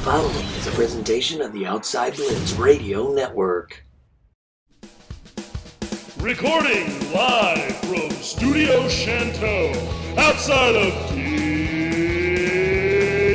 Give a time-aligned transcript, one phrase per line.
[0.00, 3.84] following is a presentation of the Outside Blitz Radio Network.
[6.18, 9.74] Recording live from Studio Chanteau,
[10.16, 10.94] outside of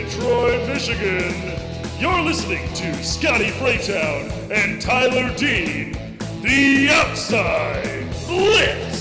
[0.09, 1.53] Detroit, Michigan.
[1.99, 5.91] You're listening to Scotty Freytown and Tyler Dean,
[6.41, 8.94] the Outside Blitz.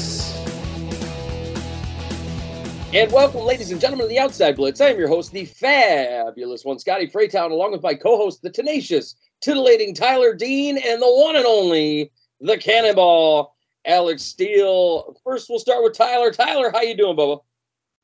[2.95, 4.81] And welcome, ladies and gentlemen, to the Outside Blitz.
[4.81, 9.17] I am your host, the fabulous one, Scotty Freytown, along with my co-host, the tenacious,
[9.41, 15.17] titillating Tyler Dean, and the one and only, the Cannonball, Alex Steele.
[15.25, 16.31] First, we'll start with Tyler.
[16.31, 17.41] Tyler, how you doing, Bubba?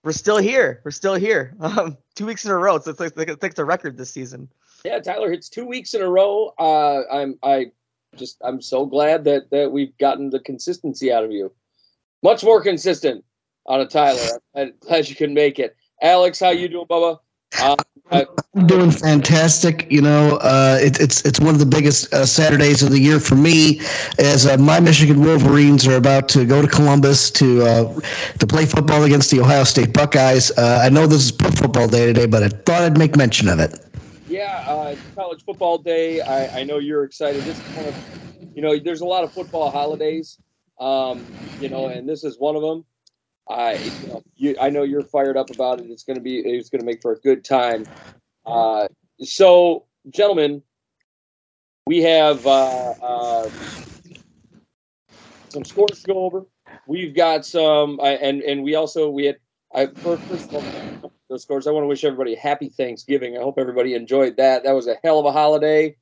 [0.02, 0.80] We're still here.
[0.84, 1.54] We're still here.
[1.60, 2.80] Um, two weeks in a row.
[2.80, 4.48] So it's like it's a record this season.
[4.84, 6.52] Yeah, Tyler hits two weeks in a row.
[6.58, 7.70] Uh, I'm I
[8.16, 11.52] just I'm so glad that that we've gotten the consistency out of you.
[12.24, 13.24] Much more consistent
[13.70, 14.40] out of Tyler.
[14.54, 15.76] I'm glad you can make it.
[16.02, 17.18] Alex, how you doing, Bubba?
[17.60, 17.76] Uh,
[18.10, 19.86] I'm doing fantastic.
[19.90, 23.20] You know, uh, it, it's it's one of the biggest uh, Saturdays of the year
[23.20, 23.80] for me,
[24.18, 28.00] as uh, my Michigan Wolverines are about to go to Columbus to uh,
[28.38, 30.50] to play football against the Ohio State Buckeyes.
[30.56, 33.48] Uh, I know this is pro football day today, but I thought I'd make mention
[33.48, 33.78] of it.
[34.28, 36.20] Yeah, uh, college football day.
[36.20, 37.44] I, I know you're excited.
[37.44, 37.94] This kind of,
[38.54, 40.38] you know, there's a lot of football holidays,
[40.78, 41.26] um,
[41.58, 42.84] you know, and this is one of them.
[43.48, 43.78] I,
[44.36, 45.86] you I know you're fired up about it.
[45.90, 47.84] It's going to be, it's going to make for a good time.
[48.46, 48.88] Uh,
[49.20, 50.62] so, gentlemen,
[51.86, 53.50] we have uh, uh,
[55.48, 56.46] some scores to go over.
[56.86, 59.36] We've got some, and and we also we had.
[59.74, 61.66] I first, first of all, those scores.
[61.66, 63.36] I want to wish everybody happy Thanksgiving.
[63.36, 64.64] I hope everybody enjoyed that.
[64.64, 65.96] That was a hell of a holiday,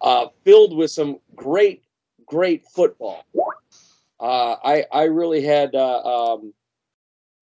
[0.00, 1.82] uh, filled with some great,
[2.26, 3.24] great football.
[4.18, 6.00] Uh, I I really had uh,
[6.34, 6.54] um,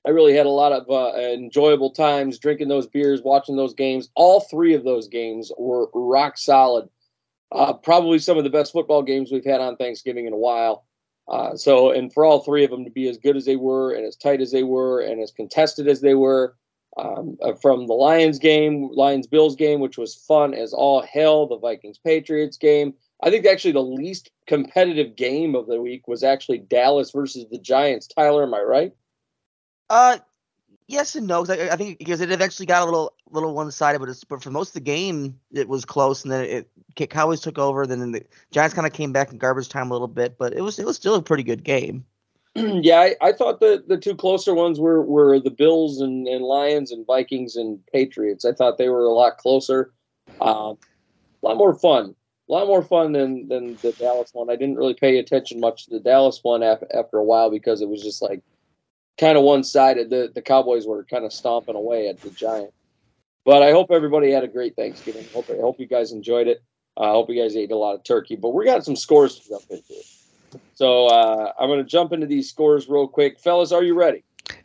[0.07, 4.11] I really had a lot of uh, enjoyable times drinking those beers, watching those games.
[4.15, 6.89] All three of those games were rock solid.
[7.51, 10.85] Uh, probably some of the best football games we've had on Thanksgiving in a while.
[11.27, 13.93] Uh, so, and for all three of them to be as good as they were,
[13.93, 16.55] and as tight as they were, and as contested as they were,
[16.99, 21.47] um, uh, from the Lions game, Lions Bills game, which was fun as all hell,
[21.47, 22.95] the Vikings Patriots game.
[23.23, 27.59] I think actually the least competitive game of the week was actually Dallas versus the
[27.59, 28.07] Giants.
[28.07, 28.93] Tyler, am I right?
[29.91, 30.19] Uh,
[30.87, 31.45] yes and no.
[31.49, 34.43] I, I think because it eventually got a little little one sided, but it's, but
[34.43, 37.87] for most of the game it was close, and then it, Cowboys took over.
[37.87, 40.63] Then the Giants kind of came back in garbage time a little bit, but it
[40.63, 42.05] was it was still a pretty good game.
[42.55, 46.45] yeah, I, I, thought the the two closer ones were were the Bills and, and
[46.45, 48.45] Lions and Vikings and Patriots.
[48.45, 49.93] I thought they were a lot closer,
[50.41, 52.15] uh, a lot more fun,
[52.49, 54.51] a lot more fun than than the Dallas one.
[54.51, 57.81] I didn't really pay attention much to the Dallas one after after a while because
[57.81, 58.41] it was just like
[59.19, 60.11] kind of one sided.
[60.11, 62.73] The the Cowboys were kind of stomping away at the Giants.
[63.45, 65.27] But I hope everybody had a great Thanksgiving.
[65.33, 66.63] Hope I hope you guys enjoyed it.
[66.97, 68.37] I uh, hope you guys ate a lot of turkey.
[68.37, 69.95] But we got some scores to jump into.
[70.75, 73.73] So uh, I'm going to jump into these scores real quick, fellas.
[73.73, 74.23] Are you ready?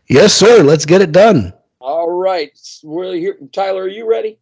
[0.08, 0.64] Yes, sir.
[0.64, 1.54] Let's get it done.
[1.80, 2.52] All right.
[2.84, 3.38] We're here.
[3.52, 4.38] Tyler, are you ready?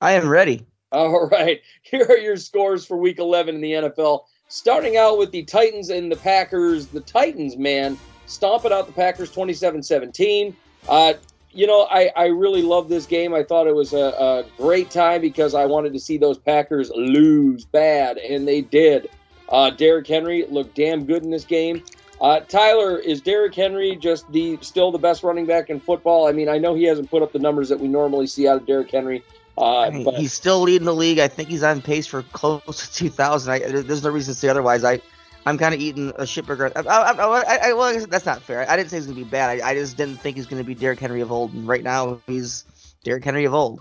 [0.00, 0.66] I am ready.
[0.92, 1.60] All right.
[1.82, 4.24] Here are your scores for Week 11 in the NFL.
[4.48, 6.86] Starting out with the Titans and the Packers.
[6.86, 10.56] The Titans, man, stomping out the Packers 27 17.
[10.88, 11.14] Uh,
[11.52, 13.32] you know, I, I really love this game.
[13.34, 16.90] I thought it was a, a, great time because I wanted to see those Packers
[16.94, 19.08] lose bad, and they did.
[19.48, 21.82] Uh, Derrick Henry looked damn good in this game.
[22.20, 26.28] Uh, Tyler, is Derrick Henry just the still the best running back in football?
[26.28, 28.56] I mean, I know he hasn't put up the numbers that we normally see out
[28.56, 29.22] of Derrick Henry.
[29.58, 31.18] Uh, I mean, but he's still leading the league.
[31.18, 33.52] I think he's on pace for close to 2,000.
[33.52, 34.84] I, there's no reason to say otherwise.
[34.84, 35.00] I
[35.46, 36.72] I'm kind of eating a shit burger.
[36.74, 38.68] I, I, I, well, that's not fair.
[38.68, 39.60] I didn't say he's gonna be bad.
[39.60, 41.54] I, just didn't think he's gonna be Derrick Henry of old.
[41.54, 42.64] And right now, he's
[43.04, 43.80] Derrick Henry of old.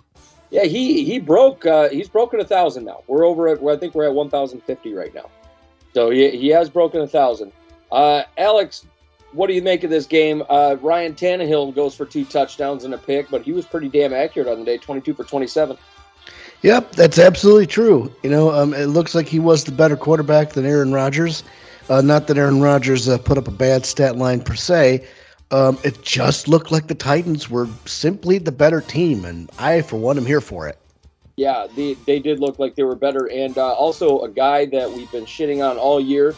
[0.51, 1.65] Yeah, he he broke.
[1.65, 3.03] Uh, he's broken a thousand now.
[3.07, 3.63] We're over at.
[3.63, 5.29] I think we're at 1,050 right now.
[5.95, 7.51] So he he has broken a thousand.
[7.91, 8.85] Uh, Alex,
[9.31, 10.43] what do you make of this game?
[10.47, 14.13] Uh, Ryan Tannehill goes for two touchdowns and a pick, but he was pretty damn
[14.13, 15.77] accurate on the day, 22 for 27.
[16.61, 18.13] Yep, that's absolutely true.
[18.23, 21.43] You know, um, it looks like he was the better quarterback than Aaron Rodgers.
[21.89, 25.05] Uh, not that Aaron Rodgers uh, put up a bad stat line per se.
[25.51, 29.97] Um, it just looked like the Titans were simply the better team, and I, for
[29.97, 30.79] one, am here for it.
[31.37, 33.29] Yeah, they, they did look like they were better.
[33.29, 36.33] And uh, also, a guy that we've been shitting on all year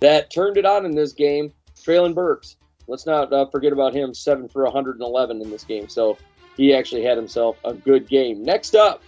[0.00, 2.56] that turned it on in this game, Treylon Burks.
[2.86, 5.88] Let's not uh, forget about him, 7 for 111 in this game.
[5.88, 6.16] So
[6.56, 8.42] he actually had himself a good game.
[8.44, 9.02] Next up,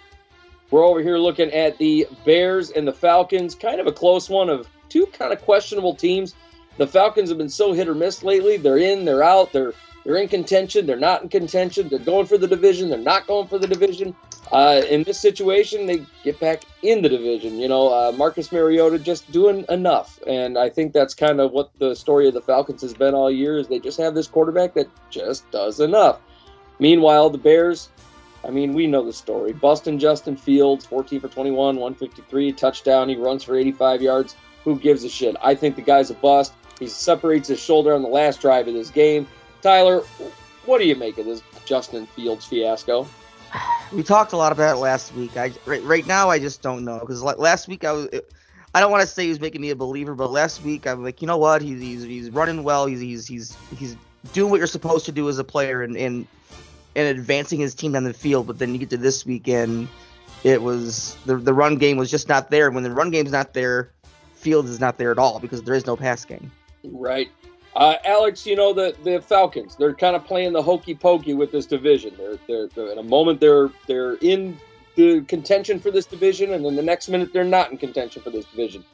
[0.70, 3.54] we're over here looking at the Bears and the Falcons.
[3.54, 6.34] Kind of a close one of two kind of questionable teams.
[6.76, 8.56] The Falcons have been so hit or miss lately.
[8.56, 9.72] They're in, they're out, they're
[10.04, 13.46] they're in contention, they're not in contention, they're going for the division, they're not going
[13.46, 14.16] for the division.
[14.50, 17.58] Uh, in this situation, they get back in the division.
[17.58, 21.70] You know, uh, Marcus Mariota just doing enough, and I think that's kind of what
[21.78, 23.58] the story of the Falcons has been all year.
[23.58, 26.20] Is they just have this quarterback that just does enough.
[26.78, 27.90] Meanwhile, the Bears,
[28.44, 29.52] I mean, we know the story.
[29.52, 33.08] Busting Justin Fields, 14 for 21, 153, touchdown.
[33.08, 34.36] He runs for 85 yards.
[34.64, 35.36] Who gives a shit?
[35.42, 36.52] I think the guy's a bust.
[36.78, 39.26] He separates his shoulder on the last drive of this game.
[39.62, 40.00] Tyler,
[40.66, 43.08] what do you make of this Justin Fields fiasco?
[43.92, 45.36] we talked a lot about it last week.
[45.36, 48.08] I right, right now I just don't know because last week I was.
[48.74, 51.02] I don't want to say he was making me a believer, but last week I'm
[51.02, 51.62] like, you know what?
[51.62, 52.86] He's he's, he's running well.
[52.86, 53.96] He's he's he's he's
[54.32, 56.26] doing what you're supposed to do as a player and and
[56.98, 58.46] and advancing his team down the field.
[58.48, 59.88] But then you get to this weekend,
[60.42, 62.70] it was the the run game was just not there.
[62.70, 63.92] When the run game's not there,
[64.34, 66.50] Fields is not there at all because there is no pass game.
[66.84, 67.28] Right.
[67.76, 69.76] Uh, Alex, you know the the Falcons.
[69.76, 72.14] They're kind of playing the hokey pokey with this division.
[72.16, 74.58] They're, they're, they're in a moment they're they're in
[74.96, 78.30] the contention for this division, and then the next minute they're not in contention for
[78.30, 78.84] this division.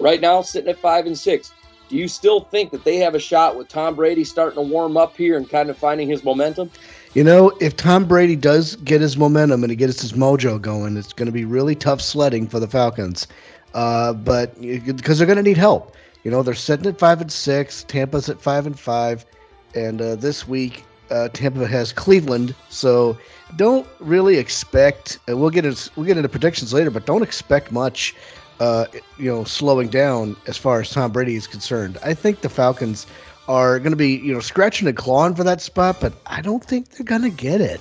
[0.00, 1.52] Right now, sitting at five and six.
[1.88, 4.96] Do you still think that they have a shot with Tom Brady starting to warm
[4.96, 6.70] up here and kind of finding his momentum?
[7.14, 10.96] You know, if Tom Brady does get his momentum and he gets his mojo going,
[10.96, 13.26] it's going to be really tough sledding for the Falcons.
[13.74, 15.94] Uh, but because they're going to need help.
[16.24, 17.84] You know, they're sitting at five and six.
[17.84, 19.26] Tampa's at five and five,
[19.74, 22.54] and uh, this week uh, Tampa has Cleveland.
[22.70, 23.18] So
[23.56, 25.18] don't really expect.
[25.28, 28.14] We'll get into, we'll get into predictions later, but don't expect much.
[28.60, 28.86] Uh,
[29.18, 31.98] you know, slowing down as far as Tom Brady is concerned.
[32.04, 33.06] I think the Falcons
[33.52, 36.64] are going to be you know scratching and clawing for that spot, but I don't
[36.64, 37.80] think they're going to get it.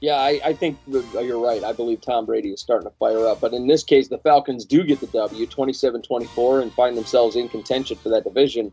[0.00, 1.62] Yeah, I, I, think you're right.
[1.62, 3.42] I believe Tom Brady is starting to fire up.
[3.42, 7.36] But in this case, the Falcons do get the W, 27 24, and find themselves
[7.36, 8.72] in contention for that division.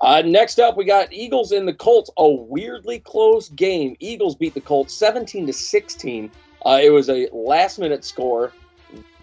[0.00, 2.08] Uh, next up, we got Eagles and the Colts.
[2.16, 3.96] A weirdly close game.
[4.00, 6.30] Eagles beat the Colts 17 to 16.
[6.64, 8.50] Uh, it was a last minute score.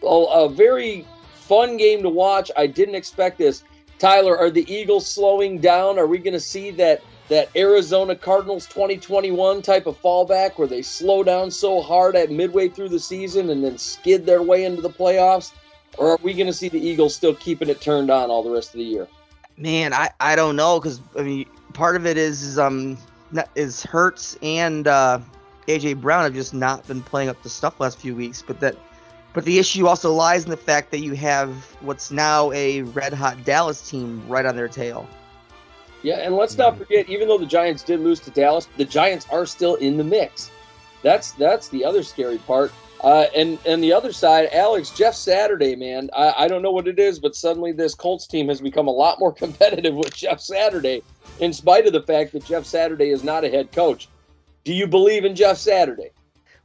[0.04, 1.04] A, a very
[1.34, 2.52] fun game to watch.
[2.56, 3.64] I didn't expect this.
[4.00, 6.00] Tyler, are the Eagles slowing down?
[6.00, 10.81] Are we going to see that that Arizona Cardinals 2021 type of fallback where they
[10.81, 14.81] slow down so hard at midway through the season and then skid their way into
[14.81, 15.51] the playoffs?
[16.00, 18.50] Or are we going to see the Eagles still keeping it turned on all the
[18.50, 19.07] rest of the year?
[19.57, 22.98] Man, I, I don't know because I mean part of it is, is um
[23.56, 25.19] is Hurts and uh,
[25.68, 28.75] AJ Brown have just not been playing up to stuff last few weeks, but that
[29.34, 31.50] but the issue also lies in the fact that you have
[31.81, 35.08] what's now a red hot Dallas team right on their tail.
[36.02, 39.28] Yeah, and let's not forget, even though the Giants did lose to Dallas, the Giants
[39.30, 40.50] are still in the mix.
[41.04, 42.72] That's that's the other scary part.
[43.02, 46.88] Uh, and and the other side, Alex Jeff Saturday, man, I, I don't know what
[46.88, 50.40] it is, but suddenly this Colts team has become a lot more competitive with Jeff
[50.40, 51.02] Saturday,
[51.40, 54.10] in spite of the fact that Jeff Saturday is not a head coach.
[54.64, 56.12] Do you believe in Jeff Saturday?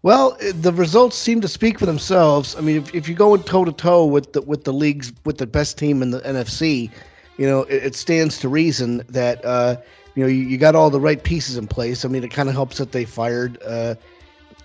[0.05, 2.55] Well, the results seem to speak for themselves.
[2.57, 5.39] I mean, if, if you're going toe to toe with the with the leagues with
[5.39, 6.91] the best team in the NFC,
[7.39, 9.77] you know, it, it stands to reason that uh,
[10.15, 12.05] you know you, you, got all the right pieces in place.
[12.05, 13.95] I mean, it kind of helps that they fired, uh,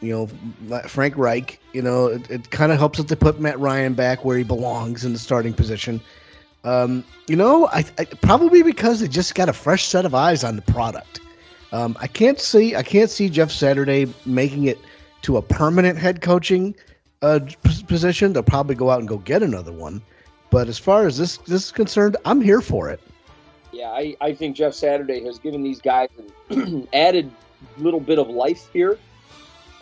[0.01, 1.57] you know, Frank Reich.
[1.71, 4.43] You know, it, it kind of helps that they put Matt Ryan back where he
[4.43, 6.01] belongs in the starting position.
[6.65, 10.43] Um, you know, I, I, probably because they just got a fresh set of eyes
[10.43, 11.21] on the product.
[11.71, 14.77] Um, I can't see I can't see Jeff Saturday making it
[15.23, 16.75] to a permanent head coaching
[17.21, 17.39] uh,
[17.87, 18.33] position.
[18.33, 20.01] They'll probably go out and go get another one.
[20.49, 22.99] But as far as this this is concerned, I'm here for it.
[23.71, 26.09] Yeah, I, I think Jeff Saturday has given these guys
[26.49, 27.31] an added
[27.77, 28.97] little bit of life here.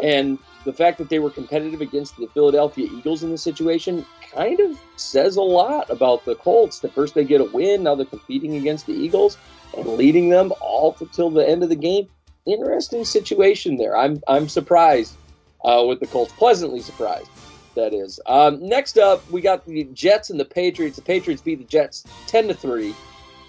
[0.03, 4.59] And the fact that they were competitive against the Philadelphia Eagles in this situation kind
[4.59, 6.79] of says a lot about the Colts.
[6.79, 9.37] The first they get a win, now they're competing against the Eagles
[9.77, 12.07] and leading them all till the end of the game.
[12.45, 13.97] Interesting situation there.
[13.97, 15.15] I'm I'm surprised
[15.63, 17.29] uh, with the Colts, pleasantly surprised
[17.77, 18.19] that is.
[18.25, 20.97] Um, next up, we got the Jets and the Patriots.
[20.97, 22.93] The Patriots beat the Jets ten to three.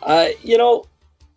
[0.02, 0.84] Uh, you know,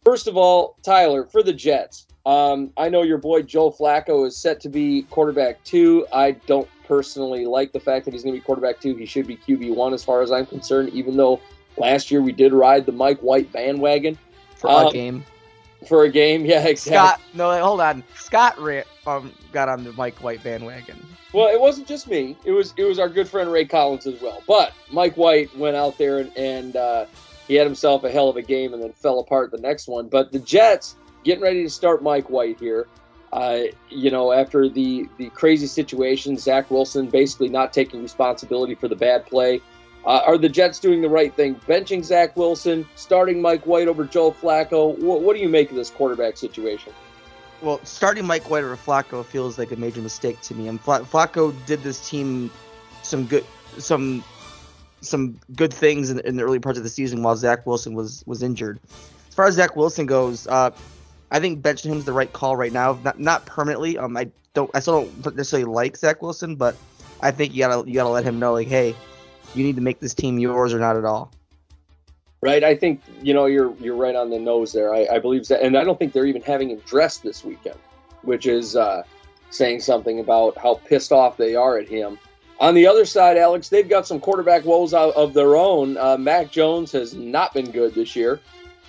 [0.04, 2.06] first of all, Tyler for the Jets.
[2.26, 6.06] Um, I know your boy Joe Flacco is set to be quarterback two.
[6.14, 8.96] I don't personally like the fact that he's going to be quarterback two.
[8.96, 10.90] He should be QB one as far as I'm concerned.
[10.90, 11.42] Even though
[11.78, 14.20] last year we did ride the Mike White bandwagon
[14.56, 15.26] for um, a game.
[15.88, 16.92] For a game, yeah, exactly.
[16.92, 18.04] Scott, no, hold on.
[18.16, 18.58] Scott
[19.08, 21.04] um, got on the Mike White bandwagon.
[21.34, 22.36] Well, it wasn't just me.
[22.44, 24.44] It was it was our good friend Ray Collins as well.
[24.48, 27.06] But Mike White went out there and, and uh,
[27.48, 30.08] he had himself a hell of a game and then fell apart the next one.
[30.08, 32.88] But the Jets getting ready to start Mike White here.
[33.34, 38.90] Uh, you know, after the the crazy situation, Zach Wilson basically not taking responsibility for
[38.90, 39.62] the bad play.
[40.06, 41.56] Uh, are the Jets doing the right thing?
[41.68, 44.98] Benching Zach Wilson, starting Mike White over Joe Flacco.
[44.98, 46.94] What, what do you make of this quarterback situation?
[47.62, 50.68] well, starting Mike White over Flacco feels like a major mistake to me.
[50.68, 52.52] And Fla- Flacco did this team
[53.04, 53.46] some good,
[53.78, 54.24] some,
[55.02, 58.24] some good things in, in the early parts of the season while Zach Wilson was
[58.26, 58.80] was injured.
[59.30, 60.72] As far as Zach Wilson goes, uh,
[61.30, 63.00] I think benching him is the right call right now.
[63.04, 63.98] Not not permanently.
[63.98, 66.78] Um, I don't, I still don't necessarily like Zach Wilson, but
[67.22, 68.96] I think you gotta you gotta let him know like, hey,
[69.54, 71.32] you need to make this team yours or not at all.
[72.42, 72.64] Right.
[72.64, 74.94] I think you know you're you're right on the nose there.
[74.94, 77.78] I, I believe that, and I don't think they're even having him dressed this weekend,
[78.24, 79.04] which is uh,
[79.52, 82.18] saying something about how pissed off they are at him.
[82.60, 85.98] On the other side, Alex, they've got some quarterback woes of their own.
[85.98, 88.40] Uh, Mac Jones has not been good this year.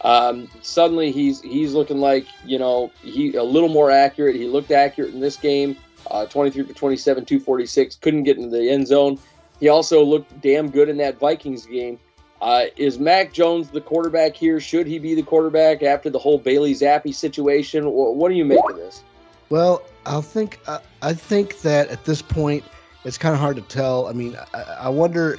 [0.03, 4.35] Um, suddenly, he's he's looking like you know he a little more accurate.
[4.37, 5.77] He looked accurate in this game,
[6.11, 7.97] uh, 23 for 27, 246.
[7.97, 9.19] Couldn't get into the end zone.
[9.63, 11.97] He also looked damn good in that Vikings game.
[12.41, 14.59] Uh, is Mac Jones the quarterback here?
[14.59, 17.89] Should he be the quarterback after the whole Bailey Zappe situation?
[17.89, 19.05] What, do you make of this?
[19.51, 22.65] Well, I think uh, I think that at this point
[23.05, 24.09] it's kind of hard to tell.
[24.09, 25.39] I mean, I, I, wonder.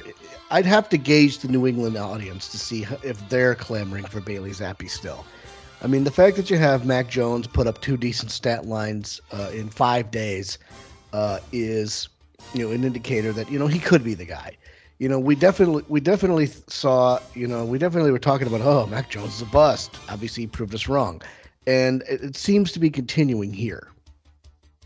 [0.50, 4.52] I'd have to gauge the New England audience to see if they're clamoring for Bailey
[4.52, 5.26] Zappe still.
[5.82, 9.20] I mean, the fact that you have Mac Jones put up two decent stat lines
[9.32, 10.56] uh, in five days
[11.12, 12.08] uh, is,
[12.52, 14.56] you know, an indicator that you know he could be the guy
[14.98, 18.86] you know, we definitely we definitely saw, you know, we definitely were talking about, oh,
[18.86, 19.96] Mac Jones is a bust.
[20.08, 21.20] Obviously, he proved us wrong,
[21.66, 23.88] and it, it seems to be continuing here.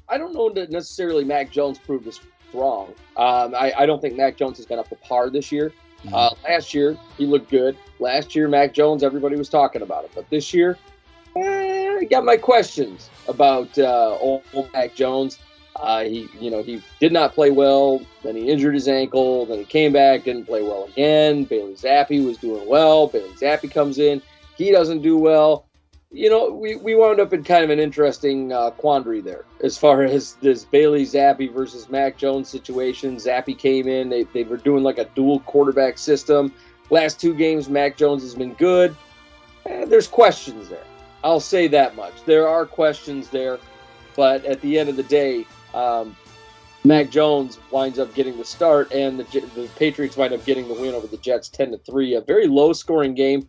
[0.08, 2.20] I don't know that necessarily Mac Jones proved us
[2.54, 2.94] wrong.
[3.18, 5.70] Um, I, I, don't think Mac Jones has been up to par this year.
[6.02, 6.14] Mm-hmm.
[6.14, 7.76] Uh, last year, he looked good.
[7.98, 10.78] Last year, Mac Jones, everybody was talking about it, but this year,
[11.36, 15.38] eh, I got my questions about uh, old, old Mac Jones.
[15.80, 18.00] Uh, he, you know, he did not play well.
[18.22, 19.46] Then he injured his ankle.
[19.46, 21.44] Then he came back, didn't play well again.
[21.44, 23.06] Bailey Zappe was doing well.
[23.06, 24.20] Bailey Zappe comes in,
[24.56, 25.66] he doesn't do well.
[26.10, 29.76] You know, we, we wound up in kind of an interesting uh, quandary there as
[29.76, 33.16] far as this Bailey Zappe versus Mac Jones situation.
[33.16, 36.52] Zappe came in, they, they were doing like a dual quarterback system.
[36.90, 38.96] Last two games, Mac Jones has been good.
[39.66, 40.84] Eh, there's questions there.
[41.22, 42.24] I'll say that much.
[42.24, 43.58] There are questions there,
[44.16, 45.44] but at the end of the day,
[45.74, 46.16] um,
[46.84, 50.74] Mac Jones winds up getting the start, and the, the Patriots wind up getting the
[50.74, 52.14] win over the Jets, ten to three.
[52.14, 53.48] A very low scoring game.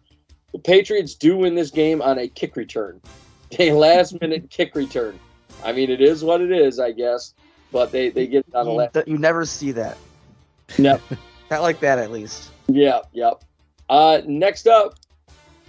[0.51, 2.99] The Patriots do win this game on a kick return,
[3.59, 5.19] a last minute kick return.
[5.63, 7.33] I mean, it is what it is, I guess,
[7.71, 8.97] but they they get it on a last.
[9.05, 9.97] You never see that.
[10.77, 11.01] Yep.
[11.51, 12.51] Not like that, at least.
[12.67, 13.43] Yeah, yep.
[13.89, 14.95] Uh, next up,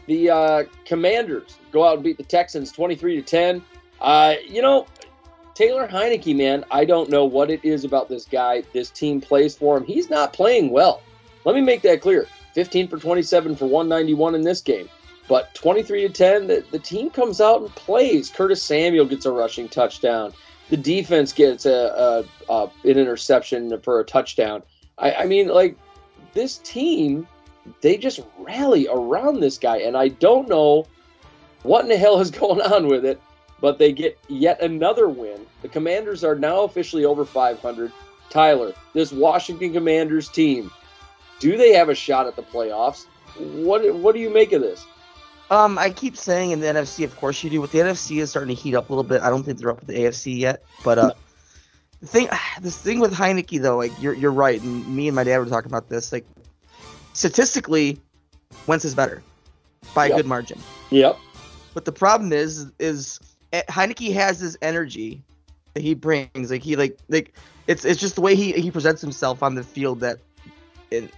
[0.06, 3.62] the uh, Commanders go out and beat the Texans twenty three to ten.
[4.00, 4.86] Uh, you know,
[5.60, 8.62] Taylor Heinicke, man, I don't know what it is about this guy.
[8.72, 9.84] This team plays for him.
[9.84, 11.02] He's not playing well.
[11.44, 12.26] Let me make that clear.
[12.54, 14.88] 15 for 27 for 191 in this game.
[15.28, 18.30] But 23 to 10, the, the team comes out and plays.
[18.30, 20.32] Curtis Samuel gets a rushing touchdown.
[20.70, 24.62] The defense gets a, a, a an interception for a touchdown.
[24.96, 25.76] I, I mean, like
[26.32, 27.28] this team,
[27.82, 30.86] they just rally around this guy, and I don't know
[31.64, 33.20] what in the hell is going on with it
[33.60, 35.46] but they get yet another win.
[35.62, 37.92] The Commanders are now officially over 500.
[38.30, 40.70] Tyler, this Washington Commanders team,
[41.40, 43.06] do they have a shot at the playoffs?
[43.38, 44.86] What what do you make of this?
[45.50, 47.60] Um, I keep saying in the NFC, of course you do.
[47.60, 49.20] But the NFC is starting to heat up a little bit.
[49.22, 50.62] I don't think they're up with the AFC yet.
[50.84, 51.12] But uh,
[52.00, 52.28] the thing,
[52.60, 55.46] this thing with Heinicke though, like you're you're right, and me and my dad were
[55.46, 56.12] talking about this.
[56.12, 56.24] Like
[57.12, 58.00] statistically,
[58.66, 59.22] Wentz is better
[59.94, 60.14] by yep.
[60.14, 60.58] a good margin.
[60.90, 61.18] Yep.
[61.74, 63.20] But the problem is, is
[63.52, 65.22] Eh, Heinicke has this energy
[65.74, 66.50] that he brings.
[66.50, 67.34] Like he like like
[67.66, 70.18] it's it's just the way he he presents himself on the field that
[70.90, 71.12] it,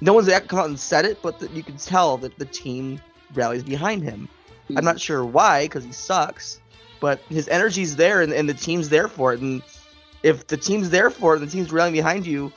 [0.00, 3.00] no one's come out and said it, but the, you can tell that the team
[3.34, 4.28] rallies behind him.
[4.76, 6.60] I'm not sure why because he sucks,
[7.00, 9.40] but his energy's there and, and the team's there for it.
[9.40, 9.62] And
[10.22, 12.52] if the team's there for it and the team's rallying behind you,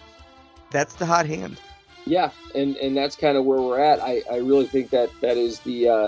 [0.72, 1.60] that's the hot hand.
[2.05, 4.01] Yeah, and and that's kind of where we're at.
[4.01, 6.08] I I really think that that is the uh,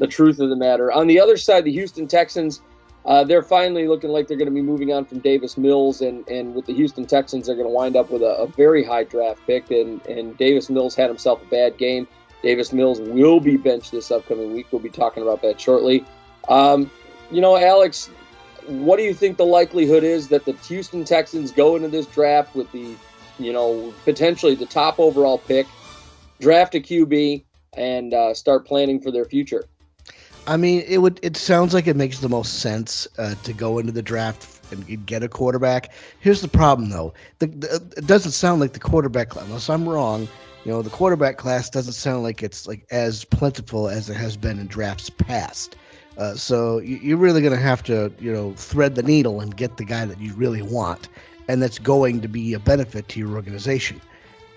[0.00, 0.90] the truth of the matter.
[0.90, 2.62] On the other side, the Houston Texans,
[3.04, 6.26] uh, they're finally looking like they're going to be moving on from Davis Mills, and,
[6.26, 9.04] and with the Houston Texans, they're going to wind up with a, a, very high
[9.04, 9.70] draft pick.
[9.70, 12.08] And, and Davis Mills had himself a bad game.
[12.42, 14.66] Davis Mills will be benched this upcoming week.
[14.72, 16.04] We'll be talking about that shortly.
[16.48, 16.90] Um,
[17.30, 18.08] you know, Alex,
[18.66, 22.54] what do you think the likelihood is that the Houston Texans go into this draft
[22.54, 22.94] with the,
[23.38, 25.66] you know, potentially the top overall pick,
[26.40, 29.66] draft a QB, and uh, start planning for their future?
[30.46, 31.20] I mean, it would.
[31.22, 35.06] It sounds like it makes the most sense uh, to go into the draft and
[35.06, 35.92] get a quarterback.
[36.20, 37.12] Here's the problem, though.
[37.38, 40.28] The, the, it doesn't sound like the quarterback, class, unless I'm wrong.
[40.64, 44.36] You know, the quarterback class doesn't sound like it's like as plentiful as it has
[44.36, 45.76] been in drafts past.
[46.18, 49.56] Uh, so you, you're really going to have to, you know, thread the needle and
[49.56, 51.08] get the guy that you really want,
[51.48, 54.00] and that's going to be a benefit to your organization.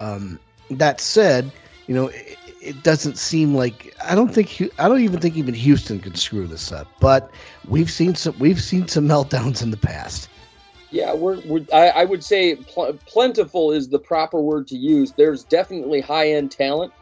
[0.02, 0.40] Um,
[0.72, 1.52] that said,
[1.88, 2.12] you know,
[2.64, 6.48] it, doesn't seem like I don't think I don't even think even Houston can screw
[6.48, 6.88] this up.
[7.00, 7.32] But
[7.68, 10.30] we've seen some we've seen some meltdowns in the past.
[10.92, 15.12] Yeah, we're, we're I, I would say pl- plentiful is the proper word to use.
[15.12, 16.94] There's definitely high end talent.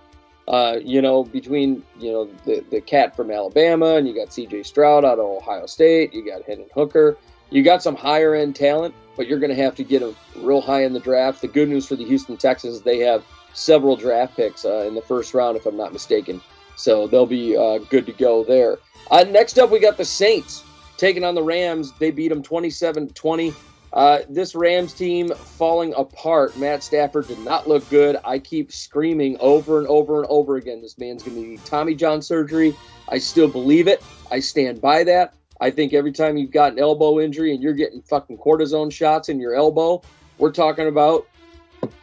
[0.48, 4.64] Uh, you know, between you know the the cat from Alabama and you got C.J.
[4.64, 7.18] Stroud out of Ohio State, you got Hendon Hooker,
[7.52, 10.62] you got some higher end talent, but you're going to have to get them real
[10.62, 11.42] high in the draft.
[11.42, 15.02] The good news for the Houston Texans they have several draft picks uh, in the
[15.02, 16.42] first round, if I'm not mistaken.
[16.76, 18.78] So they'll be uh, good to go there.
[19.10, 20.64] Uh, next up, we got the Saints
[20.98, 21.94] taking on the Rams.
[22.00, 23.58] They beat them 27 20.
[23.94, 26.58] Uh, this Rams team falling apart.
[26.58, 28.18] Matt Stafford did not look good.
[28.24, 31.96] I keep screaming over and over and over again this man's going to need Tommy
[31.96, 32.80] John surgery.
[33.10, 34.08] I still believe it.
[34.32, 35.36] I stand by that.
[35.60, 39.28] I think every time you've got an elbow injury and you're getting fucking cortisone shots
[39.28, 40.02] in your elbow,
[40.38, 41.28] we're talking about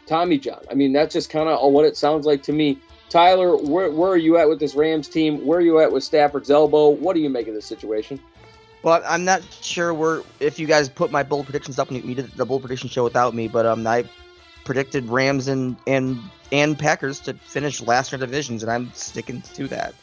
[0.09, 0.61] Tommy John.
[0.71, 2.79] I mean, that's just kind of what it sounds like to me.
[3.11, 5.45] Tyler, where, where are you at with this Rams team?
[5.47, 6.89] Where are you at with Stafford's elbow?
[6.89, 8.21] What do you make of this situation?
[8.83, 12.15] Well, I'm not sure where if you guys put my bold predictions up and you
[12.15, 14.05] did the bold prediction show without me, but um, I
[14.65, 16.19] predicted Rams and and
[16.53, 19.95] and Packers to finish last in their divisions, and I'm sticking to that.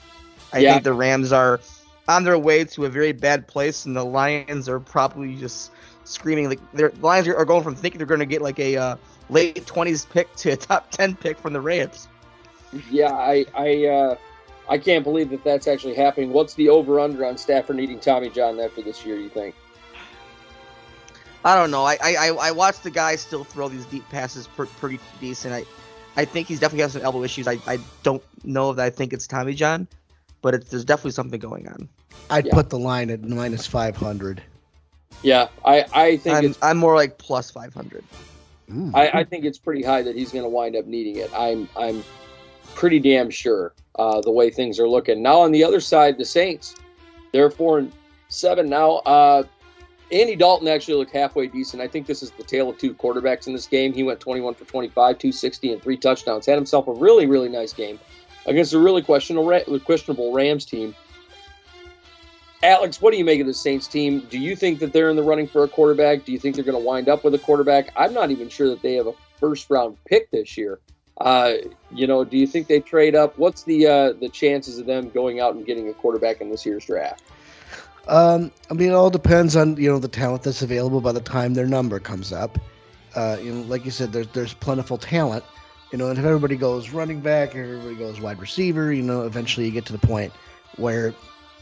[0.51, 0.74] I Yeah.
[0.74, 1.59] think the Rams are
[2.07, 5.71] on their way to a very bad place, and the Lions are probably just
[6.03, 8.59] screaming like they're, the Lions are, are going from thinking they're going to get like
[8.59, 8.95] a uh,
[9.29, 12.08] late 20s pick to a top 10 pick from the Rams.
[12.89, 14.15] Yeah, I I uh,
[14.70, 16.32] I can't believe that that's actually happening.
[16.34, 19.17] What's the over under on Stafford needing Tommy John after this year?
[19.17, 19.55] You think?
[21.44, 21.84] I don't know.
[21.84, 25.53] I I, I- I watched the guy still throw these deep passes pretty decent.
[25.53, 25.63] I
[26.17, 27.48] I think he's definitely has some elbow issues.
[27.48, 29.86] I, I don't know that I think it's Tommy John,
[30.41, 31.89] but it's, there's definitely something going on.
[32.29, 32.53] I'd Yeah.
[32.53, 34.41] put the line at minus five hundred.
[35.24, 37.51] Yeah, I I think I'm, it's I'm more like plus
[38.67, 38.95] 500.
[38.95, 41.31] I, I think it's pretty high that he's going to wind up needing it.
[41.36, 42.03] I'm I'm
[42.74, 45.21] pretty damn sure uh, the way things are looking.
[45.21, 46.75] Now on the other side, the Saints,
[47.32, 47.91] they're four and
[48.30, 48.97] seven now.
[48.97, 49.43] Uh,
[50.12, 51.82] Andy Dalton actually looked halfway decent.
[51.82, 53.91] I think this is the tale of two quarterbacks in this game.
[53.91, 56.45] He went 21 for 25, 260, and three touchdowns.
[56.45, 57.99] Had himself a really really nice game
[58.45, 60.95] against a really questionable questionable Rams team.
[62.65, 64.21] Alex, what do you make of the Saints team?
[64.32, 66.25] Do you think that they're in the running for a quarterback?
[66.25, 67.91] Do you think they're going to wind up with a quarterback?
[67.95, 70.80] I'm not even sure that they have a first round pick this year.
[71.21, 71.54] Uh,
[71.91, 73.38] you know, do you think they trade up?
[73.38, 76.65] What's the uh, the chances of them going out and getting a quarterback in this
[76.65, 77.23] year's draft?
[78.08, 81.21] Um, I mean, it all depends on you know the talent that's available by the
[81.21, 82.58] time their number comes up.
[83.15, 85.43] Uh, you know, like you said, there's there's plentiful talent.
[85.91, 89.67] You know, and if everybody goes running back, everybody goes wide receiver, you know, eventually
[89.67, 90.34] you get to the point
[90.78, 91.13] where,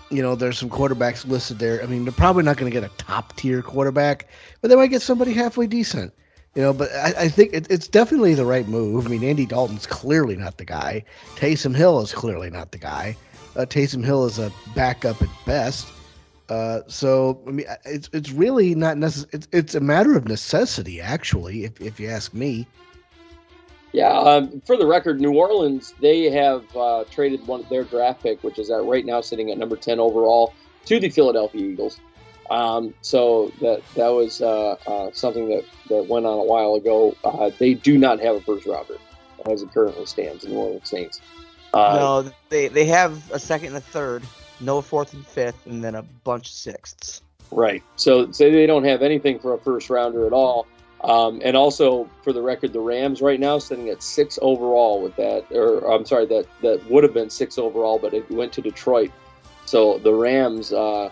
[0.10, 1.82] you know, there's some quarterbacks listed there.
[1.82, 4.28] I mean, they're probably not going to get a top tier quarterback,
[4.62, 6.14] but they might get somebody halfway decent.
[6.56, 9.08] You know, but I, I think it, it's definitely the right move.
[9.08, 11.04] I mean, Andy Dalton's clearly not the guy.
[11.36, 13.18] Taysom Hill is clearly not the guy.
[13.56, 15.88] Uh, Taysom Hill is a backup at best.
[16.50, 19.30] Uh, so I mean, it's it's really not necessary.
[19.34, 22.68] It's, it's a matter of necessity, actually, if if you ask me.
[23.94, 28.24] Yeah, um, for the record, New Orleans they have uh, traded one of their draft
[28.24, 30.54] pick, which is at right now sitting at number ten overall,
[30.86, 32.00] to the Philadelphia Eagles.
[32.50, 37.16] Um, so that that was uh, uh, something that, that went on a while ago.
[37.24, 38.98] Uh, they do not have a first rounder
[39.50, 40.44] as it currently stands.
[40.44, 41.22] The New Orleans Saints.
[41.74, 44.24] Uh, no, they, they have a second and a third,
[44.60, 47.22] no fourth and fifth, and then a bunch of sixths.
[47.52, 47.84] Right.
[47.96, 50.68] So, so they don't have anything for a first rounder at all.
[51.04, 55.16] Um, and also, for the record, the Rams right now sitting at six overall with
[55.18, 58.62] that, or I'm sorry, that that would have been six overall, but it went to
[58.62, 59.12] Detroit.
[59.66, 61.10] So the Rams uh,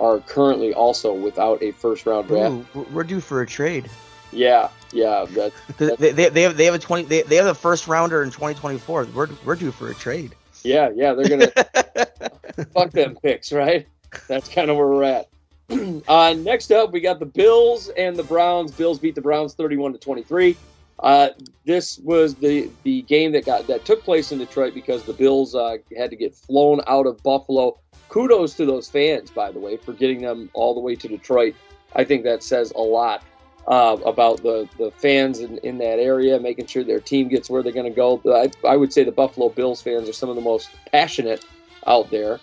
[0.00, 2.54] are currently also without a first round draft.
[2.74, 3.90] Ooh, we're- due for a trade.
[4.32, 5.52] Yeah, yeah, that,
[5.98, 8.30] They, they, they have they have a 20 they, they have a first rounder in
[8.30, 9.08] 2024.
[9.14, 10.34] We're we're due for a trade.
[10.64, 11.12] yeah, yeah.
[11.12, 13.86] They're gonna fuck them picks, right?
[14.26, 15.28] That's kind of where we're at.
[16.08, 18.72] uh, next up, we got the Bills and the Browns.
[18.72, 20.56] Bills beat the Browns 31 to 23.
[21.00, 21.30] Uh,
[21.64, 25.54] this was the the game that got that took place in Detroit because the Bills
[25.54, 27.78] uh, had to get flown out of Buffalo.
[28.08, 31.54] Kudos to those fans, by the way, for getting them all the way to Detroit.
[31.96, 33.24] I think that says a lot
[33.66, 37.62] uh, about the the fans in, in that area, making sure their team gets where
[37.62, 38.20] they're going to go.
[38.26, 41.44] I, I would say the Buffalo Bills fans are some of the most passionate
[41.86, 42.38] out there.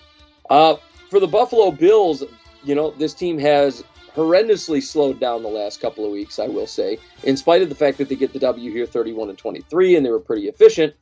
[0.49, 0.75] Uh,
[1.09, 2.23] for the Buffalo Bills,
[2.63, 3.83] you know, this team has
[4.15, 7.75] horrendously slowed down the last couple of weeks, I will say, in spite of the
[7.75, 10.93] fact that they get the W here 31 and 23 and they were pretty efficient.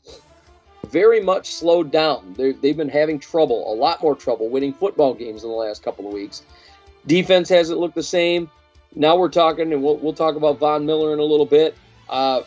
[0.90, 2.34] very much slowed down.
[2.38, 5.84] they they've been having trouble, a lot more trouble, winning football games in the last
[5.84, 6.44] couple of weeks.
[7.06, 8.50] Defense hasn't looked the same.
[8.96, 11.76] Now we're talking, and we'll, we'll talk about Von Miller in a little bit.
[12.10, 12.42] Uh,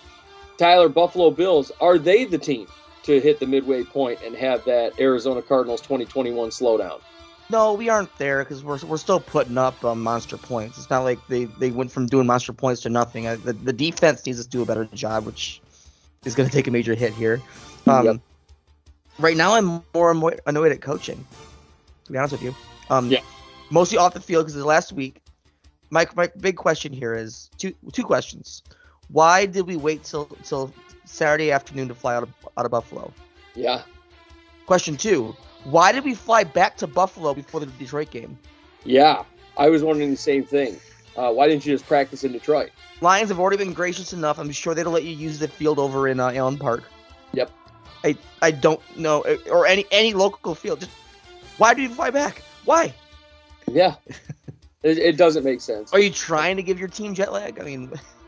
[0.58, 2.66] Tyler, Buffalo Bills, are they the team
[3.04, 7.00] to hit the midway point and have that Arizona Cardinals 2021 slowdown?
[7.52, 10.78] No, we aren't there because we're, we're still putting up um, monster points.
[10.78, 13.26] It's not like they, they went from doing monster points to nothing.
[13.26, 15.60] Uh, the, the defense needs us to do a better job, which
[16.24, 17.42] is going to take a major hit here.
[17.86, 18.16] Um, Yep.
[19.18, 20.10] Right now, I'm more
[20.46, 21.26] annoyed at coaching.
[22.06, 22.54] To be honest with you,
[22.88, 23.20] um, Yeah.
[23.70, 25.20] mostly off the field because the last week.
[25.90, 28.62] My, my big question here is two two questions.
[29.10, 30.72] Why did we wait till till
[31.04, 33.12] Saturday afternoon to fly out of out of Buffalo?
[33.54, 33.82] Yeah,
[34.64, 38.38] Question two: Why did we fly back to Buffalo before the Detroit game?
[38.84, 39.24] yeah.
[39.54, 40.80] I was wondering the same thing.
[41.14, 42.70] Uh, why didn't you just practice in Detroit?
[43.02, 44.38] Lions have already been gracious enough.
[44.38, 46.84] I'm sure they'll let you use the field over in uh, Allen Park.
[47.34, 47.50] Yep.
[48.02, 50.80] I I don't know uh, or any any local field.
[50.80, 50.92] Just
[51.58, 52.40] why do you fly back?
[52.64, 52.94] Why?
[53.70, 53.96] Yeah,
[54.82, 55.92] it, it doesn't make sense.
[55.92, 57.60] Are you trying to give your team jet lag?
[57.60, 57.92] I mean,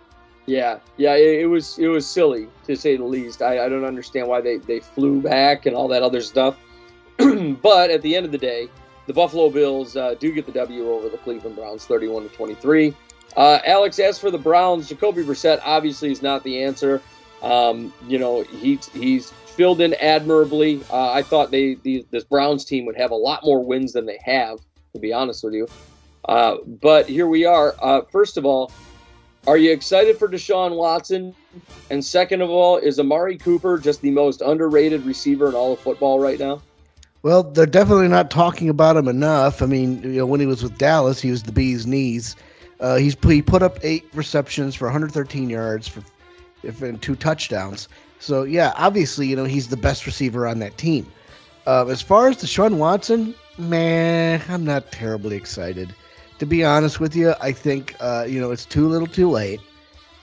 [0.47, 3.41] Yeah, yeah, it, it was it was silly to say the least.
[3.41, 6.57] I, I don't understand why they, they flew back and all that other stuff.
[7.63, 8.69] but at the end of the day,
[9.07, 12.95] the Buffalo Bills uh, do get the W over the Cleveland Browns, thirty-one to twenty-three.
[13.37, 17.03] Uh, Alex, as for the Browns, Jacoby Brissett obviously is not the answer.
[17.43, 20.81] Um, you know, he he's filled in admirably.
[20.91, 24.07] Uh, I thought they the, this Browns team would have a lot more wins than
[24.07, 24.59] they have,
[24.93, 25.69] to be honest with you.
[26.25, 27.75] Uh, but here we are.
[27.81, 28.73] Uh, first of all,
[29.47, 31.35] are you excited for Deshaun Watson?
[31.91, 35.81] And second of all, is Amari Cooper just the most underrated receiver in all of
[35.81, 36.63] football right now?
[37.25, 39.63] Well, they're definitely not talking about him enough.
[39.63, 42.37] I mean, you know, when he was with Dallas, he was the bee's knees.
[42.81, 46.03] Uh, he's he put up eight receptions for 113 yards for
[46.63, 47.89] and two touchdowns.
[48.19, 51.11] So yeah, obviously, you know, he's the best receiver on that team.
[51.67, 55.95] Uh, as far as Deshaun Watson, man, I'm not terribly excited.
[56.41, 59.61] To be honest with you, I think uh, you know it's too little, too late.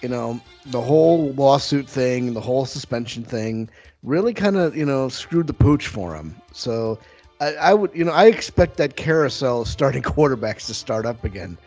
[0.01, 3.69] You know, the whole lawsuit thing, the whole suspension thing,
[4.03, 6.35] really kind of you know screwed the pooch for him.
[6.53, 6.99] So
[7.39, 11.23] I, I would you know I expect that carousel of starting quarterbacks to start up
[11.23, 11.57] again.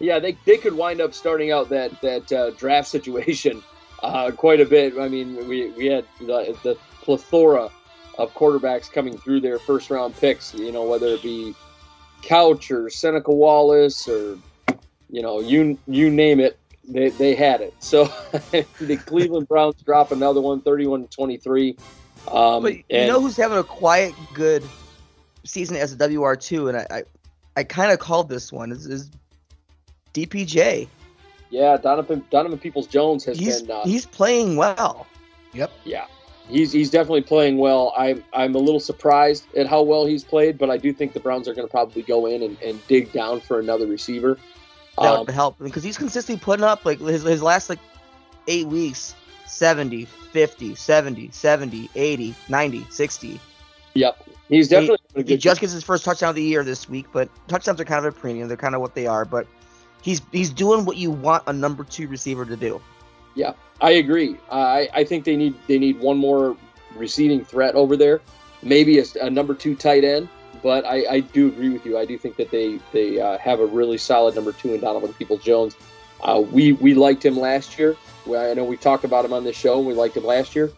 [0.00, 3.62] Yeah, they, they could wind up starting out that that uh, draft situation
[4.02, 4.98] uh, quite a bit.
[4.98, 7.70] I mean, we, we had the, the plethora
[8.18, 10.54] of quarterbacks coming through their first round picks.
[10.54, 11.54] You know, whether it be
[12.22, 14.38] Couch or Seneca Wallace or
[15.10, 17.74] you know you you name it, they, they had it.
[17.78, 18.04] So
[18.80, 21.78] the Cleveland Browns drop another one, 31-23.
[22.30, 24.64] Um, but you and- know who's having a quiet, good
[25.44, 27.02] season as a WR two, and I I,
[27.56, 29.10] I kind of called this one is, is
[30.14, 30.88] DPJ.
[31.50, 35.06] yeah, Donovan Donovan Peoples Jones has He's been uh, he's playing well.
[35.52, 35.70] Yep.
[35.84, 36.06] Yeah,
[36.48, 37.94] he's he's definitely playing well.
[37.96, 41.20] I'm I'm a little surprised at how well he's played, but I do think the
[41.20, 44.38] Browns are going to probably go in and, and dig down for another receiver.
[45.00, 47.78] That Um, would help because he's consistently putting up like his his last like
[48.48, 49.14] eight weeks
[49.46, 53.40] 70 50 70 70 80 90 60
[53.94, 57.06] yep, he's definitely a he just gets his first touchdown of the year this week
[57.12, 59.46] but touchdowns are kind of a premium they're kind of what they are but
[60.02, 62.80] he's he's doing what you want a number two receiver to do
[63.80, 64.36] I agree.
[64.50, 66.56] I I think they need they need one more
[66.96, 68.20] receiving threat over there,
[68.62, 70.28] maybe a, a number two tight end.
[70.62, 71.96] But I, I do agree with you.
[71.96, 75.12] I do think that they they uh, have a really solid number two in Donovan
[75.12, 75.76] Peoples Jones.
[76.20, 77.96] Uh, we we liked him last year.
[78.26, 79.78] I know we talked about him on this show.
[79.80, 80.70] We liked him last year.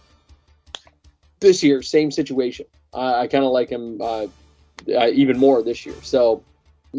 [1.41, 2.67] This year, same situation.
[2.93, 4.27] I kind of like him uh,
[4.89, 5.95] uh, even more this year.
[6.03, 6.43] So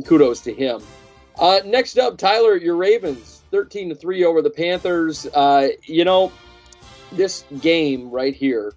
[0.05, 0.81] kudos to him.
[1.37, 5.27] Uh, next up, Tyler, your Ravens, thirteen to three over the Panthers.
[5.27, 6.31] Uh, you know,
[7.11, 8.73] this game right here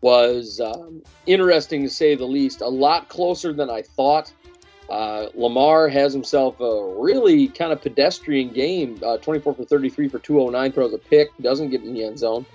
[0.00, 2.60] was um, interesting to say the least.
[2.60, 4.32] A lot closer than I thought.
[4.88, 8.98] Uh, Lamar has himself a really kind of pedestrian game.
[9.04, 12.46] Uh, 24 for 33 for 209, throws a pick, doesn't get in the end zone.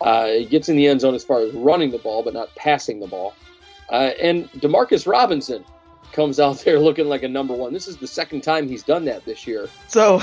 [0.00, 2.54] Uh, he gets in the end zone as far as running the ball, but not
[2.54, 3.34] passing the ball.
[3.90, 5.64] Uh, and Demarcus Robinson
[6.12, 7.72] comes out there looking like a number one.
[7.72, 9.68] This is the second time he's done that this year.
[9.88, 10.20] so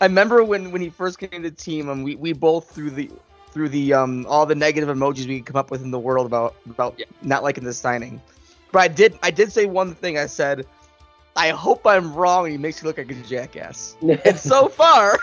[0.00, 2.90] i remember when when he first came to the team and we we both threw
[2.90, 3.10] the
[3.50, 6.26] through the um all the negative emojis we could come up with in the world
[6.26, 7.06] about about Yeah.
[7.22, 8.20] not liking this signing
[8.72, 10.66] but i did i did say one thing i said
[11.36, 15.18] i hope i'm wrong and he makes you look like a jackass and so far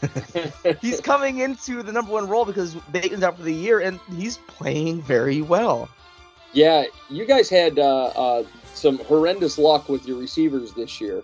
[0.80, 4.38] he's coming into the number one role because Bateman's out for the year, and he's
[4.46, 5.88] playing very well.
[6.52, 11.22] Yeah, you guys had uh, uh, some horrendous luck with your receivers this year,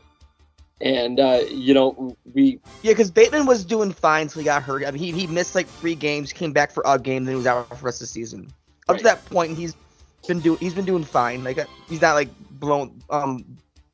[0.80, 4.84] and uh, you know we Yeah, because Bateman was doing fine until he got hurt.
[4.84, 7.36] I mean, he, he missed like three games, came back for a game, then he
[7.36, 8.52] was out for the rest of the season.
[8.88, 8.98] Up Right.
[8.98, 9.74] to that point, he's
[10.28, 11.42] been doing he's been doing fine.
[11.44, 13.44] Like uh, he's not like blown um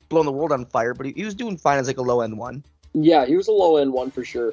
[0.08, 2.20] blown the world on fire, but he, he was doing fine as like a low
[2.20, 2.62] end one.
[2.94, 4.52] Yeah, he was a low end one for sure.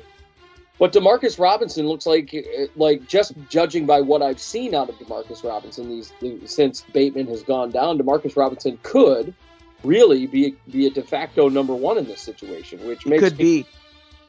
[0.78, 4.96] But Demarcus Robinson looks like, uh, like just judging by what I've seen out of
[4.96, 6.14] Demarcus Robinson these
[6.46, 9.34] since Bateman has gone down, Demarcus Robinson could
[9.84, 13.44] really be be a de facto number one in this situation, which makes Could me-
[13.44, 13.66] be.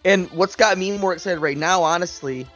[0.04, 2.46] And what's got me more excited right now, honestly,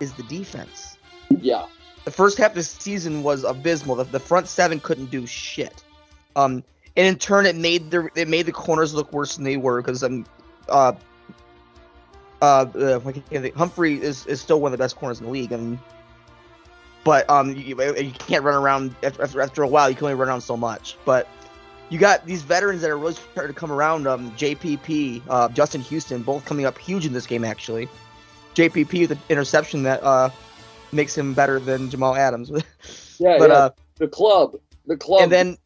[0.00, 0.96] is the defense.
[1.40, 1.66] yeah,
[2.06, 3.96] The first half of the season was abysmal.
[3.96, 5.84] The, the front seven couldn't do shit.
[6.34, 6.64] Um,
[6.96, 9.82] and in turn, it made the it made the corners look worse than they were
[9.82, 10.24] because um,
[10.68, 10.92] uh,
[12.40, 13.00] uh, uh,
[13.56, 15.52] Humphrey is, is still one of the best corners in the league.
[15.52, 15.78] and
[17.04, 19.90] but um, you, you can't run around after, after after a while.
[19.90, 20.96] You can only run around so much.
[21.04, 21.28] But
[21.90, 24.06] you got these veterans that are really starting to come around.
[24.06, 27.44] Um, JPP, uh, Justin Houston, both coming up huge in this game.
[27.44, 27.88] Actually,
[28.54, 30.30] JPP with an interception that uh
[30.92, 32.50] makes him better than Jamal Adams.
[33.18, 33.56] yeah, but yeah.
[33.56, 35.58] uh, the club, the club, and then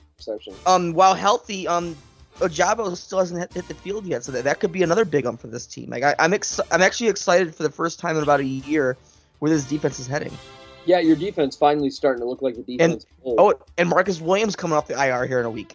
[0.66, 1.96] um, while healthy, um,
[2.40, 5.37] Ojabo still hasn't hit, the field yet, so that, that could be another big one
[5.37, 5.90] for this team.
[5.90, 8.96] Like I, I'm ex- I'm actually excited for the first time in about a year
[9.38, 10.37] where this defense is heading.
[10.85, 13.06] Yeah, your defense finally starting to look like the defense.
[13.22, 13.38] old.
[13.38, 15.74] Oh, and Marcus Williams coming off the IR here in a week.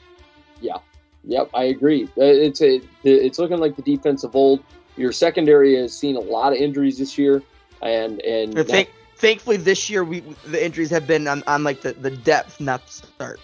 [1.27, 2.05] Yep, I agree.
[2.17, 4.63] Uh, It's a, it's looking like the defense of old.
[4.95, 7.43] Your secondary has seen a lot of injuries this year,
[7.81, 11.81] and and And thank, thankfully, this year we the injuries have been on, on like
[11.81, 13.39] the, the depth, not the start.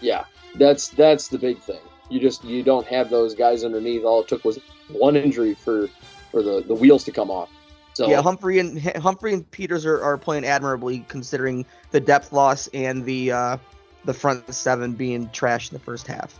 [0.00, 0.24] yeah,
[0.56, 1.80] that's that's the big thing.
[2.10, 4.04] You just you don't have those guys underneath.
[4.04, 5.88] All it took was one injury for
[6.30, 7.48] for the the wheels to come off.
[7.94, 12.68] So Yeah, Humphrey and Humphrey and Peters are, are playing admirably considering the depth loss
[12.74, 13.56] and the uh,
[14.04, 16.38] the front seven being trash in the first half.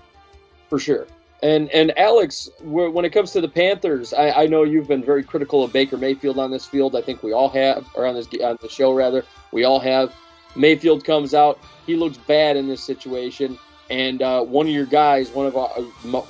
[0.72, 1.06] For sure.
[1.42, 5.22] And and Alex, when it comes to the Panthers, I, I know you've been very
[5.22, 6.96] critical of Baker Mayfield on this field.
[6.96, 10.14] I think we all have, or on this on the show rather, we all have.
[10.56, 13.58] Mayfield comes out, he looks bad in this situation,
[13.90, 15.68] and uh, one of your guys, one of our,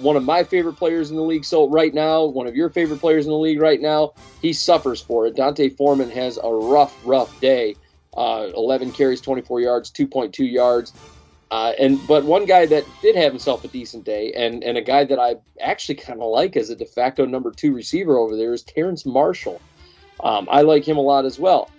[0.00, 2.98] one of my favorite players in the league, so right now, one of your favorite
[2.98, 5.36] players in the league right now, he suffers for it.
[5.36, 7.76] D'Onta Foreman has a rough, rough day.
[8.16, 10.92] Uh, 11 carries, 24 yards, 2.2 yards.
[11.52, 14.80] Uh, and but one guy that did have himself a decent day, and and a
[14.80, 18.34] guy that I actually kind of like as a de facto number two receiver over
[18.36, 19.60] there is Terrace Marshall.
[20.20, 21.70] Um, I like him a lot as well.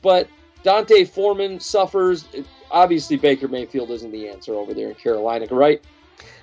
[0.00, 0.28] But
[0.62, 2.24] D'Onta Foreman suffers.
[2.70, 5.84] Obviously, Baker Mayfield isn't the answer over there in Carolina, right?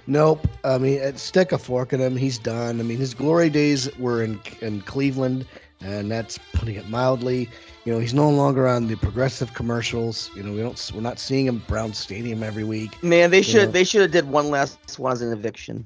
[0.06, 0.48] Nope.
[0.63, 2.15] I mean, uh, stick a fork in him.
[2.15, 2.80] He's done.
[2.80, 5.48] I mean, his glory days were in in Cleveland,
[5.82, 7.50] and that's putting it mildly.
[7.86, 10.32] You know, he's no longer on the progressive commercials.
[10.36, 10.91] You know, we don't.
[10.93, 13.02] We're not seeing him Brown Stadium every week.
[13.04, 13.71] Man, they should know.
[13.71, 15.86] they should have did one last one as an eviction.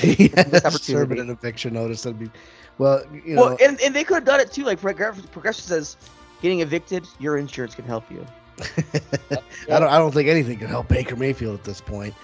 [0.00, 2.04] yes, serve it an eviction notice.
[2.04, 2.30] That'd be,
[2.78, 4.62] well, you know, well, and, and they could have done it too.
[4.62, 5.96] Like Progressive Progressive says,
[6.40, 8.24] getting evicted, your insurance can help you.
[9.68, 9.90] I don't.
[9.90, 12.14] I don't think anything can help Baker Mayfield at this point.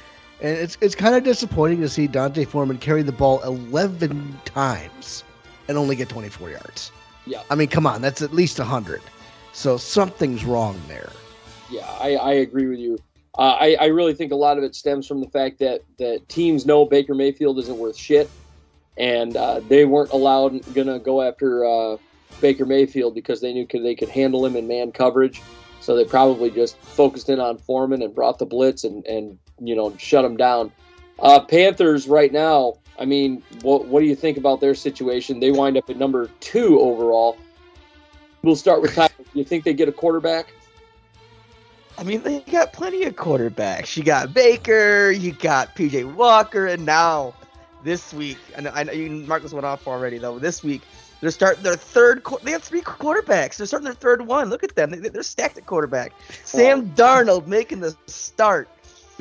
[0.41, 5.25] And it's it's kind of disappointing to see D'Onta Foreman carry the ball 11 times
[5.67, 6.93] and only get 24 yards.
[7.27, 7.43] Yeah.
[7.51, 9.03] I mean, come on, that's at least 100.
[9.57, 11.11] So something's wrong there.
[11.71, 12.99] Yeah, I, I agree with you.
[13.39, 16.29] Uh, I, I really think a lot of it stems from the fact that, that
[16.29, 18.29] teams know Baker Mayfield isn't worth shit,
[18.99, 21.97] and uh, they weren't allowed gonna go after uh,
[22.43, 25.41] Baker Mayfield because they knew could, they could handle him in man coverage.
[25.81, 29.75] So they probably just focused in on Foreman and brought the blitz and, and you
[29.75, 30.71] know shut him down.
[31.19, 32.75] Uh, Panthers right now.
[32.99, 35.41] I mean, what what do you think about their situation?
[35.41, 37.39] They wind up at number two overall.
[38.47, 39.11] We'll start with Tyler.
[39.19, 40.53] Do you think they get a quarterback?
[41.99, 43.97] I mean, they got plenty of quarterbacks.
[43.97, 47.35] You got Baker, you got PJ Walker, and now
[47.83, 50.39] this week, I know, I know you Marcus went off already though.
[50.39, 50.83] This week,
[51.21, 52.23] they're starting their third.
[52.45, 53.57] They have three quarterbacks.
[53.57, 54.49] They're starting their third one.
[54.49, 54.91] Look at them.
[54.91, 56.13] They, they're stacked at quarterback.
[56.45, 58.69] Sam Darnold making the start.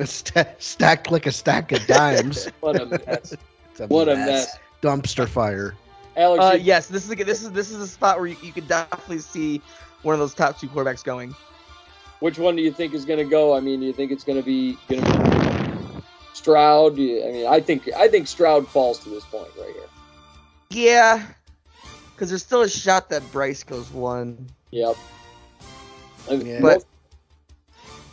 [0.04, 2.46] Sta- stacked like a stack of dimes.
[2.60, 3.34] What a mess!
[3.80, 4.56] A what a mess!
[4.82, 5.74] Dumpster fire.
[6.16, 8.36] Alex, Uh, you- yes, this is a, this is this is a spot where you,
[8.42, 9.60] you could definitely see
[10.02, 11.34] one of those top two quarterbacks going.
[12.20, 13.54] which one do you think is going to go?
[13.54, 16.02] I mean, do you think it's going to be going to be
[16.32, 16.96] Stroud?
[16.96, 19.88] Do you- I mean, I think I think Stroud falls to this point right here.
[20.70, 21.26] Yeah,
[22.14, 24.48] because there's still a shot that Bryce goes one.
[24.70, 24.96] Yep.
[26.30, 26.60] And Yeah.
[26.60, 26.86] most,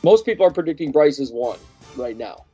[0.04, 1.58] most people are predicting Bryce is one
[1.96, 2.46] right now.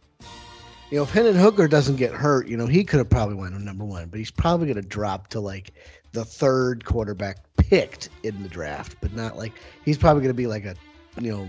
[0.90, 3.54] You know, if Hendon Hooker doesn't get hurt, you know, he could have probably went
[3.54, 5.72] on number one, but he's probably going to drop to like
[6.14, 9.54] the third quarterback picked in the draft, but not like
[9.86, 10.76] he's probably going to be like a,
[11.22, 11.48] you know,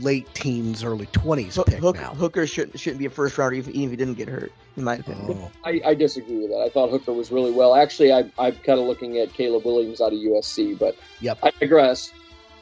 [0.00, 2.12] late teens, early twenties Hook, pick Hook, now.
[2.14, 4.84] Hooker shouldn't shouldn't be a first rounder even, even if he didn't get hurt, in
[4.84, 5.38] my opinion.
[5.40, 5.50] Oh.
[5.64, 6.60] I, I disagree with that.
[6.60, 7.74] I thought Hooker was really well.
[7.74, 11.38] Actually, I, I'm kind of looking at Caleb Williams out of USC, but Yep.
[11.42, 12.12] I digress.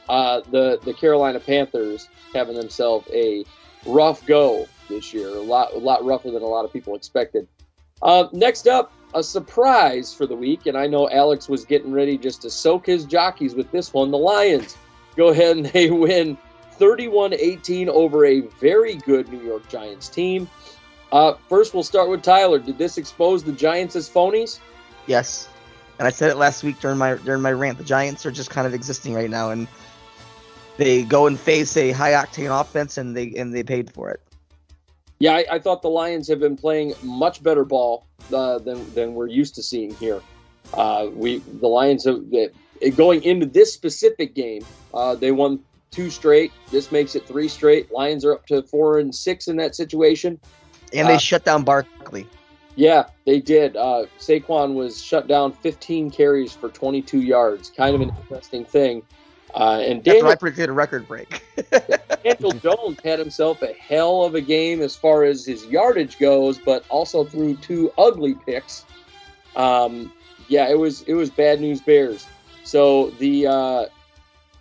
[0.09, 3.45] Uh, the the Carolina Panthers having themselves a
[3.87, 7.49] rough go this year, a lot a lot rougher than a lot of people expected.
[8.03, 12.19] Uh, next up, a surprise for the week, and I know Alex was getting ready
[12.19, 14.11] just to soak his jockeys with this one.
[14.11, 14.77] The Lions
[15.17, 16.37] go ahead and they win
[16.79, 20.49] 31-18 over a very good New York Giants team.
[21.13, 22.59] Uh, first, we'll start with Tyler.
[22.59, 24.61] Did this expose the Giants as phonies?
[25.07, 25.49] Yes,
[25.99, 27.79] and I said it last week during my during my rant.
[27.79, 29.67] The Giants are just kind of existing right now, and
[30.77, 34.21] they go and face a high octane offense, and they and they paid for it.
[35.21, 39.15] Yeah, I, I thought the Lions have been playing much better ball uh, than than
[39.15, 40.21] we're used to seeing here.
[40.73, 42.25] Uh, we the Lions have
[42.97, 44.65] going into this specific game.
[44.95, 46.53] Uh, they won two straight.
[46.71, 47.93] This makes it three straight.
[47.93, 50.41] Lions are up to four and six in that situation.
[50.93, 52.27] And they Uh, shut down Barkley.
[52.77, 53.77] Yeah, they did.
[53.77, 57.71] Uh, Saquon was shut down 15 carries for 22 yards.
[57.71, 59.03] Kind of an interesting thing.
[59.55, 61.45] Uh, and After I predicted a record break.
[62.25, 66.59] Daniel Jones had himself a hell of a game as far as his yardage goes,
[66.59, 68.85] but also threw two ugly picks.
[69.57, 70.13] Um,
[70.49, 72.27] yeah, it was it was bad news bears.
[72.65, 73.87] So the uh,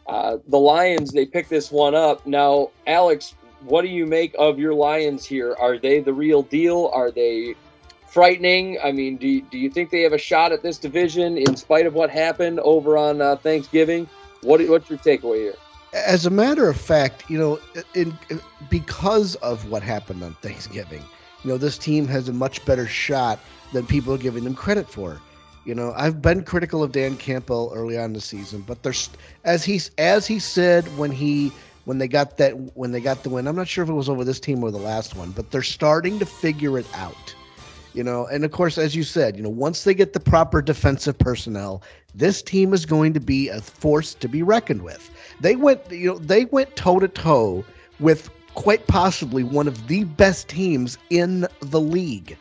[0.08, 2.26] uh, the Lions they picked this one up.
[2.26, 5.56] Now, Alex, what do you make of your Lions here?
[5.60, 6.90] Are they the real deal?
[6.94, 7.56] Are they
[8.08, 8.80] frightening?
[8.84, 11.56] I mean, do you, do you think they have a shot at this division in
[11.56, 14.10] spite of what happened over on uh, Thanksgiving?
[14.42, 15.56] What what's your takeaway here?
[15.94, 17.60] As a matter of fact, you know,
[17.96, 21.04] in, in because of what happened on Thanksgiving,
[21.44, 23.40] you know, this team has a much better shot
[23.74, 25.20] than people are giving them credit for.
[25.66, 29.10] You know, I've been critical of Dan Campbell early on the season, but there's
[29.44, 31.52] as he as he said when he
[31.86, 33.48] when they got that when they got the win.
[33.48, 35.62] I'm not sure if it was over this team or the last one, but they're
[35.62, 37.36] starting to figure it out.
[37.94, 40.62] You know, and of course, as you said, you know, once they get the proper
[40.62, 41.82] defensive personnel,
[42.14, 45.10] this team is going to be a force to be reckoned with.
[45.40, 47.66] They went, you know, they went toe to toe
[48.00, 52.38] with quite possibly one of the best teams in the league.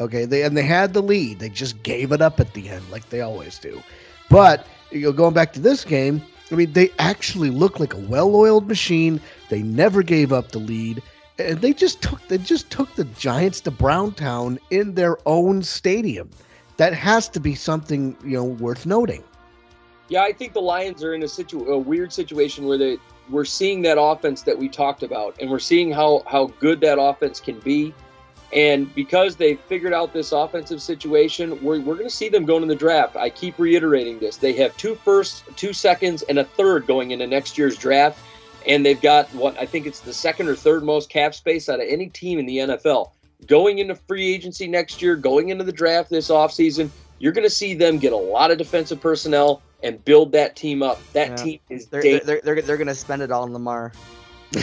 [0.00, 1.38] Okay, they and they had the lead.
[1.38, 3.82] They just gave it up at the end, like they always do.
[4.30, 7.98] But you know, going back to this game, I mean, they actually look like a
[7.98, 9.20] well-oiled machine.
[9.48, 11.02] They never gave up the lead,
[11.38, 16.30] and they just took they just took the Giants to Browntown in their own stadium.
[16.76, 19.22] That has to be something you know worth noting.
[20.08, 22.98] Yeah, I think the Lions are in a situ a weird situation where they
[23.30, 27.00] we're seeing that offense that we talked about, and we're seeing how how good that
[27.00, 27.94] offense can be.
[28.52, 32.60] And because they figured out this offensive situation, we're, we're going to see them going
[32.60, 33.16] in the draft.
[33.16, 34.36] I keep reiterating this.
[34.36, 38.18] They have two firsts, two seconds, and a third going into next year's draft.
[38.66, 41.80] And they've got what I think it's the second or third most cap space out
[41.80, 43.10] of any team in the NFL.
[43.46, 47.50] Going into free agency next year, going into the draft this offseason, you're going to
[47.50, 51.00] see them get a lot of defensive personnel and build that team up.
[51.12, 51.36] That Yeah.
[51.36, 52.26] team is They're dangerous.
[52.26, 53.92] they're they're, they're, going to spend it all on Lamar.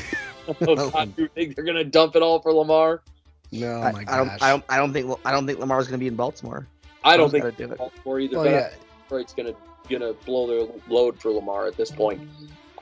[0.62, 3.03] Oh, God, you think they're going to dump it all for Lamar?
[3.51, 4.29] No, I, my I don't.
[4.41, 6.67] I don't I don't think I don't think Lamar's going to be in Baltimore.
[7.03, 7.77] I don't Someone's think gotta do it.
[7.77, 8.38] Baltimore either.
[8.38, 8.69] Oh, but yeah.
[9.03, 9.53] Detroit's gonna
[9.89, 12.21] gonna blow their load for Lamar at this point.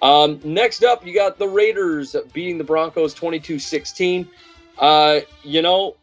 [0.01, 4.27] Um, next up, you got the Raiders beating the Broncos 22-16.
[4.77, 5.95] Uh, you know,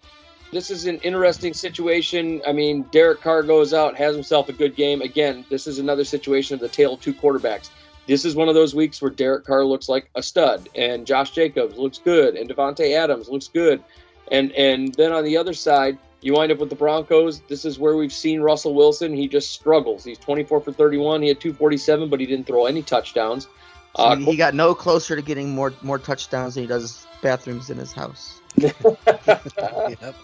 [0.52, 2.42] this is an interesting situation.
[2.46, 5.02] I mean, Derek Carr goes out, has himself a good game.
[5.02, 7.70] Again, this is another situation of the tale of two quarterbacks.
[8.06, 11.30] This is one of those weeks where Derek Carr looks like a stud, and Josh
[11.30, 13.82] Jacobs looks good, and Davante Adams looks good,
[14.30, 17.40] and and then on the other side, you wind up with the Broncos.
[17.48, 19.14] This is where we've seen Russell Wilson.
[19.14, 20.04] He just struggles.
[20.04, 21.22] He's 24 for 31.
[21.22, 23.48] He had 247, but he didn't throw any touchdowns.
[23.96, 27.70] So Uh, he got no closer to getting more more touchdowns than he does bathrooms
[27.70, 28.40] in his house.
[28.58, 30.14] Yep.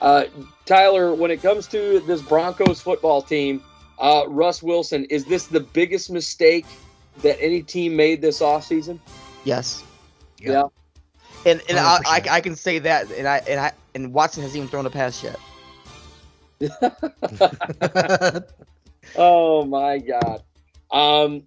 [0.00, 0.24] uh,
[0.66, 3.62] Tyler, when it comes to this Broncos football team,
[3.98, 6.66] uh, Russ Wilson, is this the biggest mistake
[7.22, 8.98] that any team made this offseason?
[9.44, 9.82] Yes.
[10.38, 10.64] Yeah.
[11.46, 14.56] And and I, I, I can say that and I and I and Watson hasn't
[14.56, 15.38] even thrown a pass yet.
[19.16, 20.42] Oh my God.
[20.90, 21.46] Um,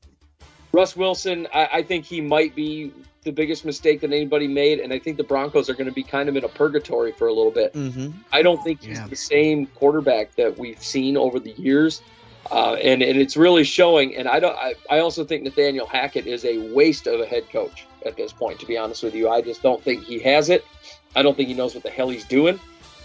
[0.74, 4.92] Russ Wilson, I, I think he might be the biggest mistake that anybody made, and
[4.92, 7.34] I think the Broncos are going to be kind of in a purgatory for a
[7.34, 7.74] little bit.
[7.74, 8.12] Mm-hmm.
[8.32, 9.08] I don't think he's Yeah.
[9.08, 12.02] the same quarterback that we've seen over the years,
[12.52, 14.16] uh, and and it's really showing.
[14.16, 14.56] And I don't.
[14.58, 18.34] I, I also think Nathaniel Hackett is a waste of a head coach at this
[18.34, 18.60] point.
[18.62, 20.66] To be honest with you, I just don't think he has it.
[21.16, 22.60] I don't think he knows what the hell he's doing.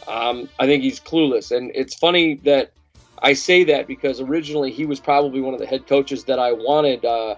[0.09, 2.71] Um, I think he's clueless, and it's funny that
[3.19, 6.53] I say that because originally he was probably one of the head coaches that I
[6.53, 7.35] wanted uh,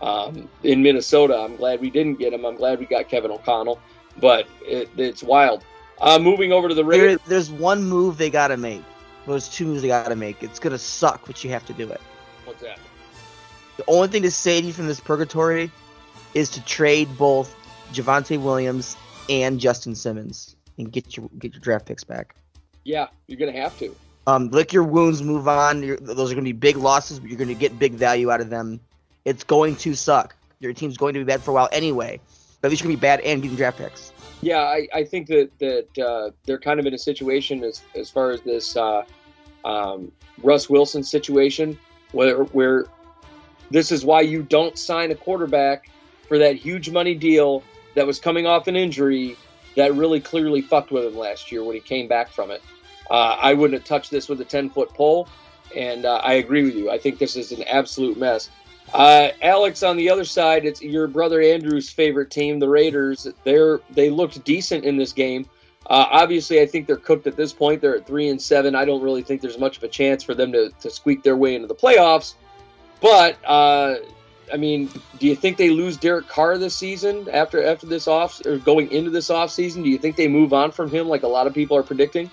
[0.00, 1.36] um, in Minnesota.
[1.36, 2.44] I'm glad we didn't get him.
[2.44, 3.80] I'm glad we got Kevin O'Connell,
[4.20, 5.64] but it, it's wild.
[6.00, 7.18] Uh, moving over to the There, Raiders.
[7.26, 8.82] there's one move they gotta make.
[9.26, 10.42] Well, there's two moves they gotta make.
[10.42, 12.00] It's gonna suck, but you have to do it.
[12.44, 12.78] What's that?
[13.76, 15.70] The only thing to save you from this purgatory
[16.34, 17.54] is to trade both
[17.92, 18.96] Javonte Williams
[19.28, 22.36] and Justin Simmons and get your get your draft picks back.
[22.84, 23.94] Yeah, you're gonna have to.
[24.28, 25.82] Um, lick your wounds, move on.
[25.82, 28.30] You're, those are going to be big losses, but you're going to get big value
[28.30, 28.78] out of them.
[29.28, 30.34] It's going to suck.
[30.58, 32.18] Your team's going to be bad for a while anyway.
[32.62, 34.10] But at least going to be bad and getting draft picks.
[34.40, 38.08] Yeah, I, I think that that uh, they're kind of in a situation as as
[38.08, 39.02] far as this uh,
[39.66, 40.10] um,
[40.42, 41.78] Russ Wilson situation,
[42.12, 42.86] where where
[43.70, 45.90] this is why you don't sign a quarterback
[46.26, 47.62] for that huge money deal
[47.96, 49.36] that was coming off an injury
[49.76, 52.62] that really clearly fucked with him last year when he came back from it.
[53.10, 55.28] Uh, I wouldn't have touched this with a ten foot pole,
[55.76, 56.90] and uh, I agree with you.
[56.90, 58.50] I think this is an absolute mess.
[58.94, 63.26] Uh, Alex, on the other side, it's your brother Andrew's favorite team, the Raiders.
[63.44, 65.48] They're they looked decent in this game.
[65.86, 67.80] Uh, obviously, I think they're cooked at this point.
[67.80, 68.74] They're at three and seven.
[68.74, 71.36] I don't really think there's much of a chance for them to, to squeak their
[71.36, 72.34] way into the playoffs.
[73.00, 73.96] But uh,
[74.52, 78.44] I mean, do you think they lose Derek Carr this season after after this off
[78.44, 79.82] or going into this off season?
[79.82, 82.30] Do you think they move on from him like a lot of people are predicting?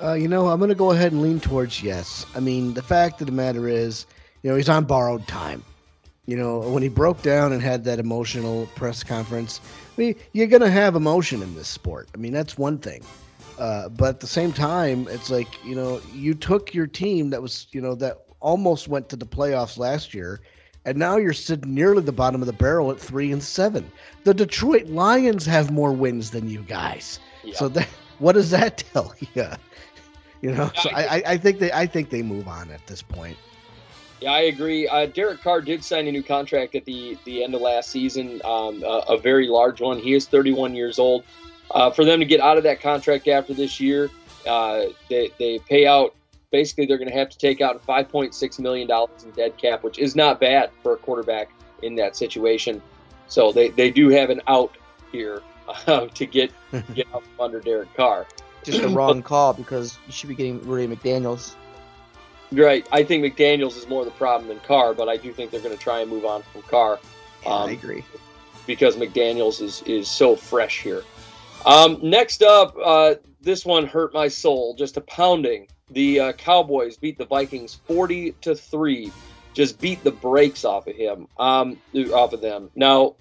[0.00, 2.24] Uh, you know, I'm going to go ahead and lean towards yes.
[2.34, 4.06] I mean, the fact of the matter is,
[4.42, 5.64] you know, he's on borrowed time.
[6.28, 9.62] You know, when he broke down and had that emotional press conference,
[9.96, 12.06] I mean, you're going to have emotion in this sport.
[12.14, 13.02] I mean, that's one thing.
[13.58, 17.40] Uh, but at the same time, it's like, you know, you took your team that
[17.40, 20.42] was, you know, that almost went to the playoffs last year,
[20.84, 23.90] and now you're sitting nearly the bottom of the barrel at three and seven.
[24.24, 27.20] The Detroit Lions have more wins than you guys.
[27.42, 27.54] Yeah.
[27.54, 29.46] So that what does that tell you?
[30.42, 33.00] You know, so I, I, I think they I think they move on at this
[33.00, 33.38] point.
[34.20, 34.88] Yeah, I agree.
[34.88, 38.40] Uh, Derek Carr did sign a new contract at the the end of last season,
[38.44, 39.98] um, a, a very large one.
[39.98, 41.24] He is 31 years old.
[41.70, 44.10] Uh, for them to get out of that contract after this year,
[44.46, 46.14] uh, they they pay out.
[46.50, 49.98] Basically, they're going to have to take out 5.6 million dollars in dead cap, which
[49.98, 51.50] is not bad for a quarterback
[51.82, 52.80] in that situation.
[53.28, 54.76] So they, they do have an out
[55.12, 56.50] here uh, to get
[56.94, 58.26] get out from under Derek Carr.
[58.64, 61.54] Just the wrong call because you should be getting of McDaniels.
[62.52, 62.86] Right.
[62.92, 65.76] I think McDaniels is more the problem than Carr, but I do think they're going
[65.76, 66.98] to try and move on from Carr.
[67.42, 68.04] Yeah, I Um, agree.
[68.66, 71.02] because McDaniels is is so fresh here.
[71.66, 74.74] Um, next up, uh, this one hurt my soul.
[74.74, 75.68] Just a pounding.
[75.90, 79.12] The uh, Cowboys beat the Vikings forty to three.
[79.54, 81.26] Just beat the brakes off of him.
[81.38, 81.78] Um,
[82.12, 82.70] off of them.
[82.76, 83.14] Now,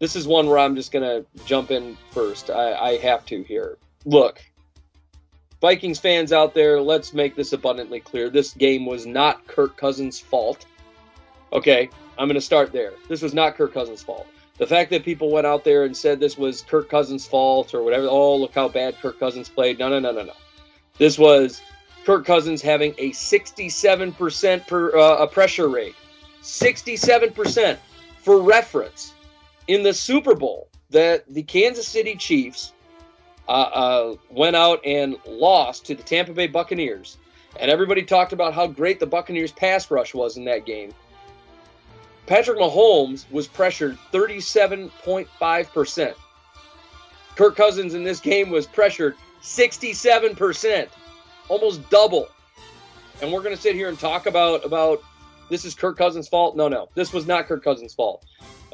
[0.00, 2.50] this is one where I'm just gonna jump in first.
[2.50, 3.76] I, I have to here.
[4.04, 4.42] Look,
[5.60, 8.30] Vikings fans out there, let's make this abundantly clear.
[8.30, 10.66] This game was not Kirk Cousins' fault.
[11.52, 12.92] Okay, I'm going to start there.
[13.08, 14.26] This was not Kirk Cousins' fault.
[14.58, 17.82] The fact that people went out there and said this was Kirk Cousins' fault or
[17.82, 19.78] whatever, oh, look how bad Kirk Cousins played.
[19.78, 20.32] No, no, no, no, no.
[20.96, 21.60] This was
[22.04, 25.94] Kirk Cousins having a 67% per, uh, pressure rate.
[26.42, 27.78] 67%.
[28.22, 29.14] For reference,
[29.68, 32.72] in the Super Bowl, that the Kansas City Chiefs
[33.48, 37.16] uh, uh, went out and lost to the Tampa Bay Buccaneers,
[37.58, 40.92] and everybody talked about how great the Buccaneers pass rush was in that game.
[42.26, 46.14] Patrick Mahomes was pressured 37.5%.
[47.36, 50.88] Kirk Cousins in this game was pressured 67%,
[51.48, 52.28] almost double.
[53.22, 55.02] And we're going to sit here and talk about about
[55.48, 56.54] this is Kirk Cousins' fault.
[56.56, 56.90] No, no.
[56.94, 58.26] This was not Kirk Cousins' fault.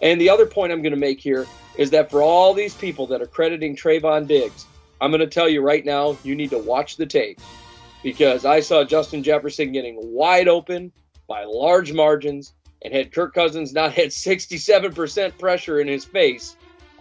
[0.02, 1.46] And the other point I'm going to make here
[1.76, 4.66] is that for all these people that are crediting Trevon Diggs,
[5.00, 7.40] I'm going to tell you right now, you need to watch the tape
[8.02, 10.92] because I saw Justin Jefferson getting wide open
[11.26, 12.52] by large margins,
[12.82, 16.56] and had Kirk Cousins not had 67% pressure in his face,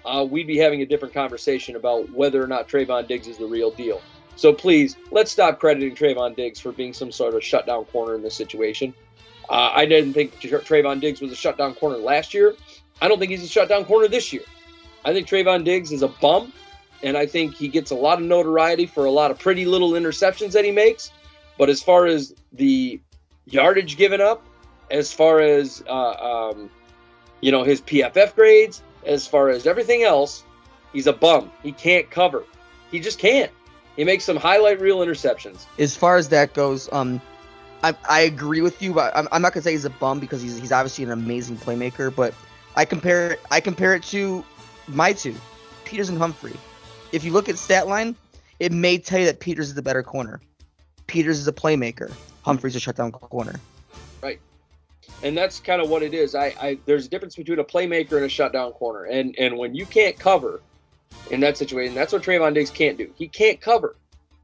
[0.05, 3.45] uh, we'd be having a different conversation about whether or not Trevon Diggs is the
[3.45, 4.01] real deal.
[4.35, 8.21] So please, let's stop crediting Trevon Diggs for being some sort of shutdown corner in
[8.21, 8.93] this situation.
[9.49, 12.55] Uh, I didn't think Tra- Trevon Diggs was a shutdown corner last year.
[13.01, 14.43] I don't think he's a shutdown corner this year.
[15.05, 16.53] I think Trevon Diggs is a bum,
[17.01, 19.91] and I think he gets a lot of notoriety for a lot of pretty little
[19.91, 21.11] interceptions that he makes.
[21.57, 22.99] But as far as the
[23.45, 24.45] yardage given up,
[24.89, 26.69] as far as uh, um,
[27.41, 30.43] you know his PFF grades, as far as everything else,
[30.93, 31.51] he's a bum.
[31.61, 32.43] He can't cover.
[32.91, 33.51] He just can't.
[33.95, 35.65] He makes some highlight reel interceptions.
[35.77, 37.21] As far as that goes, um,
[37.83, 40.41] I, I agree with you, but I'm, I'm not gonna say he's a bum because
[40.41, 42.13] he's he's obviously an amazing playmaker.
[42.13, 42.33] But
[42.75, 44.43] I compare it I compare it to
[44.87, 45.35] my two,
[45.85, 46.53] Peters and Humphrey.
[47.11, 48.15] If you look at stat line,
[48.59, 50.41] it may tell you that Peters is the better corner.
[51.07, 52.11] Peters is a playmaker.
[52.43, 53.59] Humphrey's a shutdown corner.
[54.21, 54.39] Right.
[55.21, 56.35] And that's kind of what it is.
[56.35, 59.75] I, I there's a difference between a playmaker and a shutdown corner, and and when
[59.75, 60.61] you can't cover
[61.31, 63.11] in that situation, that's what Trevon Diggs can't do.
[63.15, 63.95] He can't cover.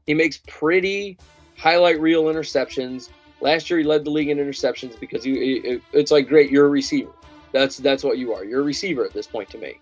[0.06, 1.18] He makes pretty
[1.56, 3.10] highlight reel interceptions.
[3.40, 6.66] Last year, he led the league in interceptions because he, it, it's like great, you're
[6.66, 7.12] a receiver.
[7.52, 8.44] That's that's what you are.
[8.44, 9.80] You're a receiver at this point to me.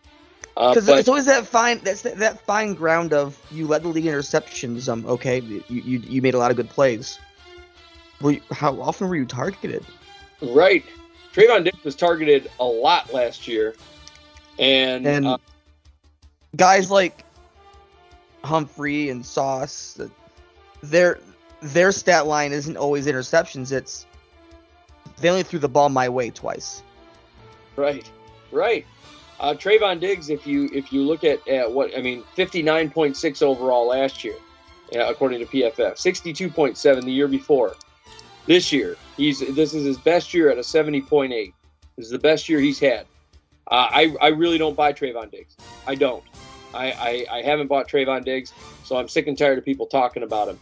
[0.58, 3.84] Uh, Because but it's always that fine that's that, that fine ground of you led
[3.84, 4.88] the league in interceptions.
[4.92, 7.20] Um, okay, you, you you made a lot of good plays.
[8.20, 9.86] Were you, how often were you targeted?
[10.42, 10.84] right,
[11.32, 13.76] Trevon Diggs was targeted a lot last year,
[14.58, 15.38] and, And uh,
[16.56, 17.24] guys like
[18.42, 20.08] Humphrey and Sauce, uh,
[20.82, 21.20] their
[21.62, 23.70] their stat line isn't always interceptions.
[23.70, 24.06] It's
[25.20, 26.82] they only threw the ball my way twice.
[27.76, 28.10] Right,
[28.50, 28.84] right.
[29.40, 32.90] Uh, Trevon Diggs, if you if you look at, at what I mean, fifty nine
[32.90, 34.34] point six overall last year,
[34.90, 37.76] yeah, according to PFF, sixty two point seven the year before.
[38.46, 41.54] This year, he's this is his best year at a seventy point eight.
[41.96, 43.06] This is the best year he's had.
[43.70, 45.56] Uh, I I really don't buy Trevon Diggs.
[45.86, 46.24] I don't.
[46.74, 48.52] I, I I haven't bought Trevon Diggs,
[48.84, 50.58] so I'm sick and tired of people talking about him.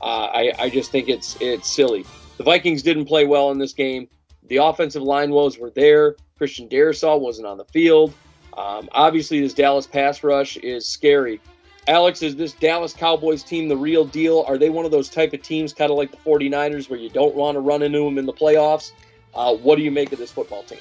[0.00, 2.04] Uh, I I just think it's it's silly.
[2.36, 4.08] The Vikings didn't play well in this game.
[4.48, 6.16] The offensive line woes were there.
[6.40, 8.14] Christian Darrisaw wasn't on the field.
[8.56, 11.38] Um, obviously, this Dallas pass rush is scary.
[11.86, 14.46] Alex, is this Dallas Cowboys team the real deal?
[14.48, 17.10] Are they one of those type of teams, kind of like the 49ers, where you
[17.10, 18.92] don't want to run into them in the playoffs?
[19.34, 20.78] Uh, what do you make of this football team?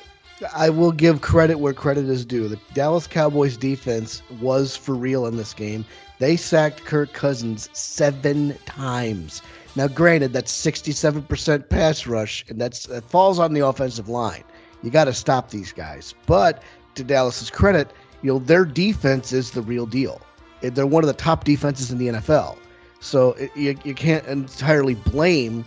[0.56, 2.48] I will give credit where credit is due.
[2.48, 5.84] The Dallas Cowboys defense was for real in this game.
[6.20, 9.42] They sacked Kirk Cousins seven times.
[9.76, 14.46] Now, granted, that's 67% pass rush, and that's that falls on the offensive line.
[14.84, 16.14] You got to stop these guys.
[16.26, 16.64] But
[16.96, 20.22] to Dallas's credit, you know their defense is the real deal.
[20.62, 22.58] They're one of the top defenses in the NFL.
[23.00, 25.64] So it, you, you can't entirely blame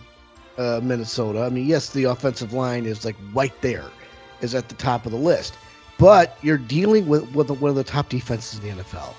[0.57, 1.41] uh, Minnesota.
[1.41, 3.85] I mean, yes, the offensive line is like right there
[4.41, 5.55] is at the top of the list.
[5.97, 9.13] But you're dealing with, with one of the top defenses in the NFL.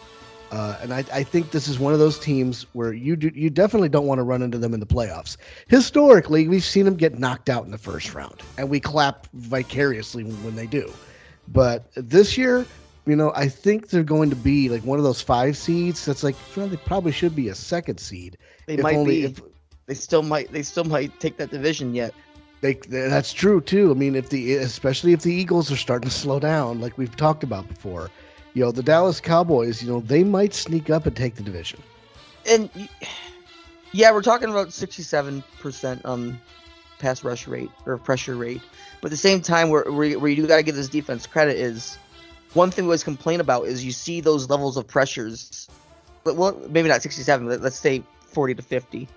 [0.55, 3.51] Uh, and I, I think this is one of those teams where you do, you
[3.51, 5.37] definitely don't want to run into them in the playoffs.
[5.67, 10.23] Historically, we've seen them get knocked out in the first round, and we clap vicariously
[10.23, 10.93] when, they do.
[11.49, 12.65] But this year,
[13.05, 16.05] you know, I think they're going to be like one of those five seeds.
[16.05, 18.39] That's like, well, they probably should be a second seed.
[18.67, 19.25] They might only be.
[19.25, 19.41] if
[19.87, 20.53] they still might.
[20.53, 22.15] They still might take that division yet.
[22.61, 23.91] They, that's true too.
[23.91, 27.17] I mean, if the especially if the Eagles are starting to slow down, like we've
[27.17, 28.09] talked about before,
[28.55, 31.81] you know, the Dallas Cowboys, you know, they might sneak up and take the division.
[32.49, 32.71] And
[33.93, 36.41] yeah, we're talking about sixty-seven percent um
[36.99, 38.63] pass rush rate or pressure rate,
[39.01, 41.57] but at the same time, where where, you do got to give this defense credit
[41.57, 41.99] is
[42.55, 45.69] one thing we always complain about is you see those levels of pressures.
[46.23, 47.49] but- Well, maybe not sixty-seven.
[47.49, 49.09] But let's say forty to fifty,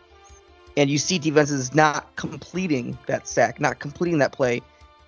[0.75, 4.61] and you see defenses not completing that sack, not completing that play,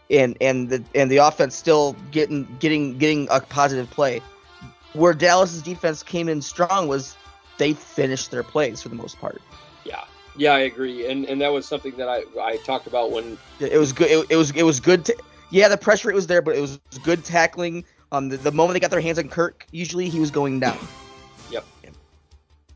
[0.10, 4.22] and and the and the offense still getting getting getting a positive play.
[4.94, 7.16] Where Dallas's defense came in strong was
[7.58, 9.42] they finished their plays for the most part.
[9.86, 10.04] Yeah,
[10.36, 13.78] yeah, I agree, and and that was something that I I talked about when It
[13.78, 14.10] was good.
[14.10, 15.06] It, it was it was good.
[15.06, 15.16] To,
[15.52, 17.84] yeah, the pressure rate was there, but it was good tackling.
[18.12, 20.80] Um, the, the moment they got their hands on Kirk, usually he was going down.
[21.50, 21.68] Yep,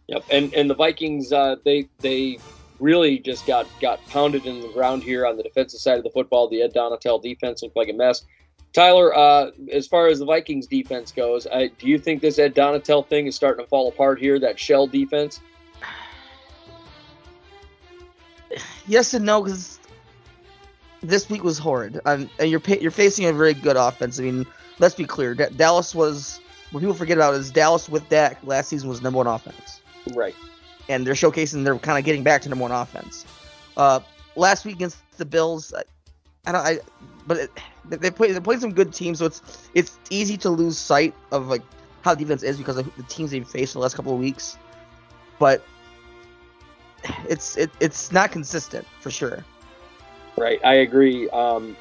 [0.08, 0.26] Yep.
[0.30, 2.40] and and the Vikings, uh, they they
[2.80, 6.10] really just got got pounded in the ground here on the defensive side of the
[6.10, 6.48] football.
[6.48, 8.26] The Ed Donatell defense looked like a mess.
[8.74, 12.56] Tyler, uh, as far as the Vikings defense goes, uh, do you think this Ed
[12.56, 14.40] Donatell thing is starting to fall apart here?
[14.40, 15.40] That shell defense?
[18.88, 19.80] Yes and no, because
[21.02, 24.20] this week was horrid, um, and you're you're facing a very good offense.
[24.20, 24.46] I mean,
[24.80, 25.36] let's be clear.
[25.36, 26.40] Da- Dallas was
[26.72, 29.82] what people forget about is Dallas with Dak last season was number one offense.
[30.14, 30.36] Right.
[30.90, 33.26] And they're showcasing they're kind of getting back to number one offense.
[33.78, 34.00] Uh,
[34.36, 35.84] last week against the Bills, I,
[36.46, 36.80] I don't, I,
[37.28, 37.52] but it,
[37.90, 41.14] they- they play they played some good teams, so it's it's easy to lose sight
[41.32, 41.62] of like
[42.02, 44.58] how defense is because of the teams they've faced in the last couple of weeks.
[45.40, 45.64] But
[47.30, 49.44] it's it, it's not consistent for sure.
[50.38, 51.30] Right, I agree.
[51.30, 51.76] Um,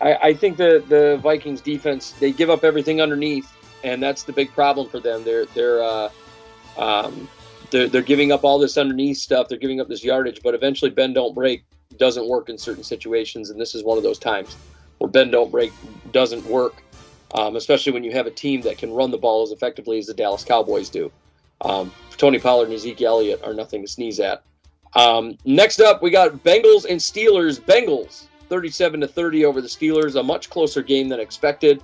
[0.00, 3.50] I, I think the the Vikings defense they give up everything underneath,
[3.84, 5.24] and that's the big problem for them.
[5.24, 6.08] They're they're uh,
[6.76, 7.28] um,
[7.74, 9.48] they're they're giving up all this underneath stuff.
[9.48, 11.64] They're giving up this yardage, but eventually bend don't break
[11.98, 14.56] doesn't work in certain situations, and this is one of those times
[14.98, 15.72] where bend don't break
[16.12, 16.82] doesn't work,
[17.34, 20.06] um, especially when you have a team that can run the ball as effectively as
[20.06, 21.10] the Dallas Cowboys do.
[21.60, 24.44] Um, Tony Pollard and Ezekiel Elliott are nothing to sneeze at.
[24.94, 27.60] Um, next up, we got Bengals and Steelers.
[27.60, 31.82] Bengals 37 to 30 over the Steelers, a much closer game than expected.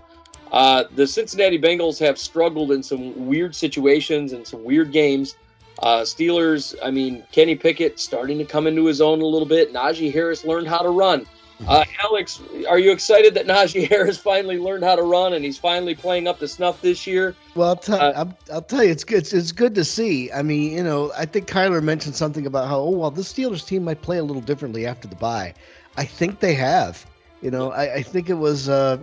[0.53, 5.37] Uh, the Cincinnati Bengals have struggled in some weird situations and some weird games.
[5.81, 9.73] Uh, Steelers, I mean, Kenny Pickett starting to come into his own a little bit.
[9.73, 11.27] Najee Harris learned how to run.
[11.69, 15.59] Uh, Alex, are you excited that Najee Harris finally learned how to run and he's
[15.59, 17.37] finally playing up to snuff this year?
[17.55, 19.19] Well, I'll tell Uh, I'll, I'll tell you, it's good.
[19.19, 20.33] It's, it's good to see.
[20.33, 23.67] I mean, you know, I think Kyler mentioned something about how oh well, the Steelers
[23.67, 25.53] team might play a little differently after the bye.
[25.99, 27.05] I think they have.
[27.43, 28.97] You know, I, I think it was, uh,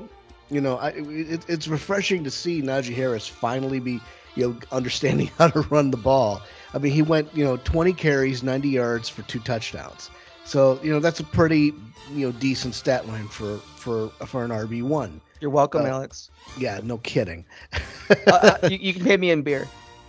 [0.49, 3.99] you know, I, it, it's refreshing to see Najee Harris finally be,
[4.33, 6.41] you know, understanding how to run the ball.
[6.73, 10.09] I mean, he went, you know, 20 carries, 90 yards for two touchdowns.
[10.43, 11.73] So, you know, that's a pretty,
[12.13, 15.21] you know, decent stat line for for for an RB one.
[15.41, 16.29] You're welcome, Uh, Alex.
[16.57, 17.45] Yeah, no kidding.
[18.09, 19.67] Uh, uh, you, you can pay me in beer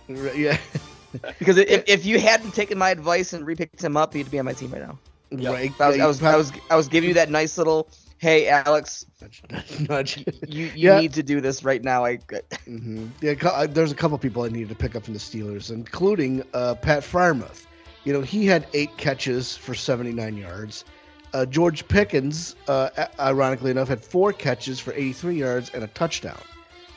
[0.09, 0.57] yeah.
[1.39, 4.45] because if, if you hadn't taken my advice and repicked him up, he'd be on
[4.45, 4.99] my team right now.
[5.31, 5.51] Yeah.
[5.51, 5.75] Right.
[5.79, 8.47] I was, yeah, I was, I was, I was giving you that nice little, hey,
[8.49, 9.43] Alex, nudge,
[9.89, 10.25] nudge.
[10.45, 10.95] you, you Yeah.
[10.95, 12.05] need to do this right now.
[12.05, 12.19] I,
[12.65, 15.71] hmm Yeah, uh, there's a couple people I needed to pick up from the Steelers,
[15.71, 17.65] including uh, Pat Freiermuth.
[18.03, 20.85] You know, he had eight catches for 79 yards.
[21.33, 22.89] Uh, George Pickens, uh,
[23.19, 26.41] ironically enough, had four catches for 83 yards and a touchdown.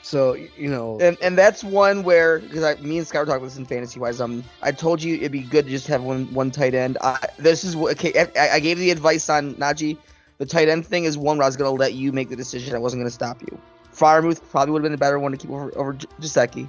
[0.02, 3.38] So you know, and and that's one where because I, me and Scott were talking
[3.38, 4.20] about this in fantasy wise.
[4.20, 6.98] Um, I told you it'd be good to just have one one tight end.
[7.02, 8.12] I, this is what okay.
[8.36, 9.98] I, I gave the advice on Najee.
[10.42, 12.74] The tight end thing is one where I was gonna let you make the decision.
[12.74, 13.60] I wasn't gonna stop you.
[13.94, 16.68] Freiermuth probably would have been a better one to keep over over Jaceki.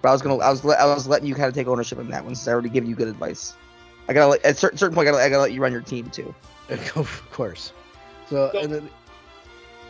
[0.00, 2.00] But I was gonna I was let, I was letting you kind of take ownership
[2.00, 3.54] in that one since I already gave you good advice.
[4.08, 5.82] I gotta let, at certain certain point I gotta, I gotta let you run your
[5.82, 6.34] team too.
[6.96, 7.72] of course.
[8.28, 8.90] So So- and then,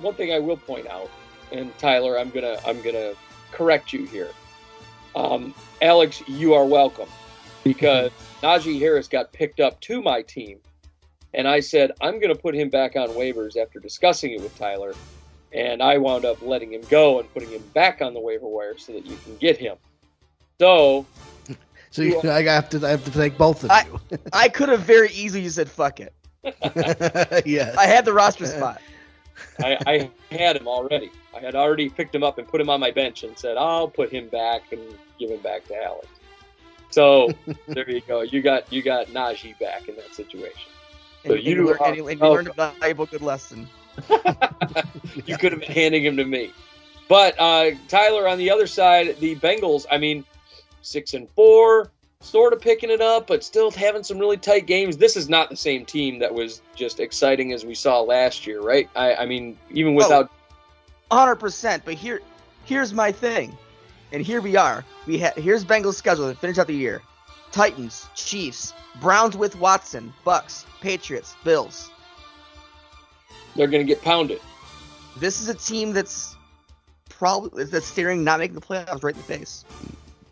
[0.03, 1.09] one thing I will point out,
[1.53, 3.15] and Tyler, I'm gonna I'm gonna
[3.51, 4.29] correct you here.
[5.17, 7.09] Um, Alex, you are welcome
[7.65, 8.11] because
[8.43, 10.59] Najee Harris got picked up to my team,
[11.35, 14.95] and I said I'm gonna put him back on waivers after discussing it with Tyler,
[15.53, 18.77] and I wound up letting him go and putting him back on the waiver wire
[18.79, 19.77] so that you can get him.
[20.61, 21.09] So
[21.91, 24.01] so you, I have to I have to thank both of I- you.
[24.33, 26.15] I could have very easily just said fuck it.
[27.47, 27.77] yes.
[27.77, 28.81] I had the roster spot.
[29.61, 31.11] I, I had him already.
[31.35, 33.89] I had already picked him up and put him on my bench and said, I'll
[33.89, 36.09] put him back and give him back to Alex.
[36.91, 37.31] So
[37.69, 38.23] there you go.
[38.23, 40.72] You got you got Najee back in that situation.
[41.25, 43.69] So And, and you learned, are and you, and learned a valuable good lesson.
[45.27, 46.51] You could have been handing him to me.
[47.09, 49.85] But uh, Tyler, on the other side, the Bengals.
[49.91, 50.25] I mean,
[50.81, 54.97] six and four, sort of picking it up, but still having some really tight games.
[54.97, 58.63] This is not the same team that was just exciting as we saw last year,
[58.63, 58.89] right?
[58.97, 60.31] I, I mean, even without
[61.11, 61.85] hundred percent.
[61.85, 62.23] But here,
[62.65, 63.57] here's my thing,
[64.13, 64.85] and here we are.
[65.07, 67.03] We ha- here's Bengals' schedule to finish out the year:
[67.53, 71.91] Titans, Chiefs, Browns with Watson, Bucks, Patriots, Bills.
[73.55, 74.41] they're going to get pounded.
[75.19, 76.35] This is a team that's
[77.11, 79.65] probably that's staring not making the playoffs right in the face.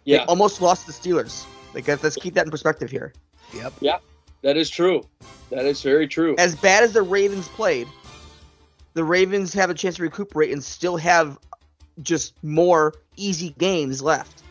[0.06, 1.44] They Yeah, almost lost the Steelers.
[1.74, 3.12] Like let's let's keep that in perspective here.
[3.54, 3.74] Yep.
[3.80, 3.98] Yeah,
[4.42, 5.06] that is true.
[5.50, 6.34] That is very true.
[6.38, 7.86] As bad as the Ravens played,
[8.94, 11.38] the Ravens have a chance to recuperate and still have
[12.02, 14.42] just more easy games left.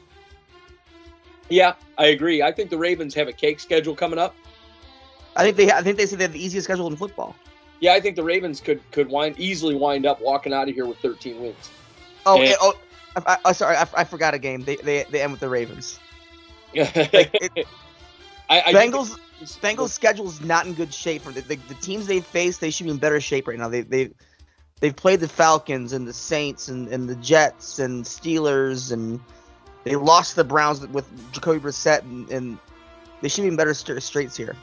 [1.50, 2.42] Yeah, I agree.
[2.42, 4.36] I think the Ravens have a cake schedule coming up.
[5.36, 7.36] I think they I think they say they have the easiest schedule in football.
[7.80, 10.86] Yeah, I think the Ravens could could wind easily wind up walking out of here
[10.86, 11.70] with 13 wins.
[12.26, 12.74] Oh, And- oh,
[13.16, 14.64] I, I, oh, sorry, I, I forgot a game.
[14.64, 16.00] They, they they end with the Ravens.
[16.78, 17.30] I,
[18.50, 19.18] I Bengals
[19.62, 21.24] Bengals schedule is not in good shape.
[21.24, 23.70] For the, the, the teams they face, they should be in better shape right now.
[23.70, 24.12] They they
[24.80, 29.20] they've played the Falcons and the Saints and, and the Jets and Steelers and
[29.84, 32.58] they lost the Browns with Jacoby Brissett and, and
[33.22, 34.56] they should be in better st- straits here.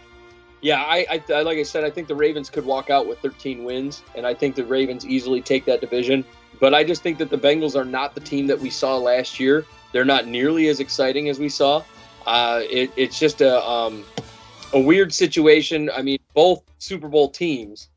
[0.63, 3.19] Yeah, I, I, I like I said, I think the Ravens could walk out with
[3.21, 6.25] 13 wins, and I think the Ravens easily take that division.
[6.59, 9.39] But I just think that the Bengals are not the team that we saw last
[9.39, 9.67] year.
[9.93, 11.83] They're not nearly as exciting as we saw.
[12.27, 14.05] Uh, it, it's just a um,
[14.73, 15.91] a weird situation.
[15.95, 17.89] I mean, both Super Bowl teams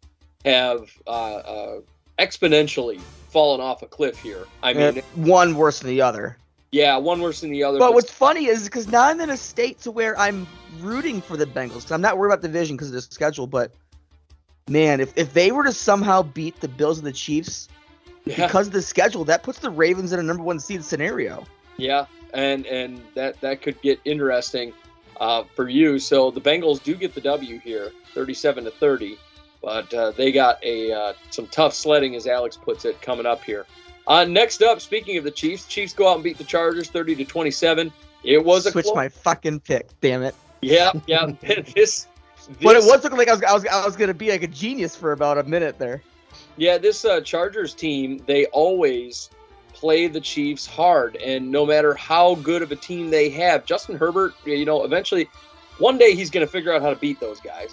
[0.45, 1.81] have uh, uh,
[2.19, 2.99] exponentially
[3.29, 4.45] fallen off a cliff here.
[4.61, 6.37] I mean, one worse than the other.
[6.71, 7.79] Yeah, one worse than the other.
[7.79, 10.47] But what's funny is because now I'm in a state to where I'm
[10.79, 11.81] rooting for the Bengals.
[11.83, 13.71] 'cause I'm not worried about the division because of the schedule, but
[14.67, 17.67] man, if, if they were to somehow beat the Bills and the Chiefs
[18.25, 18.45] yeah.
[18.45, 21.45] because of the schedule, that puts the Ravens in a number one seed scenario.
[21.77, 24.73] Yeah, and and that that could get interesting
[25.19, 25.97] uh, for you.
[25.97, 29.17] So the Bengals do get the W here, thirty-seven to thirty,
[29.61, 33.43] but uh, they got a uh, some tough sledding, as Alex puts it, coming up
[33.43, 33.65] here.
[34.09, 37.15] Uh, next up, speaking of the Chiefs, Chiefs go out and beat the Chargers, thirty
[37.15, 37.93] to twenty-seven.
[38.23, 40.35] It was a Switch close- my fucking pick, damn it.
[40.61, 41.27] yeah, yeah.
[41.41, 42.07] this, this
[42.61, 44.47] But it was looking like I was I was I was gonna be like a
[44.47, 46.01] genius for about a minute there.
[46.57, 49.29] Yeah, this uh, Chargers team, they always
[49.73, 51.15] play the Chiefs hard.
[51.17, 55.29] And no matter how good of a team they have, Justin Herbert, you know, eventually,
[55.77, 57.69] one day he's going to figure out how to beat those guys.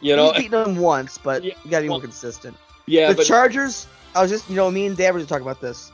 [0.00, 2.56] You know, He's beaten them once, but Yeah, you gotta be more consistent.
[2.86, 5.60] yeah, the Chargers, I was just, you know, me and Dad were just talking about
[5.60, 5.90] this.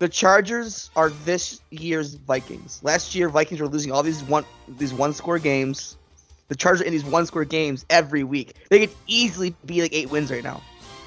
[0.00, 2.80] The Chargers are this year's Vikings.
[2.82, 4.44] Last year, Vikings were losing all these one
[4.78, 5.96] these one score games.
[6.48, 8.54] The Chargers are in these one score games every week.
[8.70, 10.60] They could easily be like eight wins right now.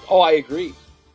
[0.09, 0.73] Oh, I agree.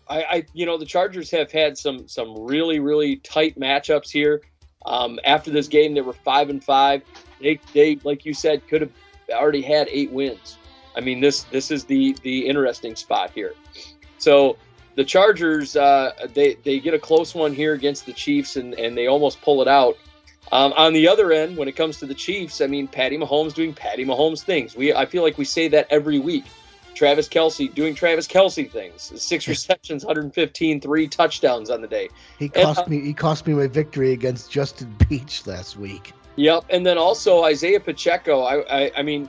[0.08, 4.42] I, I, you know, the Chargers have had some some really really tight matchups here.
[4.84, 7.02] Um, after this game, they were five and five.
[7.40, 8.92] They they like you said could have
[9.30, 10.58] already had eight wins.
[10.94, 13.54] I mean, this this is the the interesting spot here.
[14.18, 14.56] So
[14.94, 18.96] the Chargers uh, they they get a close one here against the Chiefs and and
[18.96, 19.96] they almost pull it out.
[20.50, 23.54] Um, on the other end, when it comes to the Chiefs, I mean, Patty Mahomes
[23.54, 24.76] doing Patty Mahomes things.
[24.76, 26.44] We I feel like we say that every week.
[26.94, 29.12] Travis Kelce doing Travis Kelce things.
[29.16, 32.10] Six receptions, 115, three touchdowns on the day.
[32.38, 33.00] He And, cost uh, me.
[33.00, 36.12] He cost me my victory against Justin Beach last week.
[36.36, 38.42] Yep, and then also Isaiah Pacheco.
[38.42, 39.28] I, I, I mean,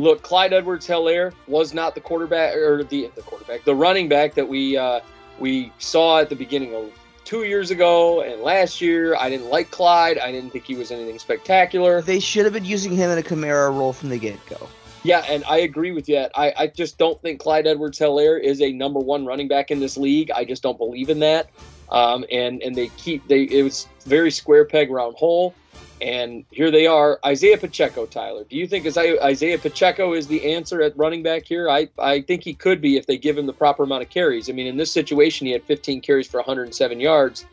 [0.00, 4.48] look, Clyde Edwards-Helaire was not the quarterback or the the quarterback, the running back that
[4.48, 5.00] we uh,
[5.38, 6.90] we saw at the beginning of
[7.24, 9.14] two years ago and last year.
[9.16, 10.18] I didn't like Clyde.
[10.18, 12.02] I didn't think he was anything spectacular.
[12.02, 14.68] They should have been using him in a Kamara role from the get go.
[15.02, 16.26] Yeah, and I agree with you.
[16.34, 19.80] I, I just don't think Clyde Edwards Helaire is a number one running back in
[19.80, 20.30] this league.
[20.30, 21.48] I just don't believe in that.
[21.90, 25.54] Um, and and they keep they it was very square peg round hole.
[26.00, 28.06] And here they are, Isaiah Pacheco.
[28.06, 31.68] Tyler, do you think Isaiah, Isaiah Pacheco is the answer at running back here?
[31.68, 34.48] I I think he could be if they give him the proper amount of carries.
[34.48, 37.44] I mean, in this situation, he had 15 carries for 107 yards.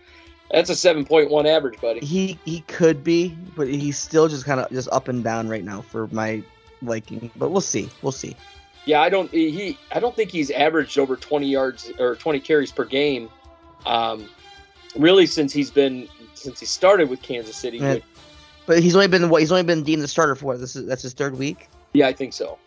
[0.52, 2.00] That's a 7.1 average, buddy.
[2.00, 5.64] He he could be, but he's still just kind of just up and down right
[5.64, 6.42] now for my
[6.82, 7.30] liking.
[7.36, 7.90] But we'll see.
[8.02, 8.36] We'll see.
[8.86, 9.30] Yeah, I don't.
[9.30, 13.30] He, I don't think he's averaged over 20 yards or 20 carries per game,
[13.86, 14.30] um,
[14.96, 17.80] really since he's been since he started with Kansas City.
[18.68, 20.60] But he's only been what he's only been deemed the starter for what?
[20.60, 21.68] This is that's his third week.
[21.94, 22.60] Yeah, I think so.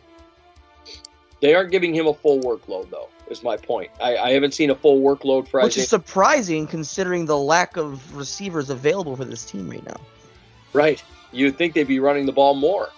[1.41, 3.09] They aren't giving him a full workload, though.
[3.31, 3.91] Is my point.
[4.03, 5.85] I, I haven't seen a full workload for Which Isaiah.
[5.85, 10.01] is surprising considering the lack of receivers available for this team right now.
[10.73, 11.01] Right.
[11.31, 12.89] You'd think they'd be running the ball more.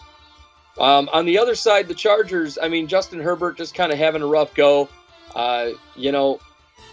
[0.78, 4.22] Um, on the other side, the Chargers, I mean, Justin Herbert just kind of having
[4.22, 4.88] a rough go.
[5.34, 6.40] Uh, you know,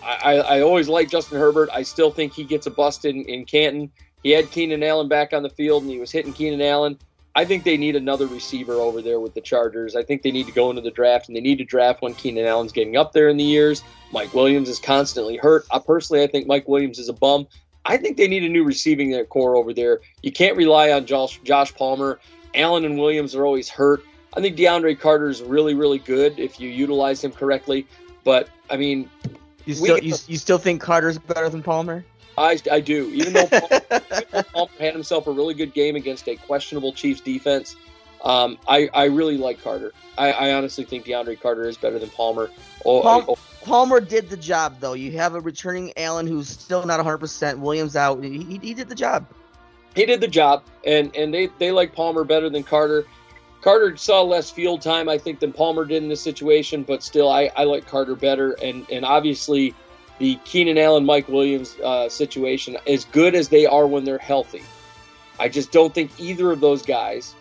[0.04, 1.70] I, I, I always like Justin Herbert.
[1.72, 3.90] I still think he gets a bust in, in Canton.
[4.24, 6.98] He had Keenan Allen back on the field and he was hitting Keenan Allen.
[7.36, 9.96] I think they need another receiver over there with the Chargers.
[9.96, 12.14] I think they need to go into the draft and they need to draft when
[12.16, 13.84] Keenan Allen's getting up there in the years.
[14.12, 15.66] Mike Williams is constantly hurt.
[15.72, 17.48] I personally, I think Mike Williams is a bum.
[17.86, 20.02] I think they need a new receiving core over there.
[20.22, 22.20] You can't rely on Josh, Josh Palmer.
[22.56, 24.04] Allen and Williams are always hurt.
[24.34, 27.88] I think DeAndre Carter is really, really good if you utilize him correctly.
[28.24, 29.10] But I mean,
[29.66, 32.04] You still get you, you still think Carter's better than Palmer?
[32.40, 33.10] I, I do.
[33.14, 37.76] Even though Palmer, had himself a really good game against a questionable Chiefs defense,
[38.24, 39.94] um, I, I really like Carter.
[40.18, 42.50] I, I honestly think DeAndre Carter is better than Palmer.
[42.86, 44.94] Oh, Palm- oh, Palmer did the job though.
[44.94, 47.60] You have a returning Allen who's still not 100%.
[47.60, 48.24] Williams out.
[48.24, 49.26] He, he- he did the job.
[49.96, 53.06] he did the job, and and they they like Palmer better than Carter.
[53.62, 57.30] Carter saw less field time, I think, than Palmer did in this situation, but still,
[57.30, 58.54] I, I like Carter better.
[58.64, 59.74] And and obviously,
[60.20, 64.62] the Keenan Allen, Mike Williams uh, situation, as good as they are when they're healthy,
[65.40, 67.34] I just don't think either of those guys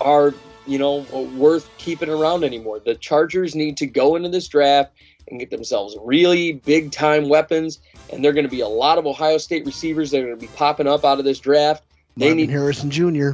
[0.00, 0.34] are
[0.66, 0.98] you know
[1.36, 2.80] worth keeping around anymore.
[2.80, 4.92] The Chargers need to go into this draft
[5.28, 7.80] and get themselves really big time weapons,
[8.12, 10.40] and they're going to be a lot of Ohio State receivers that are going to
[10.40, 11.84] be popping up out of this draft.
[12.16, 13.30] They Marvin need Harrison Jr.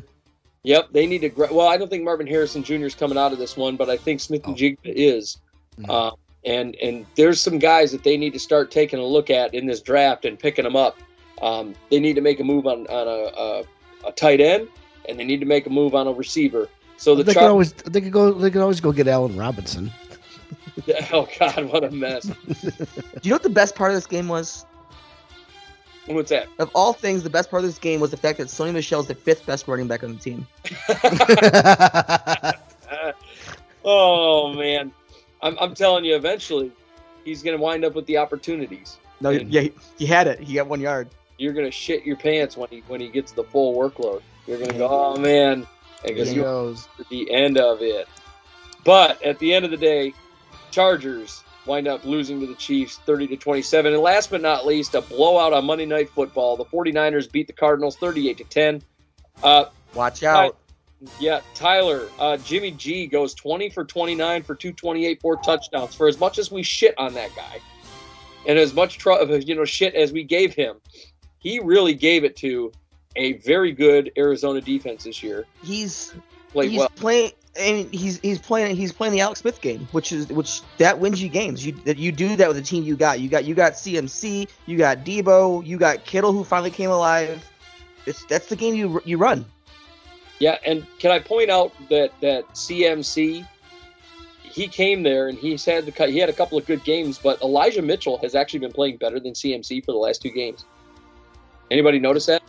[0.65, 1.31] Yep, they need to.
[1.53, 2.85] Well, I don't think Marvin Harrison Jr.
[2.87, 4.59] is coming out of this one, but I think Smith and Oh.
[4.59, 5.39] Njigba is.
[5.81, 5.89] Mhm.
[5.89, 6.11] Uh,
[6.45, 9.67] and and there's some guys that they need to start taking a look at in
[9.67, 10.99] this draft and picking them up.
[11.41, 13.65] Um, they need to make a move on on a, a,
[14.09, 14.69] a tight end,
[15.09, 16.69] and they need to make a move on a receiver.
[16.97, 19.91] So the they could always they could go they could always go get Allen Robinson.
[21.13, 22.25] oh god, what a mess!
[22.25, 22.35] Do
[23.23, 24.65] you know what the best part of this game was?
[26.07, 26.49] What's that?
[26.59, 29.07] Of all things, the best part of this game was the fact that Sony Michel's
[29.07, 30.47] the fifth best running back on the team.
[33.85, 34.93] oh man,
[35.43, 36.73] I'm I'm telling you, eventually
[37.25, 38.99] he's going to wind up with the opportunities.
[39.21, 40.41] No, yeah, he, he had it.
[40.41, 41.09] He got one yard.
[41.39, 44.23] you're gonna shit your pants when he when he gets the full workload.
[44.47, 45.67] You're gonna go, oh man,
[46.05, 46.89] because he you goes.
[47.11, 48.09] the end of it.
[48.85, 50.13] But at the end of the day,
[50.73, 53.93] Chargers wind up losing to the Chiefs 30 to 27.
[53.93, 56.57] And last but not least, a blowout on Monday Night Football.
[56.57, 58.83] The 49ers beat the Cardinals 38 to 10.
[59.45, 60.57] Uh, Watch out.
[61.19, 65.95] Yeah, Tyler, uh, Jimmy G goes 20 for 29 for 228, four touchdowns.
[65.95, 67.61] For as much as we shit on that guy,
[68.47, 70.77] and as much tr- you know shit as we gave him,
[71.39, 72.73] he really gave it to
[73.17, 75.45] a very good Arizona defense this year.
[75.63, 76.15] He's
[76.53, 76.89] Played he's well.
[76.97, 77.33] playing.
[77.59, 81.23] and he's he's playing he's playing the Alex Smith game, which is which that wins
[81.23, 81.65] you games.
[81.65, 83.21] You that you do that with the team you got.
[83.21, 87.49] You got you got CMC, you got Deebo, you got Kittle who finally came alive.
[88.07, 89.47] It's that's the game you you run.
[90.43, 93.47] Yeah, and can I point out that that CMC
[94.43, 97.41] he came there and he's had the he had a couple of good games, but
[97.43, 100.65] Elijah Mitchell has actually been playing better than CMC for the last two games.
[101.71, 102.43] Anybody notice that?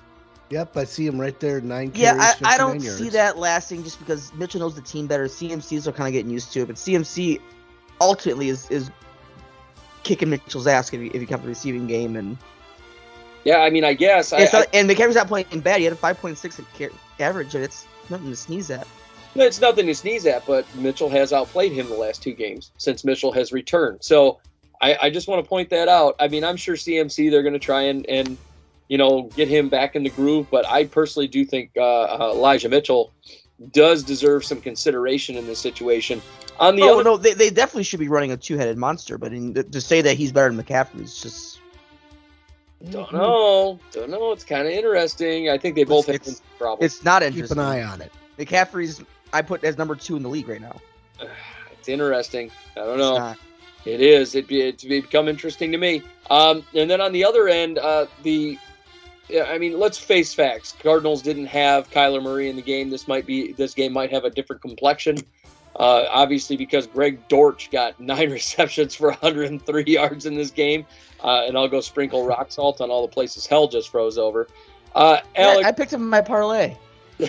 [0.50, 2.98] Yep, I see him right there, nine Yeah, carries, I, I don't yards.
[2.98, 5.26] see that lasting just because Mitchell knows the team better.
[5.26, 7.40] CMCs are kind of getting used to it, but CMC
[8.02, 8.90] ultimately is is
[10.02, 12.38] kicking Mitchell's ass if you, if you count the receiving game and
[13.44, 15.78] Yeah, I mean, I guess I, and, so, I- and McCaffrey's not playing bad.
[15.78, 16.90] He had a 5.6 at car-
[17.20, 18.88] average, and it's nothing to sneeze at.
[19.36, 23.04] it's nothing to sneeze at, but Mitchell has outplayed him the last two games since
[23.04, 24.00] Mitchell has returned.
[24.02, 24.40] So
[24.82, 26.16] I, I just want to point that out.
[26.20, 28.38] I mean, I'm sure CMC they're going to try and and
[28.90, 32.32] you know get him back in the groove, but I personally do think uh, uh,
[32.34, 33.12] Elijah Mitchell
[33.72, 36.22] does deserve some consideration in this situation.
[36.60, 39.34] On the oh other, no, they, they definitely should be running a two-headed monster, but
[39.34, 41.60] in, to say that he's better than McCaffrey is just
[42.92, 44.32] don't know, don't know.
[44.32, 45.50] It's kind of interesting.
[45.50, 46.94] I think they both have It's- some problems.
[46.94, 47.56] it's not interesting.
[47.56, 47.82] Keep interesting.
[47.82, 48.12] an eye on it.
[48.38, 50.76] McCaffrey's I put as number two in the league right now.
[51.80, 52.50] It's interesting.
[52.78, 53.36] I don't know.
[53.84, 54.36] It is.
[54.36, 56.02] It, it's become interesting to me.
[56.30, 58.58] Um, and then on the other end, uh, the,
[59.28, 60.74] yeah, I mean, let's face facts.
[60.82, 62.90] Cardinals didn't have Kyler Murray in the game.
[62.90, 65.18] This might be this game might have a different complexion.
[65.76, 70.86] Uh, obviously, because Greg Dortch got nine receptions for 103 yards in this game,
[71.24, 74.48] uh, and I'll go sprinkle rock salt on all the places hell just froze over.
[74.96, 76.78] Uh, Alex, I picked him in my parlay.
[77.20, 77.28] and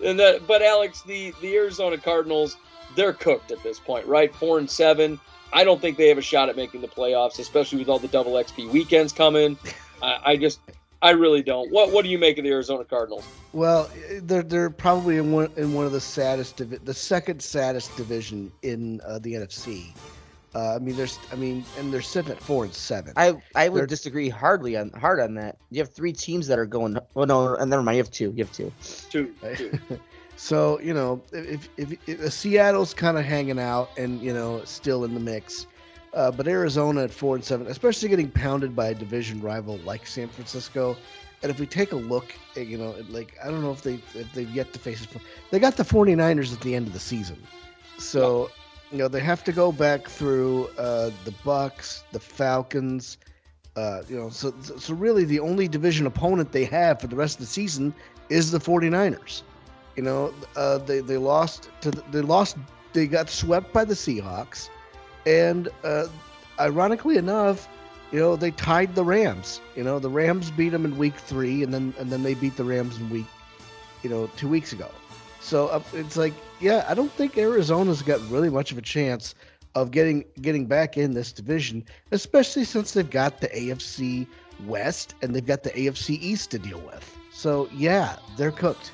[0.00, 2.56] the, but Alex, the the Arizona Cardinals,
[2.96, 4.34] they're cooked at this point, right?
[4.34, 5.18] Four and seven.
[5.52, 8.08] I don't think they have a shot at making the playoffs, especially with all the
[8.08, 9.56] double XP weekends coming.
[10.02, 10.60] I, I just,
[11.04, 11.70] I really don't.
[11.70, 13.24] What What do you make of the Arizona Cardinals?
[13.52, 13.88] Well,
[14.22, 18.52] they're they're probably in one in one of the saddest, divi- the second saddest division
[18.62, 19.96] in uh, the NFC.
[20.56, 23.12] Uh, I mean, there's, I mean, and they're sitting at four and seven.
[23.16, 25.56] I I would They're- disagree hardly on hard on that.
[25.70, 26.96] You have three teams that are going.
[27.14, 27.96] Well, no, and never mind.
[27.96, 28.32] You have two.
[28.36, 28.72] You have two.
[29.10, 29.78] Two, two.
[30.36, 35.04] So you know, if if, if Seattle's kind of hanging out and you know still
[35.04, 35.68] in the mix,
[36.14, 40.06] uh, but Arizona at four and seven, especially getting pounded by a division rival like
[40.06, 40.96] San Francisco.
[41.42, 43.94] And if we take a look, at, you know, like I don't know if they
[44.14, 45.08] if they've yet to face it,
[45.50, 47.42] they got the 49ers at the end of the season,
[47.98, 48.50] so
[48.90, 53.18] you know they have to go back through uh, the Bucks, the Falcons.
[53.76, 57.34] Uh, you know, so so really the only division opponent they have for the rest
[57.34, 57.92] of the season
[58.30, 59.42] is the 49ers.
[59.96, 62.56] You know, uh, they they lost to the, they lost
[62.92, 64.70] they got swept by the Seahawks,
[65.26, 66.06] and uh,
[66.58, 67.68] ironically enough,
[68.12, 69.60] you know they tied the Rams.
[69.76, 72.56] You know, the Rams beat them in Week Three, and then and then they beat
[72.56, 73.26] the Rams in Week,
[74.02, 74.90] you know, two weeks ago.
[75.40, 79.34] So uh, it's like, yeah, I don't think Arizona's got really much of a chance
[79.74, 84.26] of getting getting back in this division, especially since they've got the AFC
[84.66, 87.16] West and they've got the AFC East to deal with.
[87.32, 88.92] So yeah, they're cooked.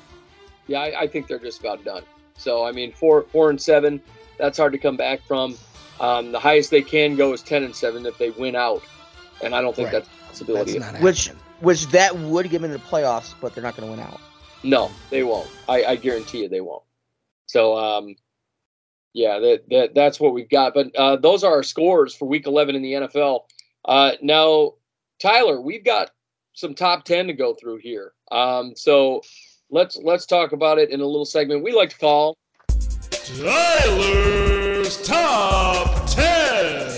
[0.67, 2.03] Yeah, I, I think they're just about done.
[2.35, 4.01] So I mean, four four and seven,
[4.37, 5.57] that's hard to come back from.
[6.01, 8.81] Um, the highest they can go is ten and seven if they win out,
[9.43, 10.03] and I don't think Right.
[10.03, 10.79] that's a possibility.
[10.79, 11.27] That's not Which
[11.59, 14.19] which that would get them into the playoffs, but they're not going to win out.
[14.63, 15.47] No, they won't.
[15.69, 16.83] I, I guarantee you they won't.
[17.45, 18.15] So, um,
[19.13, 20.73] yeah, that, that that's what we've got.
[20.73, 23.41] But uh, those are our scores for Week 11 in the NFL.
[23.85, 24.73] Uh, now,
[25.19, 26.11] Tyler, we've got
[26.53, 28.13] some top 10 to go through here.
[28.31, 29.21] Um, so
[29.69, 32.37] let's let's talk about it in a little segment we like to call.
[34.91, 36.91] Tyler's Top 10.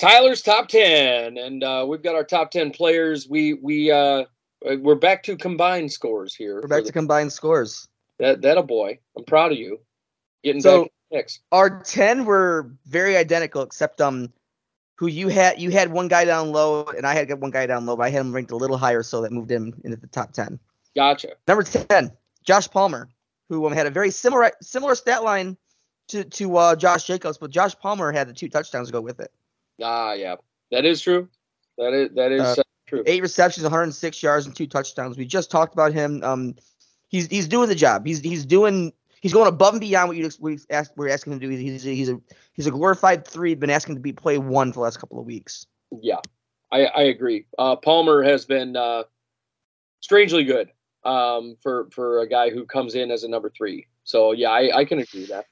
[0.00, 3.28] Tyler's top ten, and uh, we've got our top ten players.
[3.28, 4.24] We we uh,
[4.80, 6.56] we're back to combined scores here.
[6.60, 7.86] We're back the- to combined scores.
[8.18, 8.42] that.
[8.42, 8.98] That a boy.
[9.16, 9.78] I'm proud of you.
[10.42, 11.40] Getting So- back to the mix.
[11.52, 14.32] Our ten were very identical, except um,
[14.96, 17.86] who you had you had one guy down low, and I had one guy down
[17.86, 20.08] low, but I had him ranked a little higher, so that moved him into the
[20.08, 20.58] top ten.
[20.96, 21.34] Gotcha.
[21.46, 22.10] Number ten,
[22.42, 23.08] Josh Palmer,
[23.48, 25.56] who um, had a very similar similar stat line
[26.08, 29.20] to to uh, Josh Jacobs, but Josh Palmer had the two touchdowns to go with
[29.20, 29.32] it.
[29.82, 30.36] Ah, yeah,
[30.70, 31.28] that is true.
[31.78, 33.02] That is that is Uh, uh, true.
[33.06, 35.16] Eight receptions, 106 yards, and two touchdowns.
[35.16, 36.22] We just talked about him.
[36.22, 36.54] Um,
[37.08, 38.06] he's he's doing the job.
[38.06, 41.40] He's he's doing he's going above and beyond what you we asked we're asking him
[41.40, 41.52] to do.
[41.52, 42.20] He's he's a
[42.52, 43.54] he's a glorified three.
[43.54, 45.66] Been asking to be play one for the last couple of weeks.
[46.02, 46.20] Yeah,
[46.70, 47.46] I I agree.
[47.58, 49.04] Uh, Palmer has been uh,
[50.00, 50.70] strangely good
[51.04, 53.86] um, for for a guy who comes in as a number three.
[54.04, 55.46] So yeah, I, I can agree with that.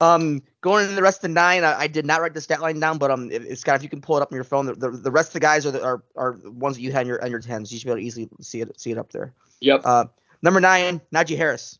[0.00, 2.60] Um, going into the rest of the nine, I, I did not write the stat
[2.60, 4.66] line down, but um, it, Scott, if you can pull it up on your phone,
[4.66, 6.92] the, the, the rest of the guys are the, are are the ones that you
[6.92, 7.72] had on your on your tens.
[7.72, 9.32] You should be able to easily see it see it up there.
[9.60, 9.82] Yep.
[9.84, 10.04] Uh,
[10.42, 11.78] Number nine, Najee Harris,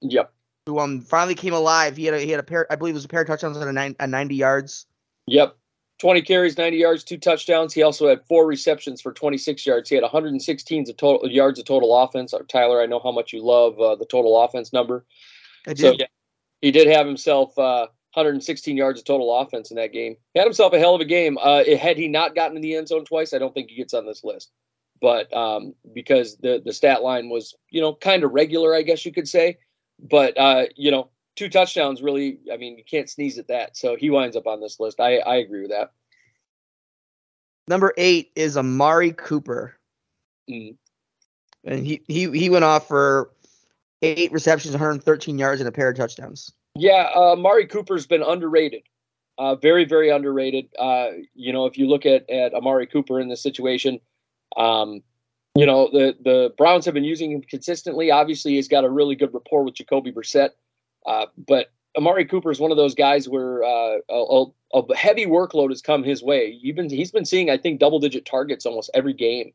[0.00, 0.32] Yep.
[0.66, 1.96] who um finally came alive.
[1.96, 3.56] He had a, he had a pair, I believe it was a pair of touchdowns
[3.56, 4.86] on a, nine, a 90 yards.
[5.26, 5.56] Yep.
[5.98, 7.74] 20 carries, 90 yards, two touchdowns.
[7.74, 9.90] He also had four receptions for 26 yards.
[9.90, 12.32] He had 116 of total yards of total offense.
[12.32, 15.04] Uh, Tyler, I know how much you love uh, the total offense number.
[15.66, 15.78] I did.
[15.80, 16.06] So yeah,
[16.60, 20.16] he did have himself uh, 116 yards of total offense in that game.
[20.34, 21.38] He had himself a hell of a game.
[21.38, 23.76] Uh, it- had he not gotten in the end zone twice, I don't think he
[23.76, 24.50] gets on this list.
[25.00, 29.06] But um, because the the stat line was, you know, kind of regular, I guess
[29.06, 29.56] you could say.
[29.98, 32.38] But uh, you know, two touchdowns really.
[32.52, 33.78] I mean, you can't sneeze at that.
[33.78, 35.00] So he winds up on this list.
[35.00, 35.92] I I agree with that.
[37.66, 39.76] Number eight is Amari Cooper.
[40.50, 40.76] Mm.
[41.64, 43.30] And he, he he went off for
[44.02, 46.52] eight receptions, 113 yards, and a pair of touchdowns.
[46.76, 48.82] Yeah, uh, Mari Cooper's been underrated.
[49.38, 50.66] Uh, very, very underrated.
[50.78, 53.98] Uh, you know, if you look at, at Amari Cooper in this situation,
[54.56, 55.02] um,
[55.54, 58.10] you know, the, the Browns have been using him consistently.
[58.10, 60.50] Obviously, he's got a really good rapport with Jacoby Brissett.
[61.06, 64.44] Uh, but Amari Cooper is one of those guys where uh, a,
[64.74, 66.56] a heavy workload has come his way.
[66.60, 69.52] You've been, he's been seeing, I think, double digit targets almost every game,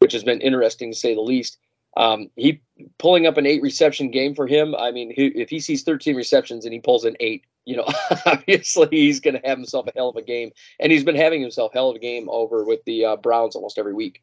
[0.00, 1.58] which has been interesting to say the least.
[1.98, 2.62] Um, he
[2.98, 4.74] pulling up an eight reception game for him.
[4.76, 7.88] I mean, he, if he sees 13 receptions and he pulls an eight, you know,
[8.26, 11.42] obviously he's going to have himself a hell of a game, and he's been having
[11.42, 14.22] himself hell of a game over with the uh, Browns almost every week.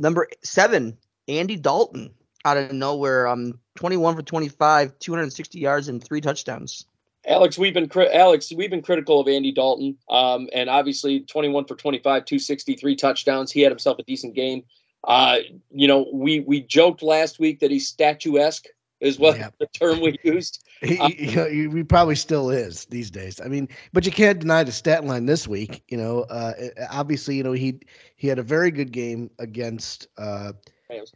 [0.00, 0.96] Number seven,
[1.28, 2.14] Andy Dalton,
[2.46, 3.28] out of nowhere.
[3.28, 6.86] Um, 21 for 25, 260 yards, and three touchdowns.
[7.26, 11.76] Alex, we've been Alex, we've been critical of Andy Dalton, um, and obviously 21 for
[11.76, 13.52] 25, 263 touchdowns.
[13.52, 14.64] He had himself a decent game.
[15.04, 15.38] Uh,
[15.70, 18.66] you know, we we joked last week that he's statuesque,
[19.00, 19.50] is what Yeah.
[19.58, 20.64] the term we used.
[20.82, 23.40] He, he, you know, he he probably still is these days.
[23.40, 25.84] I mean, but you can't deny the stat line this week.
[25.86, 27.78] You know, uh, uh, obviously, you know he
[28.16, 30.08] he had a very good game against.
[30.18, 30.54] Uh,
[30.90, 31.12] Rams.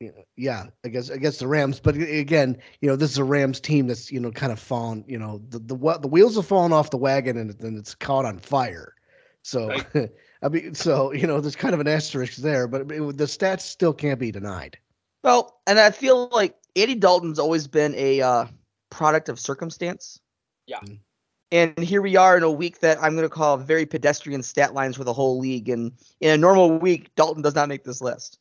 [0.00, 1.78] You know, yeah, against against the Rams.
[1.78, 5.04] But again, you know, this is a Rams team that's you know kind of fallen.
[5.06, 8.24] You know, the the the wheels have fallen off the wagon and then it's caught
[8.24, 8.94] on fire.
[9.42, 9.76] So.
[10.42, 13.60] I mean, so you know, there's kind of an asterisk there, but it, the stats
[13.60, 14.78] still can't be denied.
[15.22, 18.46] Well, and I feel like Andy Dalton's always been a uh,
[18.88, 20.18] product of circumstance.
[20.66, 20.80] Yeah.
[21.52, 24.72] And here we are in a week that I'm going to call very pedestrian stat
[24.72, 25.68] lines for the whole league.
[25.68, 28.38] And in a normal week, Dalton does not make this list.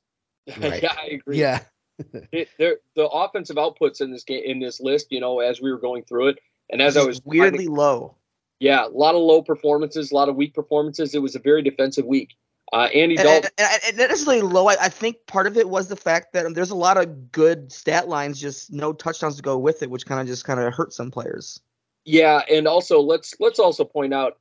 [0.62, 0.82] Right.
[0.84, 1.39] yeah, I agree.
[1.39, 1.62] Yeah,
[2.32, 2.50] it,
[2.95, 6.04] the offensive outputs in this game in this list, you know, as we were going
[6.04, 6.39] through it,
[6.70, 8.16] and as I was weirdly low.
[8.60, 11.14] yeah, a lot of low performances, a lot of weak performances.
[11.16, 12.36] It was a very defensive week.
[12.72, 14.68] Uh, Andy And, Dalton, and, and, and not necessarily low.
[14.68, 17.32] I, I think part of it was the fact that um, there's a lot of
[17.32, 20.60] good stat lines, just no touchdowns to go with it, which kind of just kind
[20.60, 21.60] of hurt some players.
[22.06, 24.38] yeah, and also let's let's also point out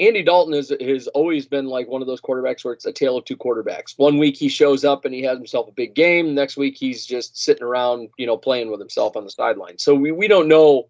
[0.00, 3.16] Andy Dalton has has always been like one of those quarterbacks where it's a tale
[3.16, 3.94] of two quarterbacks.
[3.96, 6.34] One week he shows up and he has himself a big game.
[6.34, 9.78] Next week he's just sitting around, you know, playing with himself on the sideline.
[9.78, 10.88] So we we don't know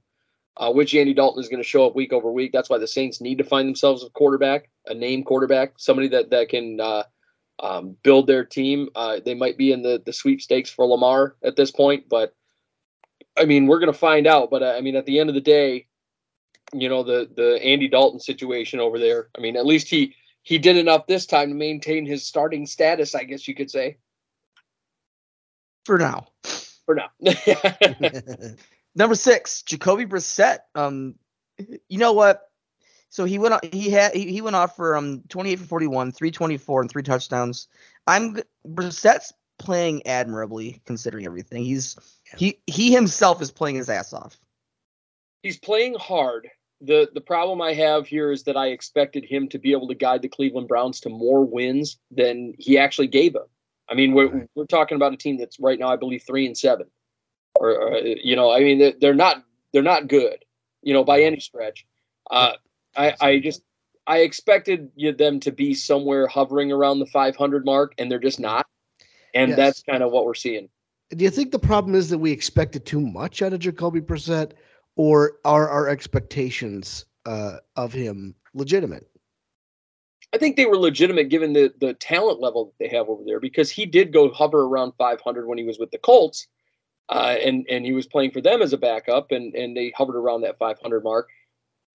[0.59, 2.53] uh, which Andy Dalton is going to show up week over week.
[2.53, 6.31] That's why the Saints need to find themselves a quarterback, a name quarterback, somebody that
[6.31, 7.05] that can uh,
[7.61, 8.89] um, build their team.
[8.95, 12.35] Uh, they might be in the the sweepstakes for Lamar at this point, but
[13.39, 14.51] I mean we're going to find out.
[14.51, 15.87] But uh, I mean at the end of the day,
[16.73, 19.29] you know the the Andy Dalton situation over there.
[19.37, 23.15] I mean at least he he did enough this time to maintain his starting status.
[23.15, 23.99] I guess you could say
[25.85, 26.29] For now.
[26.87, 27.11] for now.
[28.95, 30.59] Number six, Jacoby Brissett.
[30.75, 31.15] Um,
[31.89, 32.43] you know what?
[33.11, 33.55] So he went.
[33.55, 34.13] on- He had.
[34.15, 37.69] He, he went off for um 28 for 41, 324, and three touchdowns.
[38.07, 41.65] I'm Brissett's playing admirably considering everything.
[41.65, 41.97] He's
[42.37, 44.37] he he himself is playing his ass off.
[45.43, 46.49] he's playing hard.
[46.81, 49.95] The the problem I have here is that I expected him to be able to
[49.95, 53.47] guide the Cleveland Browns to more wins than he actually gave them.
[53.89, 54.49] I mean, we're Right.
[54.55, 56.87] we're talking about a team that's right now, I believe, three and seven,
[57.57, 60.45] or, or you know, I mean, they're, they're not they're not good,
[60.83, 61.85] you know, by any stretch.
[62.31, 62.53] Uh,
[62.97, 63.63] I I just
[64.07, 68.67] I expected them to be somewhere hovering around the 500 mark, and they're just not,
[69.35, 69.57] and Yes.
[69.57, 70.69] that's kind of what we're seeing.
[71.11, 74.53] Do you think the problem is that we expected too much out of Jacoby Brissett,
[74.99, 79.09] or are our expectations uh, of him legitimate?
[80.35, 83.41] I think they were legitimate given the the talent level that they have over there
[83.41, 86.47] because he did go hover around 500 when he was with the Colts,
[87.09, 90.17] uh, and and he was playing for them as a backup, and and they hovered
[90.17, 91.29] around that 500 mark,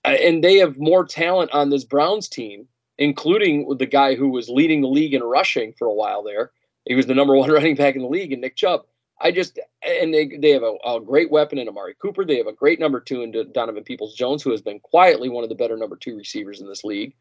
[0.03, 4.49] uh, and they have more talent on this Browns team, including the guy who was
[4.49, 6.51] leading the league in rushing for a while there.
[6.85, 8.85] He was the number one running back in the league, and Nick Chubb.
[9.23, 12.25] I just and they they have a, a great weapon in Amari Cooper.
[12.25, 15.43] They have a great number two in Donovan Peoples Jones, who has been quietly one
[15.43, 17.15] of the better number two receivers in this league.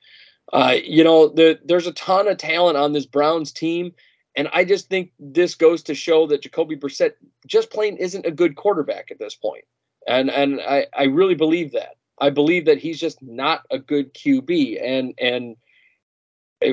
[0.53, 3.93] Uh, you know, the, there's a ton of talent on this Browns team,
[4.35, 7.13] and I just think this goes to show that Jacoby Brissett
[7.47, 9.65] just plain isn't a good quarterback at this point.
[10.09, 11.97] And and I, I really believe that.
[12.21, 14.83] I believe that he's just not a good QB.
[14.83, 15.57] And and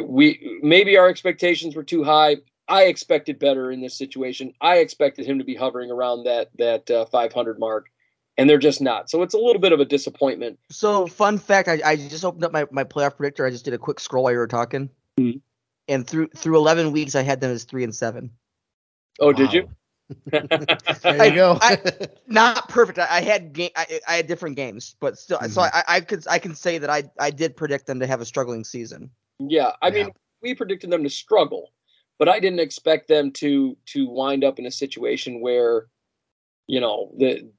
[0.07, 2.38] we maybe our expectations were too high.
[2.70, 4.53] I expected better in this situation.
[4.61, 7.88] I expected him to be hovering around that that uh, 500 mark,
[8.38, 9.09] and they're just not.
[9.09, 10.59] So it's a little bit of a disappointment.
[10.70, 13.45] So fun fact, I, I just opened up my, my playoff predictor.
[13.45, 14.89] I just did a quick scroll while you were talking,
[15.20, 15.41] Mhm.
[15.88, 18.32] and through through 11 weeks, I had them as three and seven.
[19.20, 19.70] Oh, did you?
[20.32, 21.57] There you go.
[21.61, 21.78] I-
[22.28, 22.99] Not perfect.
[22.99, 23.72] I, I had game.
[23.76, 25.39] I, I had different games, but still.
[25.41, 25.70] So Mhm.
[25.74, 28.26] I, I could I can say that I I did predict them to have a
[28.26, 29.09] struggling season.
[29.39, 30.09] yeah, I mean,
[30.43, 31.72] we predicted them to struggle,
[32.20, 35.88] but I didn't expect them to to wind up in a situation where,
[36.67, 37.49] you know, that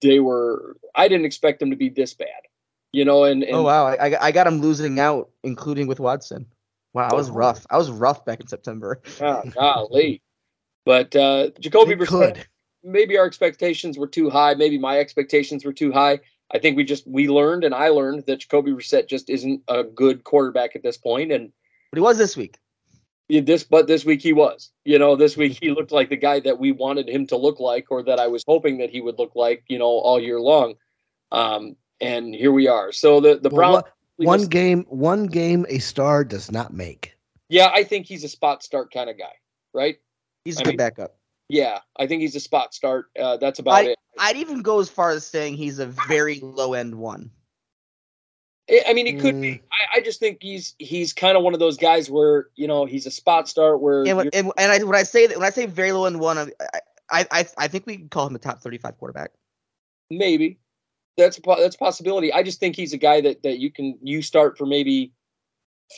[0.00, 0.76] they were.
[0.94, 2.28] I didn't expect them to be this bad,
[2.92, 3.24] you know.
[3.24, 6.46] And, and oh wow, I, I got- them losing out, including with Watson.
[6.94, 7.34] Wow, I was Oh.
[7.34, 7.66] rough.
[7.68, 9.02] I was rough back in September.
[9.20, 10.22] ah, golly.
[10.86, 12.44] But uh, Jacoby Brissett,
[12.84, 14.54] maybe our expectations were too high.
[14.54, 16.20] Maybe my expectations were too high.
[16.52, 19.82] I think we just we learned and I learned that Jacoby Brissett just isn't a
[19.82, 21.50] good quarterback at this point, and
[21.90, 22.58] But he was this week.
[23.28, 26.16] Yeah, this but this week he was you know this week he looked like the
[26.16, 29.00] guy that we wanted him to look like or that i was hoping that he
[29.00, 30.74] would look like you know all year long
[31.32, 35.64] um and here we are so the the Well, brown what- one game, one game,
[35.68, 37.16] a star does not make.
[37.48, 39.32] yeah i think he's a spot start kind of guy
[39.72, 39.96] right
[40.44, 41.16] He's a good mean- backup.
[41.48, 44.88] yeah i think he's a spot start uh that's about it I'd even go as
[44.90, 47.30] far as saying he's a very low end one.
[48.70, 49.52] I I mean, he could be.
[49.52, 49.60] Mm.
[49.72, 52.84] I, I just think he's he's kind of one of those guys where you know
[52.86, 55.46] he's a spot start where And, when- and, and I, when I say that, when
[55.46, 56.48] I say very low end one, I,
[57.10, 59.32] I, I, I think we can call him a top 35 quarterback.
[60.10, 60.58] maybe
[61.16, 62.32] that's a, that's a possibility.
[62.32, 65.12] I just think he's a guy that that you can you start for maybe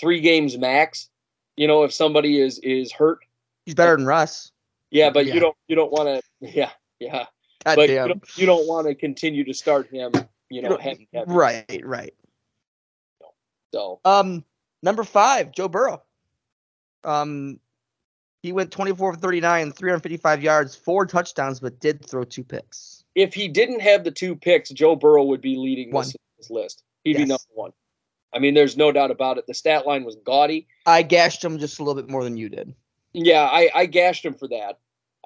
[0.01, 1.09] three games max.
[1.57, 3.21] You know, if somebody is is hurt,
[3.64, 4.53] He's better than Russ.
[4.91, 5.35] yeah, but Yeah.
[5.35, 7.27] you don't you don't want to yeah yeah,
[7.64, 10.12] God but you don't, don't want to continue to start him.
[10.51, 11.31] You know, don't- heavy, heavy.
[11.31, 12.14] Right, right.
[13.77, 14.43] So Um,
[14.83, 16.03] number five, Joe Burrow.
[17.05, 17.61] Um,
[18.43, 23.05] he went 24 for 39, 355 yards, four touchdowns, but did throw two picks.
[23.14, 26.05] if he didn't have the two picks, Joe Burrow would be leading One.
[26.05, 26.85] this, this list.
[27.05, 27.72] He'd be number one.
[28.35, 29.47] I mean, there's no doubt about it.
[29.47, 30.66] The stat line was gaudy.
[30.87, 32.74] I gashed him just a little bit more than you did.
[33.12, 34.79] Yeah, I, I gashed him for that.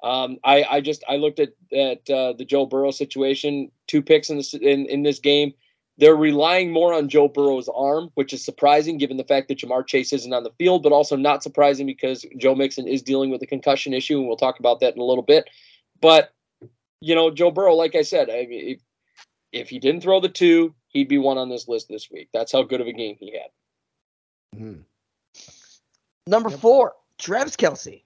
[0.03, 3.71] Um, I, I just I looked at at uh, the Joe Burrow situation.
[3.87, 5.53] Two picks in this in, in this game.
[5.97, 9.85] They're relying more on Joe Burrow's arm, which is surprising given the fact that Ja'Marr
[9.85, 13.41] Chase isn't on the field, but also not surprising because Joe Mixon is dealing with
[13.43, 15.49] a concussion issue, and we'll talk about that in a little bit.
[15.99, 16.33] But
[17.01, 18.81] you know, Joe Burrow, like I said, I mean, if,
[19.51, 22.29] if he didn't throw the two, he'd be one on this list this week.
[22.31, 24.59] That's how good of a game he had.
[24.59, 24.83] Mhm.
[26.27, 26.59] Number Yep.
[26.59, 28.03] four, Travis Kelce.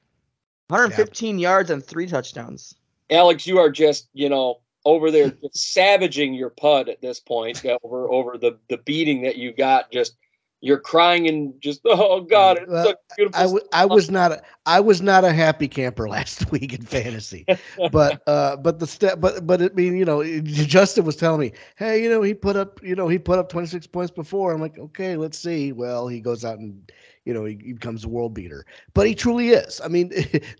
[0.69, 2.73] 115 yards and three touchdowns.
[3.09, 7.65] Alex, you are just, you know, over there just savaging your pud at this point
[7.83, 9.91] over over the the beating that you got.
[9.91, 10.15] Just
[10.61, 13.39] you're crying and just oh god, it's Well, beautiful.
[13.39, 16.81] I, w- I was not a, I was not a happy camper last week in
[16.81, 17.45] fantasy,
[17.91, 21.51] but uh, but the step, but but I mean, you know, Justin was telling me,
[21.75, 24.53] hey, you know, he put up, you know, he put up 26 points before.
[24.53, 25.71] I'm like, okay, let's see.
[25.71, 26.91] Well, he goes out and,
[27.25, 29.81] you know, he, he becomes a world beater, but he truly is.
[29.83, 30.09] I mean,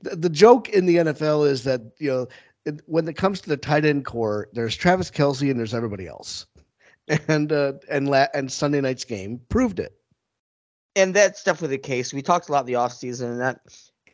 [0.02, 2.28] the, the joke in the NFL is that you know,
[2.86, 6.46] when it comes to the tight end core, there's Travis Kelce and there's everybody else,
[7.28, 9.98] and uh, and la- and Sunday night's game proved it.
[10.96, 12.14] and that's definitely the case.
[12.14, 13.60] We talked a lot in the offseason, and that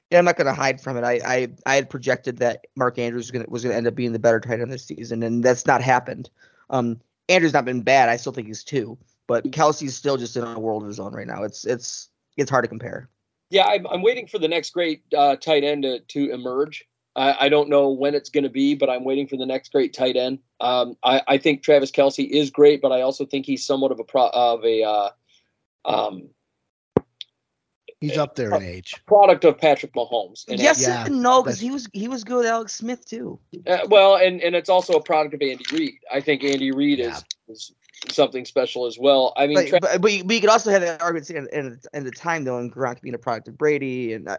[0.10, 1.04] yeah, I'm not going to hide from it.
[1.04, 3.96] I, I I had projected that Mark Andrews was going was going to end up
[3.96, 6.30] being the better tight end this season, and that's not happened.
[6.70, 7.00] Um,
[7.30, 8.10] Andrews not been bad.
[8.10, 8.98] I still think he's two,
[9.28, 11.44] but Kelce's still just in a world of his own right now.
[11.44, 13.10] It's it's it's hard to compare.
[13.50, 16.86] yeah, I'm, I'm waiting for the next great uh, tight end to to emerge.
[17.16, 19.72] I, I don't know when it's going to be, but I'm waiting for the next
[19.72, 20.40] great tight end.
[20.60, 24.00] Um, I, I think Travis Kelce is great, but I also think he's somewhat of
[24.00, 25.10] a pro, of a uh,
[25.86, 26.30] um,
[28.00, 28.96] He's up there in age.
[29.06, 30.48] product of Patrick Mahomes.
[30.48, 33.40] And yes yeah, and no, because he was he was good with Alex Smith too.
[33.68, 35.94] Uh, well, and and it's also a product of Andy Reid.
[36.12, 37.20] I think Andy Reid Yeah.
[37.48, 37.72] is,
[38.08, 39.34] is something special as well.
[39.38, 41.48] I mean, But, Tra- but, but, you, but you could also have that argument in,
[41.50, 44.38] in, in the time though, and Gronk being a product of Brady, and uh,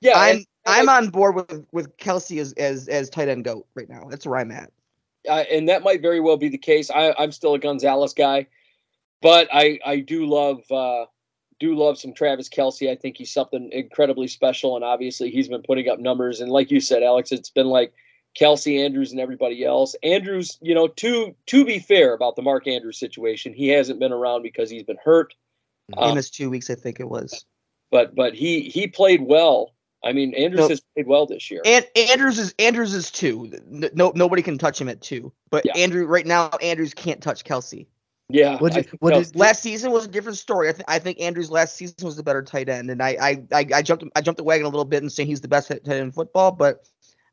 [0.00, 3.66] yeah, I'm and- I'm on board with with Kelce as as as tight end goat
[3.74, 4.04] right now.
[4.10, 4.70] That's where I'm at.
[5.28, 6.90] uh, and that might very well be the case.
[6.90, 8.46] I, I'm still a Gonzalez guy,
[9.22, 11.06] but I I do love uh,
[11.58, 12.90] do love some Travis Kelce.
[12.90, 16.40] I think he's something incredibly special, and obviously he's been putting up numbers.
[16.40, 17.92] And like you said, Alex, it's been like
[18.38, 19.96] Kelce, Andrews, and everybody else.
[20.02, 24.12] Andrews, you know, to to be fair about the Mark Andrews situation, he hasn't been
[24.12, 25.34] around because he's been hurt.
[25.88, 27.44] In Um, his two weeks, I think it was.
[27.90, 29.72] but but he he played well
[30.04, 30.68] I mean, Andrews No.
[30.68, 31.60] has played well this year.
[31.64, 33.52] And Andrews is Andrews is two.
[33.68, 35.32] No, nobody can touch him at two.
[35.50, 35.72] But Yeah.
[35.76, 37.86] Andrew right now, Andrews can't touch Kelce.
[38.30, 40.68] yeah, What did- what Kelce- did- Last season was a different story.
[40.68, 43.42] I, th- I think Andrews last season was the better tight end, and I I,
[43.52, 45.68] I, I jumped I jumped the wagon a little bit and saying he's the best
[45.68, 46.86] tight end in football, but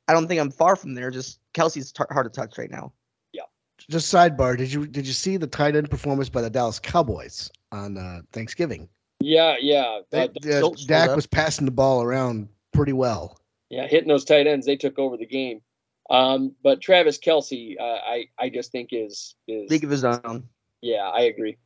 [0.09, 1.11] I don't think I'm far from there.
[1.11, 2.91] Just Kelce's t- hard to touch right now.
[3.31, 3.43] Yeah.
[3.89, 4.57] Just sidebar.
[4.57, 8.21] Did you did you see the tight end performance by the Dallas Cowboys on uh,
[8.33, 8.89] Thanksgiving?
[9.19, 13.39] yeah, yeah, They, uh, uh, Dak was passing the ball around pretty well.
[13.69, 15.61] yeah, hitting those tight ends, they took over the game.
[16.09, 20.47] Um, but Travis Kelce, uh, I I just think is is League of his own.
[20.81, 21.57] yeah, I agree.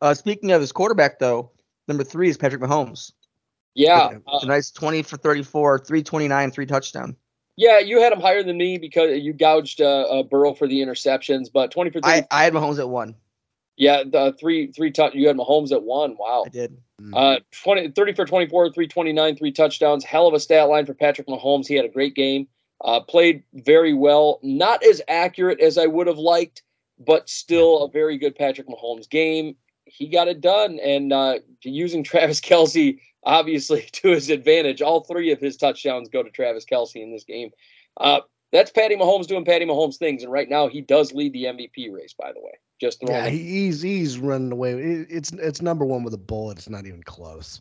[0.00, 1.50] Uh, speaking of his quarterback, though,
[1.88, 3.12] number three is Patrick Mahomes.
[3.74, 7.14] Yeah, uh, It's a nice 20 for 34, 329, three touchdown.
[7.56, 10.80] yeah, you had him higher than me because you gouged uh, uh, Burrow for the
[10.80, 13.14] interceptions, but twenty for 30, I, I had Mahomes at one.
[13.76, 15.14] yeah, the three three touch.
[15.14, 16.16] You had Mahomes at one.
[16.18, 16.44] Wow.
[16.46, 16.78] I did.
[17.14, 20.04] Uh, 20, 30 for 24, 329, three touchdowns.
[20.04, 21.66] Hell of a stat line for Patrick Mahomes.
[21.66, 22.48] He had a great game.
[22.82, 24.38] Uh, played very well.
[24.42, 26.62] Not as accurate as I would have liked,
[26.98, 29.56] but still a very good Patrick Mahomes game.
[29.84, 30.78] He got it done.
[30.80, 36.22] And uh, using Travis Kelce, obviously, to his advantage, all three of his touchdowns go
[36.22, 37.50] to Travis Kelce in this game.
[37.98, 38.20] Uh,
[38.52, 40.22] that's Patty Mahomes doing Patty Mahomes things.
[40.22, 42.52] And right now, he does lead the MVP race, by the way.
[42.80, 44.72] Just throwing Yeah, he's he's running away.
[45.08, 46.58] It's it's number one with a bullet.
[46.58, 47.60] It's not even close.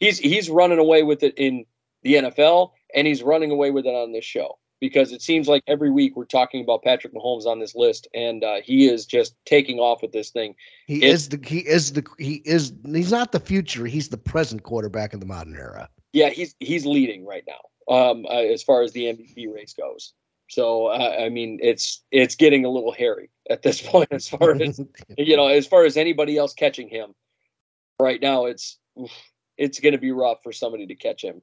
[0.00, 1.64] he's he's running away with it in
[2.02, 5.62] the NFL and he's running away with it on this show because it seems like
[5.66, 9.34] every week we're talking about Patrick Mahomes on this list and uh, he is just
[9.44, 10.54] taking off with this thing.
[10.86, 13.86] He It- is the he is the he is he's not the future.
[13.86, 15.88] He's the present quarterback of the modern era.
[16.12, 20.12] Yeah, he's he's leading right now um, uh, as far as the MVP race goes.
[20.50, 24.60] So uh, I mean, it's it's getting a little hairy at this point as far
[24.60, 24.80] as
[25.18, 27.14] you know, as far as anybody else catching him
[28.00, 28.46] right now.
[28.46, 28.78] It's
[29.56, 31.40] it's going to be rough for somebody to catch him.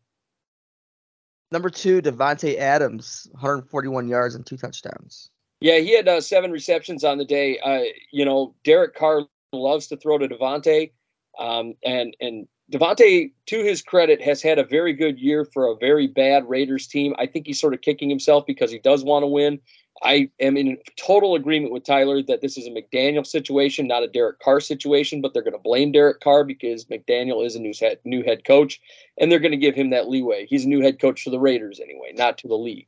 [1.52, 5.30] Number two, Davante Adams, 141 yards and two touchdowns.
[5.62, 7.58] Yeah, he had uh, seven receptions on the day.
[7.60, 9.22] Uh, you know, Derek Carr
[9.54, 10.92] loves to throw to Davante,
[11.40, 15.76] um, and and Davante, to his credit, has had a very good year for a
[15.78, 17.16] very bad Raiders team.
[17.18, 19.60] I think he's sort of kicking himself because he does want to win.
[20.04, 24.08] I am in total agreement with Tyler that this is a McDaniel situation, not a
[24.08, 25.22] Derek Carr situation.
[25.22, 28.44] But they're going to blame Derek Carr because McDaniel is a new head new head
[28.46, 28.80] coach,
[29.18, 30.46] and they're going to give him that leeway.
[30.48, 32.88] He's a new head coach to the Raiders anyway, not to the league.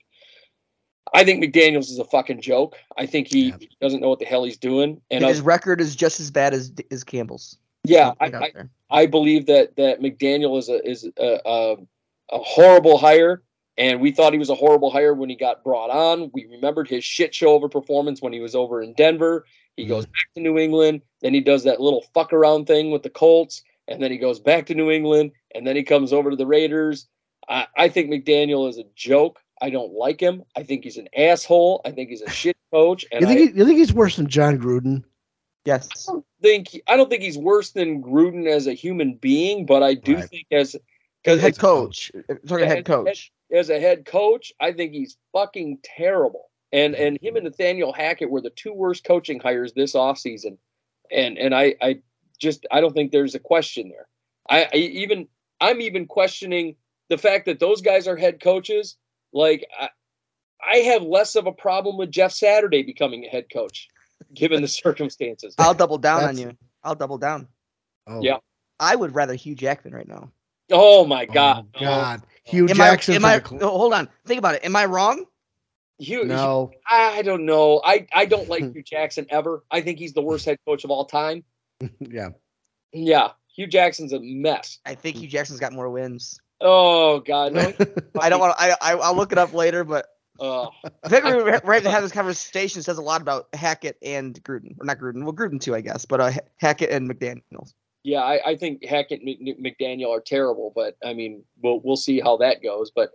[1.13, 2.75] I think McDaniel's is a fucking joke.
[2.97, 3.57] I think he Yeah.
[3.81, 5.01] doesn't know what the hell he's doing.
[5.09, 7.57] And his I, record is just as bad as as Campbell's.
[7.85, 8.51] yeah, I, I.
[8.89, 11.75] I believe that that McDaniel is a is a, a,
[12.31, 13.43] a horrible hire,
[13.77, 16.31] and we thought he was a horrible hire when he got brought on.
[16.33, 19.45] We remembered his shit show over performance when he was over in Denver.
[19.75, 19.93] He mm-hmm.
[19.93, 23.09] goes back to New England, then he does that little fuck around thing with the
[23.09, 26.35] Colts, and then he goes back to New England, and then he comes over to
[26.35, 27.07] the Raiders.
[27.47, 29.39] I, I think McDaniel is a joke.
[29.61, 30.43] I don't like him.
[30.55, 31.81] I think he's an asshole.
[31.85, 34.15] I think he's a shit coach, and You I, think he, you think he's worse
[34.15, 35.03] than Jon Gruden?
[35.65, 36.09] Yes.
[36.41, 40.15] think I don't think he's worse than Gruden as a human being, but I do
[40.15, 40.29] Right.
[40.29, 40.73] think as
[41.25, 42.11] Head because coach.
[42.27, 43.31] Talking uh, Yeah, head coach.
[43.51, 46.49] as a head coach, I think he's fucking terrible.
[46.71, 50.57] And and him and Nathaniel Hackett were the two worst coaching hires this offseason.
[51.11, 51.99] And and I I
[52.39, 54.07] just I don't think there's a question there.
[54.49, 55.27] I, I even
[55.59, 56.75] I'm even questioning
[57.09, 58.95] the fact that those guys are head coaches.
[59.33, 59.89] Like I,
[60.65, 63.89] I have less of a problem with Jeff Saturday becoming a head coach,
[64.33, 65.55] given the circumstances.
[65.57, 66.57] I'll double down on you.
[66.83, 67.47] I'll double down.
[68.07, 68.37] Oh, Yeah.
[68.79, 70.31] I would rather Hugh Jackman right now.
[70.71, 71.67] Oh my oh, God!
[71.75, 71.79] no.
[71.81, 72.21] God.
[72.23, 72.27] Oh.
[72.45, 73.13] Hugh Am Jackson.
[73.13, 73.15] I?
[73.17, 73.41] Am I?
[73.47, 74.07] Cl- oh, hold on.
[74.25, 74.63] Think about it.
[74.63, 75.25] Am I wrong?
[75.99, 76.71] Hugh, no.
[76.89, 77.81] I don't know.
[77.83, 79.63] I, I don't like Hue Jackson ever.
[79.69, 81.43] I think he's the worst head coach of all time.
[81.99, 82.29] yeah.
[82.93, 84.79] Yeah, Hue Jackson's a mess.
[84.85, 86.39] I think Hue Jackson's got more wins.
[86.61, 87.73] Oh God, no.
[88.19, 88.57] I don't want.
[88.57, 88.63] to.
[88.63, 90.07] I, I I'll look it up later, but
[90.39, 90.67] Uh,
[91.03, 92.81] I think we're ready to have this conversation.
[92.81, 95.23] Says a lot about Hackett and Gruden, or not Gruden.
[95.23, 97.73] Well, Gruden too, I guess, but uh, Hackett and McDaniel's.
[98.03, 102.19] yeah, I, I think Hackett and McDaniel are terrible, but I mean, we'll we'll see
[102.19, 102.91] how that goes.
[102.91, 103.11] But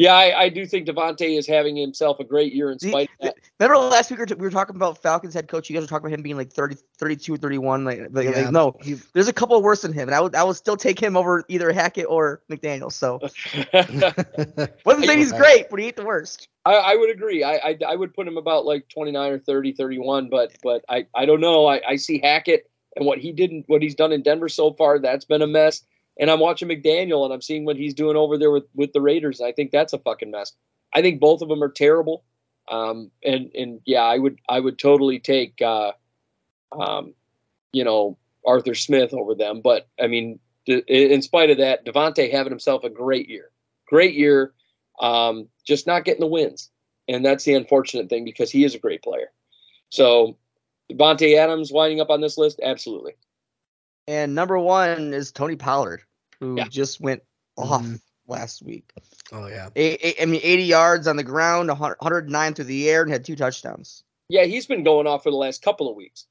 [0.00, 3.10] yeah, I, I do think Davante is having himself a great year in The- spite
[3.20, 3.36] of that.
[3.58, 5.68] Remember last week we were, t- we were talking about Falcons head coach.
[5.68, 7.84] You guys were talking about him being like 30, 32 or 31.
[7.84, 10.42] Like, like, like, no, he- there's a couple worse than him, and I would I
[10.42, 12.90] would still take him over either Hackett or McDaniel.
[12.90, 13.18] So
[14.86, 16.48] wasn't saying he's great, but he ain't the worst.
[16.64, 17.44] I, I would agree.
[17.44, 21.06] I, I I would put him about like 29 or 30, 31, but but I,
[21.14, 21.66] I don't know.
[21.66, 24.98] I, I see Hackett and what he didn't what he's done in Denver so far,
[24.98, 25.82] that's been a mess.
[26.20, 29.00] And I'm watching McDaniel and I'm seeing what he's doing over there with, with the
[29.00, 29.40] Raiders.
[29.40, 30.52] I think that's a fucking mess.
[30.94, 32.24] I think both of them are terrible.
[32.68, 35.92] Um and and yeah, I would I would totally take uh
[36.78, 37.14] um
[37.72, 38.16] you know
[38.46, 39.60] Arthur Smith over them.
[39.60, 43.50] But I mean in spite of that, Davante having himself a great year,
[43.86, 44.52] great year,
[45.00, 46.70] um, just not getting the wins,
[47.08, 49.32] and that's the unfortunate thing because he is a great player.
[49.88, 50.36] So
[50.92, 53.14] Davante Adams winding up on this list, absolutely.
[54.06, 56.02] And number one is Tony Pollard,
[56.40, 56.68] who Yeah.
[56.68, 57.22] just went
[57.56, 58.00] off Mhm.
[58.26, 58.90] last week.
[59.32, 59.68] Oh yeah.
[59.76, 63.12] A- a- I mean, 80 yards on the ground, 100 109 through the air, and
[63.12, 64.02] had two touchdowns.
[64.28, 66.26] Yeah, he's been going off for the last couple of weeks.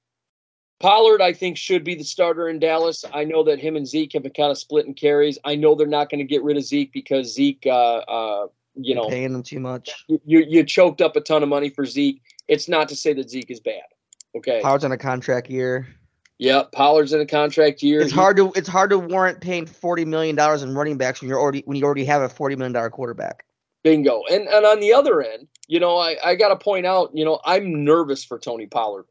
[0.80, 3.04] Pollard, I think, should be the starter in Dallas.
[3.14, 5.38] I know that him and Zeke have been kind of splitting carries.
[5.44, 8.96] I know they're not going to get rid of Zeke because Zeke, uh, uh, you
[8.96, 10.06] know, paying them too much.
[10.08, 12.22] you, you choked up a ton of money for Zeke.
[12.48, 13.84] It's not to say that Zeke is bad.
[14.38, 14.62] Okay.
[14.62, 15.88] Pollard's on a contract year.
[16.40, 18.00] Yeah, Pollard's in a contract year.
[18.00, 21.22] It's He- hard to it's hard to warrant paying 40 million dollars in running backs
[21.22, 23.46] when you're already when you already have a 40 million dollar quarterback.
[23.84, 24.24] Bingo.
[24.32, 27.40] And and on the other end, you know, I, I gotta point out, you know,
[27.46, 29.06] I'm nervous for Tony Pollard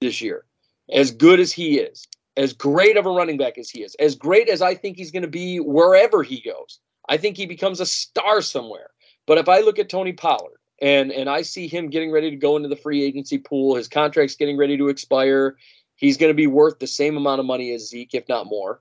[0.00, 0.44] this year.
[0.92, 2.06] As good as he is,
[2.36, 5.10] as great of a running back as he is, as great as I think he's
[5.10, 6.80] gonna be wherever he goes.
[7.08, 8.90] I think he becomes a star somewhere.
[9.26, 12.36] But if I look at Tony Pollard and and I see him getting ready to
[12.36, 15.56] go into the free agency pool, his contract's getting ready to expire,
[16.04, 18.80] he's gonna be worth the same amount of money as Zeke, if not more.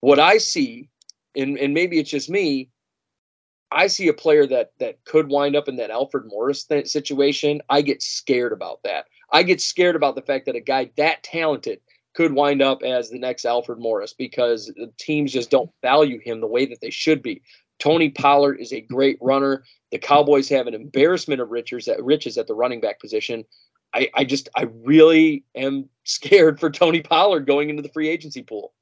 [0.00, 0.88] What I see,
[1.36, 2.70] and, and maybe it's just me,
[3.70, 7.60] I see a player that that could wind up in that Alfred Morris th- situation.
[7.68, 9.06] I get scared about that.
[9.30, 11.80] I get scared about the fact that a guy that talented
[12.14, 16.40] could wind up as the next Alfred Morris because the teams just don't value him
[16.40, 17.42] the way that they should be.
[17.78, 19.64] Tony Pollard is a great runner.
[19.92, 23.44] The Cowboys have an embarrassment of riches at riches at the running back position.
[23.94, 28.42] I, I just I really am scared for Tony Pollard going into the free agency
[28.42, 28.72] pool.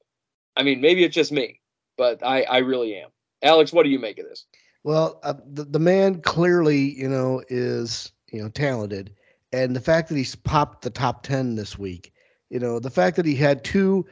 [0.57, 1.61] I mean, maybe it's just me,
[1.97, 3.11] but I, I really am.
[3.43, 4.47] Alex, what do you make of this?
[4.83, 9.15] Well, uh, the the man clearly, you know, is you know talented,
[9.53, 12.13] and the fact that he's popped the top ten this week,
[12.51, 14.07] you know, the fact that he had two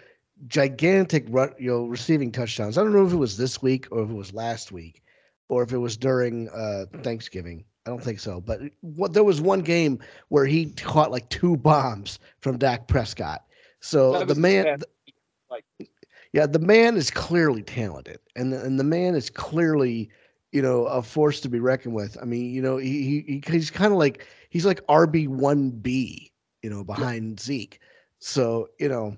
[0.49, 2.77] gigantic, you know, receiving touchdowns.
[2.77, 5.03] I don't know if it was this week or if it was last week,
[5.49, 7.65] or if it was during uh, Thanksgiving.
[7.86, 9.98] I don't think so, but what there was one game
[10.28, 13.44] where he caught like two bombs from Dak Prescott.
[13.81, 14.78] So the man.
[15.51, 15.90] Like-
[16.35, 20.11] yeah, the man is clearly talented, and the, and the man is clearly,
[20.51, 22.19] you know, a force to be reckoned with.
[22.20, 26.32] I mean, you know, he, he he's kind of like he's like RB one B,
[26.61, 27.78] you know, behind Zeke.
[28.19, 29.16] So you know,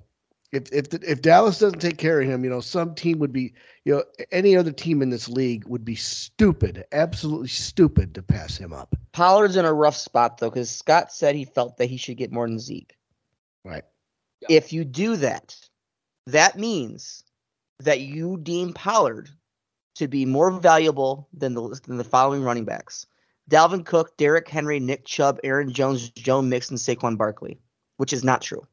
[0.56, 3.32] if if the, if Dallas doesn't take care of him, you know, some team would
[3.32, 3.52] be,
[3.84, 8.56] you know, any other team in this league would be stupid, absolutely stupid to pass
[8.56, 8.96] him up.
[9.12, 12.32] Pollard's in a rough spot though, because Scott said he felt that he should get
[12.32, 12.96] more than Zeke.
[13.64, 13.84] Right.
[14.48, 15.56] If you do that,
[16.26, 17.24] that means
[17.80, 19.28] that you deem Pollard
[19.96, 23.06] to be more valuable than the than the following running backs:
[23.50, 27.58] Dalvin Cook, Derrick Henry, Nick Chubb, Aaron Jones, Joe Mixon, Saquon Barkley,
[27.98, 28.66] which is not true.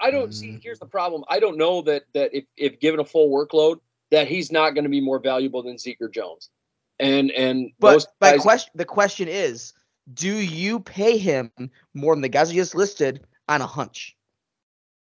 [0.00, 0.48] I don't see.
[0.52, 0.62] Mm.
[0.62, 1.24] Here's the problem.
[1.28, 4.84] I don't know that that if if given a full workload, that he's not going
[4.84, 6.50] to be more valuable than Zeke or Jones.
[6.98, 9.72] And and But my guys, question, the question is,
[10.14, 11.50] do you pay him
[11.94, 14.16] more than the guys you just listed on a hunch?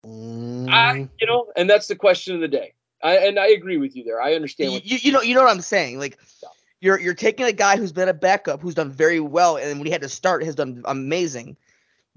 [0.04, 2.74] I, Mm, you know, and that's the question of the day.
[3.02, 4.20] I, and I agree with you there.
[4.20, 4.72] I understand.
[4.72, 5.98] You, What, you, you know, you know what I'm saying?
[5.98, 6.48] Like, Yeah.
[6.80, 9.86] you're you're taking a guy who's been a backup, who's done very well, and when
[9.86, 11.56] he had to start, has done amazing.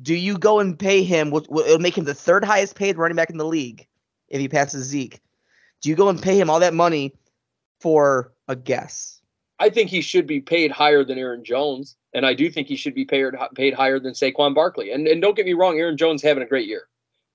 [0.01, 1.33] Do you go and pay him?
[1.33, 3.87] It'll make him the third highest paid running back in the league
[4.27, 5.19] if he passes Zeke.
[5.81, 7.13] Do you go and pay him all that money
[7.79, 9.21] for a guess?
[9.59, 12.75] I think he should be paid higher than Aaron Jones, and I do think he
[12.75, 14.91] should be paid paid higher than Saquon Barkley.
[14.91, 16.87] And and don't get me wrong, Aaron Jones having a great year.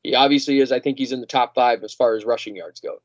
[0.03, 0.73] He obviously is.
[0.73, 3.01] I think he's in the top five as far as rushing yards go.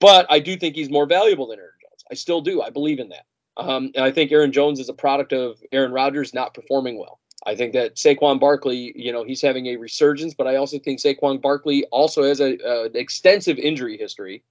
[0.00, 2.04] But I do think he's more valuable than Aaron Jones.
[2.10, 2.62] I still do.
[2.62, 3.26] I believe in that.
[3.56, 7.19] Um, and I think Aaron Jones is a product of Aaron Rodgers not performing well.
[7.46, 11.00] I think that Saquon Barkley, you know, he's having a resurgence, but I also think
[11.00, 14.42] Saquon Barkley also has a, a an extensive injury history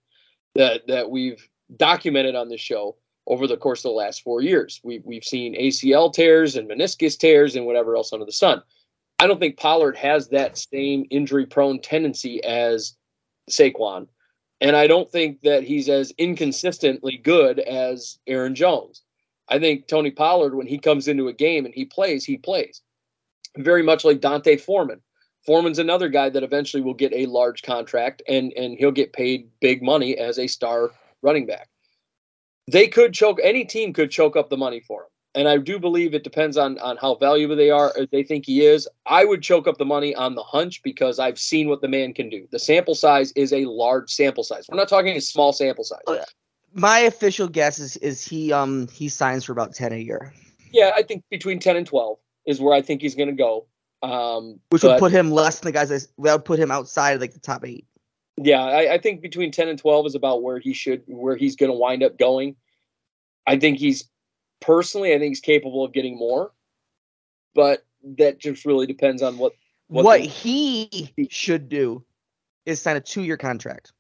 [0.56, 1.48] that that we've
[1.78, 2.96] documented on this show
[3.28, 4.82] over the course of the last four years.
[4.84, 8.64] We've we've seen ACL tears and meniscus tears and whatever else under the sun.
[9.20, 12.96] I don't think Pollard has that same injury prone tendency as
[13.50, 14.08] Saquon.
[14.62, 19.04] And I don't think that he's as inconsistently good as Aaron Jones.
[19.50, 22.82] I think Tony Pollard, when he comes into a game and he plays, he plays.
[23.58, 25.02] Very much like D'Onta Foreman.
[25.46, 29.50] Foreman's another guy that eventually will get a large contract and, and he'll get paid
[29.62, 31.70] big money as a star running back.
[32.72, 35.08] They could choke, any team could choke up the money for him.
[35.36, 38.46] And I do believe it depends on, on how valuable they are, or they think
[38.46, 38.88] he is.
[39.06, 42.14] I would choke up the money on the hunch because I've seen what the man
[42.14, 42.48] can do.
[42.52, 44.66] The sample size is a large sample size.
[44.70, 46.02] We're not talking a small sample size.
[46.08, 46.20] Oh,
[46.74, 50.34] My official guess is is he um he signs for about ten a year,
[50.72, 53.66] Yeah, I think between 10 and 12 is where I think he's going to go.
[54.02, 56.72] Um, which but- would put him less than the guys that that would put him
[56.72, 57.86] outside of like the top eight.
[58.38, 61.56] Yeah, I, I think between ten and twelve is about where he should, where he's
[61.56, 62.56] going to wind up going.
[63.48, 64.08] I think he's
[64.62, 66.52] personally, I think he's capable of getting more,
[67.56, 67.84] but
[68.18, 69.54] that just really depends on what
[69.88, 72.06] What, what the- he should do
[72.66, 73.92] is sign a two-year contract.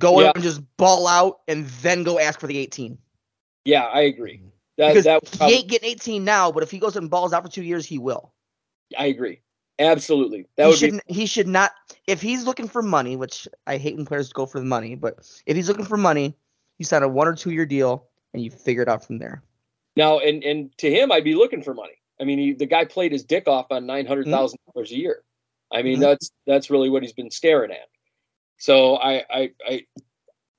[0.00, 0.32] Go Yeah.
[0.34, 2.98] and just ball out, and then go ask for the 18.
[3.64, 4.42] Yeah, I agree.
[4.76, 7.32] That Because that would he ain't getting 18 now, but if he goes and balls
[7.32, 8.32] out for two years, he will.
[8.98, 9.40] I agree.
[9.78, 10.46] Absolutely.
[10.56, 11.72] That he would should be he should not
[12.06, 15.18] if he's looking for money, which I hate when players go for the money, but
[15.46, 16.36] if he's looking for money,
[16.78, 19.42] you sign a one or two year deal and you figure it out from there.
[19.96, 21.94] now, and and to him, I'd be looking for money.
[22.20, 24.96] I mean, he, the guy played his dick off on nine hundred thousand dollars a
[24.96, 25.22] year.
[25.72, 26.00] I mean, Mhm.
[26.00, 27.88] that's that's really what he's been staring at.
[28.58, 29.86] So I I I,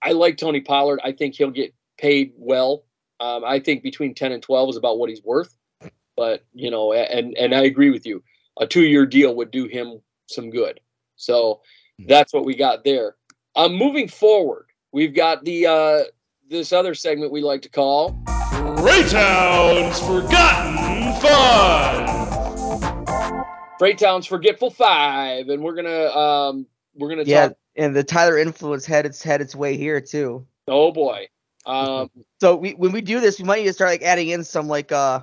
[0.02, 1.00] I like Tony Pollard.
[1.04, 2.84] I think he'll get paid well.
[3.20, 5.56] Um, I think between ten and twelve is about what he's worth.
[6.16, 8.24] But you know, and and I agree with you.
[8.60, 10.80] A two year deal would do him some good.
[11.16, 11.62] So
[12.08, 13.16] that's what we got there.
[13.56, 16.04] Um, moving forward, we've got the uh,
[16.50, 22.08] this other segment we like to call Raytown's Forgotten Fun.
[23.80, 26.66] Freighttown's Forgetful Five, and we're gonna um
[26.96, 27.58] we're gonna Yeah, talk.
[27.78, 30.46] And the Tyler influence had its had its way here too.
[30.68, 31.28] Oh boy,
[31.66, 32.10] um
[32.42, 34.68] So we when we do this, we might need to start like adding in some
[34.68, 35.22] like uh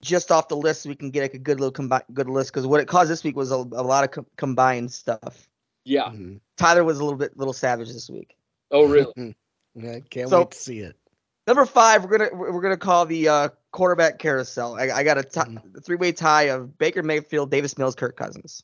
[0.00, 2.52] just off the list so we can get like a good little combi- good list
[2.52, 5.48] because what it caused this week was a, a lot of com- combined stuff.
[5.84, 6.04] yeah.
[6.04, 6.40] Mhm.
[6.56, 8.36] Tyler was a little bit little savage this week.
[8.70, 9.34] Oh really?
[9.82, 10.94] I can't So- wait to see it.
[11.48, 14.74] Number five, we're gonna we're gonna call the uh, quarterback carousel.
[14.78, 15.82] I, I got a t- Mhm.
[15.82, 18.62] three way tie of Baker Mayfield, Davis Mills, Kirk Cousins.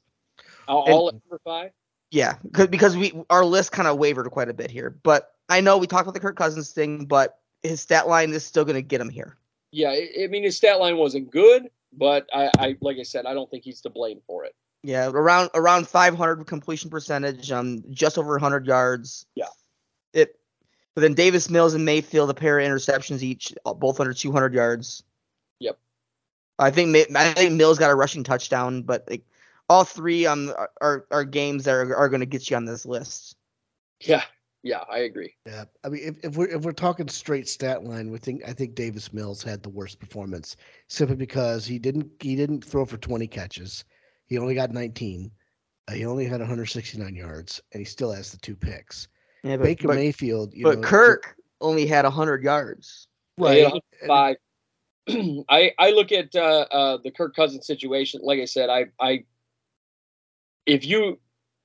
[0.69, 1.71] All, And- all at number five.
[2.15, 4.89] Yeah, 'cause- because we our list kind of wavered quite a bit here.
[5.03, 8.45] But I know we talked about the Kirk Cousins thing, but his stat line is
[8.47, 9.37] still gonna get him here.
[9.73, 13.27] Yeah, I, I mean his stat line wasn't good, but I, I like I said,
[13.27, 14.55] I don't think he's to blame for it.
[14.85, 19.27] Yeah, around around 500 completion percentage, um, just over 100 yards.
[19.35, 19.47] Yeah.
[20.13, 20.39] It,
[20.95, 24.55] but then Davis Mills and Mayfield, a pair of interceptions each, uh, both under 200
[24.55, 25.03] yards.
[25.59, 25.79] Yep.
[26.61, 29.25] I think I think Mills got a rushing touchdown, but like,
[29.69, 32.65] all three um are are, are games that are, are going to get you on
[32.65, 33.37] this list.
[34.01, 34.23] Yeah,
[34.63, 35.35] yeah, I agree.
[35.47, 38.53] Yeah, I mean, if, if we're if we're talking straight stat line, we think I
[38.53, 40.57] think Davis Mills had the worst performance
[40.89, 43.85] simply because he didn't he didn't throw for 20 catches.
[44.27, 45.31] He only got 19.
[45.87, 49.09] Uh, he only had 169 yards, and he still has the two picks.
[49.43, 53.07] Yeah, but, Baker but, Mayfield, you but know, Kirk only had 100 yards.
[53.37, 53.71] Right?
[53.71, 54.37] and- Five.
[55.51, 58.23] I I look at uh, uh, the Kirk Cousins situation.
[58.25, 59.25] Like I said, I I
[60.67, 61.19] if you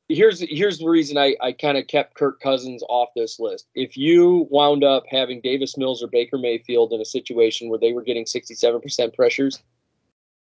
[0.08, 3.68] here's here's the reason I I kind of kept Kirk Cousins off this list.
[3.76, 7.94] If you wound up having Davis Mills or Baker Mayfield in a situation where they
[7.94, 9.62] were getting 67% pressures,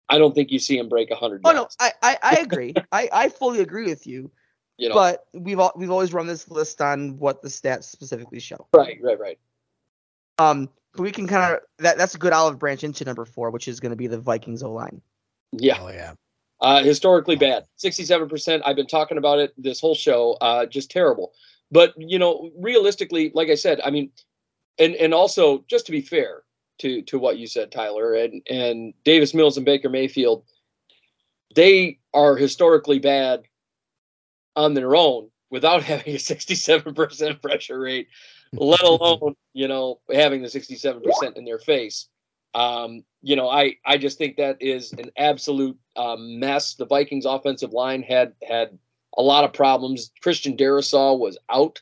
[0.09, 1.77] I don't think you see him break 100 Oh yards.
[1.81, 2.75] no, I I, I agree.
[2.93, 4.31] I, I fully agree with you.
[4.77, 4.95] you know.
[4.95, 8.67] But we've all, we've always run this list on what the stats specifically show.
[8.73, 9.39] right, right, right.
[10.39, 13.51] Um, but we can kind of that that's a good olive branch into number four,
[13.51, 15.01] which is going to be the Vikings O line.
[15.53, 15.79] Yeah.
[15.81, 16.15] Oh yeah.
[16.61, 17.65] Uh, historically bad.
[17.79, 18.63] 67%.
[18.65, 20.37] I've been talking about it this whole show.
[20.41, 21.33] Uh, just terrible.
[21.71, 24.11] But, you know, realistically, like I said, I mean,
[24.79, 26.43] and, and also just to be fair
[26.79, 30.45] to, to what you said, Tyler and, and Davis Mills and Baker Mayfield,
[31.55, 33.43] they are historically bad
[34.57, 38.09] on their own without having a 67% pressure rate,
[38.53, 42.09] let alone, you know, having the 67% in their face.
[42.55, 46.75] Um, you know, I I just think that is an absolute um, mess.
[46.75, 48.79] The Vikings offensive line had had
[49.17, 50.11] a lot of problems.
[50.23, 51.81] Christian Darrisaw was out.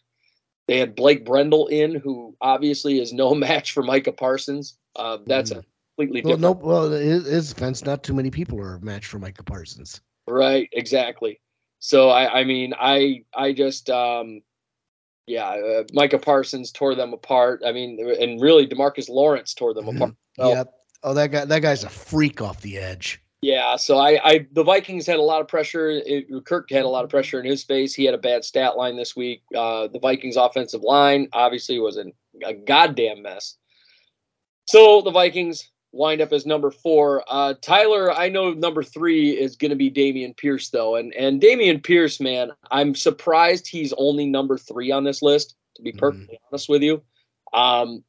[0.69, 4.79] They had Blake Brandel in, who obviously is no match for Micah Parsons.
[4.97, 5.65] Uh, that's a
[5.97, 6.61] completely Well, different.
[6.61, 6.67] no.
[6.67, 10.01] Well, his, his defense, not too many people are a match for Micah Parsons.
[10.27, 11.41] Right, exactly.
[11.81, 14.43] So I, I mean, I, I just, um,
[15.27, 17.63] yeah, uh, Micah Parsons tore them apart.
[17.67, 20.15] I mean, and really, DeMarcus Lawrence tore them apart.
[20.39, 20.73] Well- yep.
[21.05, 21.45] Oh, that guy.
[21.45, 23.21] That guy's a freak off the edge.
[23.43, 25.91] Yeah, so I, I, the Vikings had a lot of pressure.
[25.91, 27.93] It, Kirk had a lot of pressure in his face.
[27.93, 29.43] He had a bad stat line this week.
[29.53, 32.13] Uh, the Vikings' offensive line obviously was an,
[32.47, 33.57] a goddamn mess.
[34.67, 37.23] So the Vikings wind up as number four.
[37.29, 41.41] Uh, Tyler, I know number three is going to be Dameon Pierce though, and and
[41.41, 45.55] Dameon Pierce, man, I'm surprised he's only number three on this list.
[45.77, 45.99] To be Mhm.
[45.99, 47.03] perfectly honest with you,
[47.55, 48.05] um,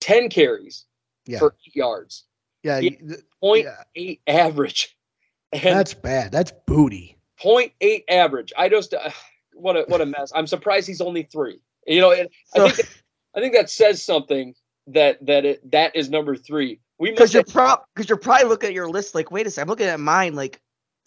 [0.00, 0.84] ten carries
[1.26, 1.38] Yeah.
[1.40, 2.24] for eight yards,
[2.62, 2.78] Yeah.
[2.78, 2.90] Yeah.
[2.90, 3.82] you- th- point yeah.
[3.94, 4.96] eight average,
[5.52, 6.32] and That's bad.
[6.32, 7.16] That's booty.
[7.38, 8.52] point eight average.
[8.56, 9.10] I just uh,
[9.54, 10.32] what a what a mess.
[10.34, 11.60] I'm surprised he's only three.
[11.86, 12.88] You know, and I think
[13.34, 14.54] I think that says something
[14.88, 16.80] that that it that is number three.
[16.98, 17.52] We because you're it.
[17.52, 20.00] prop because you're probably looking at your list like, wait a second, I'm looking at
[20.00, 20.60] mine like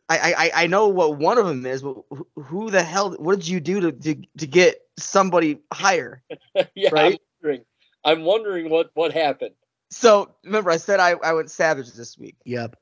[0.09, 3.11] I, I I know what one of them is, but who, who the hell?
[3.13, 6.23] What did you do to to, to get somebody higher?
[6.75, 7.13] yeah, Right?
[7.13, 7.65] I'm wondering.
[8.03, 9.55] I'm wondering what what happened.
[9.91, 12.35] So remember, I said I, I went savage this week.
[12.45, 12.75] Yep.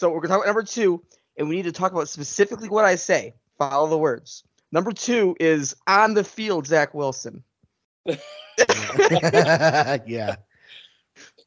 [0.00, 1.02] So we're gonna talk about number two,
[1.38, 3.34] and we need to talk about specifically what I say.
[3.58, 4.44] Follow the words.
[4.72, 7.44] Number two is on the field, Zach Wilson.
[10.06, 10.36] yeah.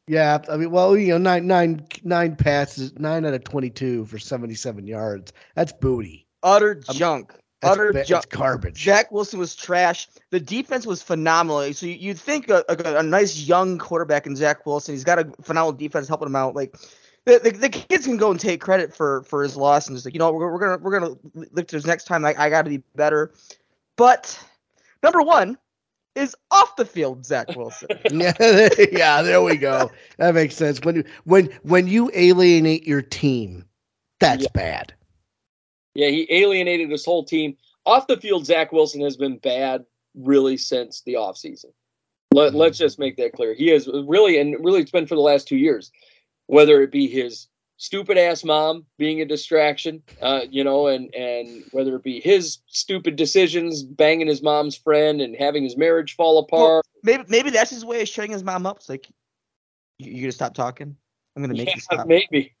[0.06, 4.18] Yeah, I mean, well, you know, nine, nine, nine passes, nine out of twenty-two for
[4.18, 5.32] seventy-seven yards.
[5.54, 6.26] That's booty.
[6.42, 7.34] Utter junk.
[7.62, 8.24] Utter ba- junk.
[8.24, 8.84] that's garbage.
[8.84, 10.08] Zach Wilson was trash.
[10.30, 11.72] The defense was phenomenal.
[11.74, 14.94] So you, you'd think a, a, a nice young quarterback in Zach Wilson.
[14.94, 16.54] He's got a phenomenal defense helping him out.
[16.54, 16.74] Like
[17.26, 20.06] the, the, the kids can go and take credit for for his loss and just
[20.06, 21.16] like you know we're, we're gonna we're gonna
[21.52, 22.22] look to his next time.
[22.22, 23.32] Like I got to be better.
[23.96, 24.38] But
[25.02, 25.58] number one
[26.18, 27.88] is off the field Zach Wilson.
[28.10, 28.32] yeah,
[28.92, 29.90] yeah, there we go.
[30.18, 30.80] That makes sense.
[30.82, 33.64] When you when when you alienate your team,
[34.20, 34.48] that's Yeah.
[34.54, 34.94] bad.
[35.94, 37.56] Yeah, he alienated his whole team.
[37.86, 39.84] Off the field, Zach Wilson has been bad
[40.14, 41.72] really since the offseason.
[42.32, 42.84] Let, let's mm-hmm.
[42.84, 43.54] just make that clear.
[43.54, 45.90] He is really, and really, it's been for the last two years.
[46.46, 47.48] Whether it be his
[47.78, 52.58] stupid ass mom being a distraction, uh, you know, and and whether it be his
[52.66, 56.84] stupid decisions, banging his mom's friend and having his marriage fall apart.
[57.02, 58.76] maybe maybe that's his way of shutting his mom up.
[58.76, 59.08] It's like
[59.98, 60.94] you, you gonna stop talking.
[61.34, 62.06] I'm gonna make Yeah, you stop.
[62.06, 62.54] maybe,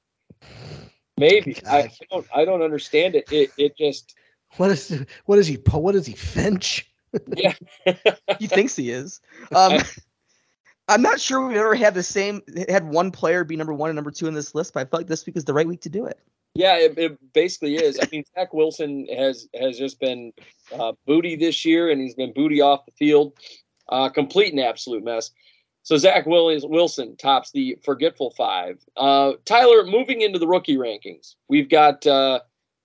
[1.18, 1.56] maybe.
[1.70, 2.26] I don't.
[2.34, 3.26] I don't understand it.
[3.30, 4.14] It it just.
[4.56, 5.58] What is what is he?
[5.58, 6.14] po- What is he?
[6.14, 6.90] Finch?
[7.36, 7.54] Yeah.
[8.38, 9.20] he thinks he is.
[9.54, 9.78] Um,
[10.88, 13.96] I'm not sure we've ever had the same had one player be number one and
[13.96, 15.82] number two in this list, but I felt like this week is the right week
[15.82, 16.18] to do it.
[16.54, 17.98] Yeah, it, it basically is.
[18.02, 20.32] I mean, Zach Wilson has has just been
[20.72, 23.34] uh, booty this year, and he's been booty off the field,
[23.90, 25.30] uh, complete and absolute mess.
[25.82, 28.78] So Zach Wilson tops the forgetful five.
[28.96, 32.40] Uh, Tyler, moving into the rookie rankings, we've got uh,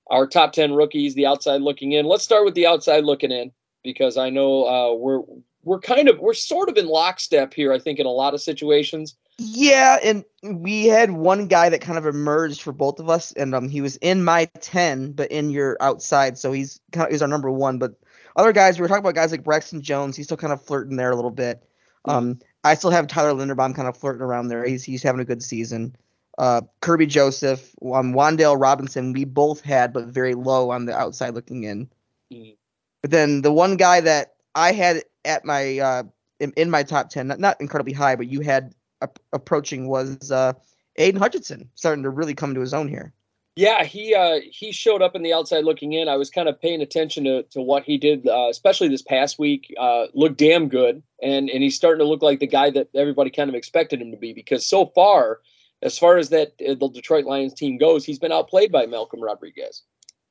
[0.08, 2.06] our top ten rookies, the outside looking in.
[2.06, 3.52] Let's start with the outside looking in
[3.84, 5.22] because I know uh, we're
[5.64, 7.72] we're kind of we're sort of in lockstep here.
[7.74, 9.16] I think in a lot of situations.
[9.40, 13.56] Yeah, and we had one guy that kind of emerged for both of us, and
[13.56, 17.22] um, he was in my ten, but in your outside, so he's kind of he's
[17.22, 17.80] our number one.
[17.80, 17.96] But
[18.36, 20.16] other guys, we were talking about guys like Braxton Jones.
[20.16, 21.64] He's still kind of flirting there a little bit.
[22.06, 24.66] Um, I still have Tyler Linderbaum kind of flirting around there.
[24.66, 25.96] He's he's having a good season.
[26.38, 31.36] Uh, Kerby Joseph, um, Wan'Dale Robinson, we both had, but very low on the outside
[31.36, 31.88] looking in.
[32.32, 32.58] Mhm.
[33.02, 36.04] But then the one guy that I had at my uh,
[36.40, 40.32] in, in my top ten, not, not incredibly high, but you had ap- approaching was
[40.32, 40.54] uh,
[40.98, 43.14] Aidan Hutchinson, starting to really come to his own here.
[43.56, 46.08] Yeah, he uh, he showed up in the outside looking in.
[46.10, 49.38] I was kind of paying attention to, to what he did, uh, especially this past
[49.38, 49.72] week.
[49.80, 53.30] Uh, looked damn good, and and he's starting to look like the guy that everybody
[53.30, 54.34] kind of expected him to be.
[54.34, 55.42] Because so far,
[55.84, 59.22] as far as that uh, the Detroit Lions team goes, he's been outplayed by Malcolm
[59.22, 59.84] Rodriguez.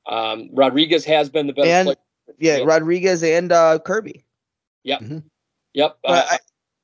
[0.05, 1.95] Um, Rodriguez has been the best And-
[2.39, 2.59] Yeah.
[2.65, 4.23] Rodriguez and uh, Kerby.
[4.83, 5.97] Yep.
[6.03, 6.37] But Uh, I,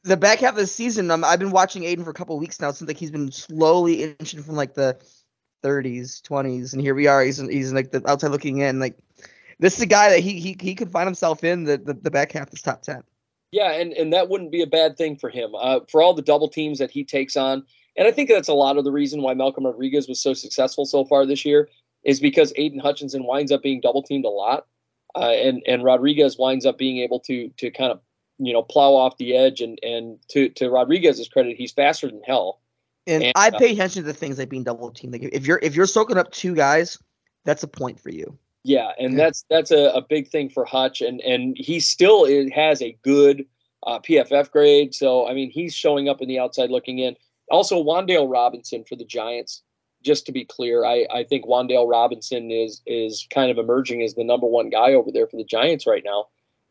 [0.03, 2.41] the back half of the season, um, I've been watching Aidan for a couple of
[2.41, 2.69] weeks now.
[2.69, 4.97] It seems like he's been slowly inching from like the
[5.63, 7.21] 30s, 20s, and here we are.
[7.21, 8.79] He's he's like the outside looking in.
[8.79, 8.97] Like
[9.59, 12.11] this is a guy that he he, he could find himself in the, the, the
[12.11, 13.03] back half of his top 10.
[13.51, 15.55] Yeah, and, and that wouldn't be a bad thing for him.
[15.55, 17.65] Uh, for all the double teams that he takes on,
[17.97, 20.85] and I think that's a lot of the reason why Malcolm Rodriguez was so successful
[20.85, 21.67] so far this year
[22.03, 24.67] is because Aidan Hutchinson winds up being double teamed a lot,
[25.15, 27.99] uh, and and Rodriguez winds up being able to to kind of
[28.37, 32.21] you know plow off the edge and and to to Rodriguez's credit, he's faster than
[32.23, 32.61] hell.
[33.07, 35.13] And, And, I uh, pay attention to the things like being double teamed.
[35.13, 36.97] Like if you're if you're soaking up two guys,
[37.45, 38.37] that's a point for you.
[38.63, 39.25] Yeah, and Yeah.
[39.25, 42.97] that's that's a, a big thing for Hutch, and and he still is, has a
[43.03, 43.45] good
[43.87, 44.93] uh, PFF grade.
[44.93, 47.15] So I mean, he's showing up in the outside looking in.
[47.49, 49.63] Also, Wan'Dale Robinson for the Giants.
[50.03, 54.15] Just to be clear, I, I think Wan'Dale Robinson is is kind of emerging as
[54.15, 56.27] the number one guy over there for the Giants right now.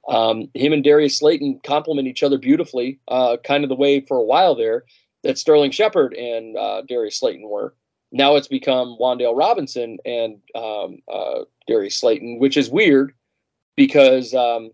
[0.09, 4.17] Um, him and Darius Slayton complement each other beautifully, uh, kind of the way for
[4.17, 4.85] a while there
[5.23, 7.75] that Sterling Shepard and uh, Darius Slayton were.
[8.11, 13.13] Now it's become Wan'Dale Robinson and um, uh, Darius Slayton, which is weird
[13.77, 14.71] because um,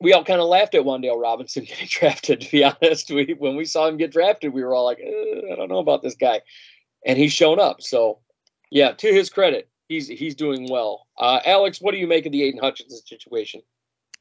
[0.00, 2.40] we all kind of laughed at Wan'Dale Robinson getting drafted.
[2.40, 5.52] To be honest, we when we saw him get drafted, we were all like, "Uh,
[5.52, 6.40] I don't know about this guy,
[7.04, 7.82] and he's shown up.
[7.82, 8.18] So,
[8.70, 11.06] yeah, to his credit, he's he's doing well.
[11.18, 13.62] Uh, Alex, what do you make of the Aidan Hutchinson situation?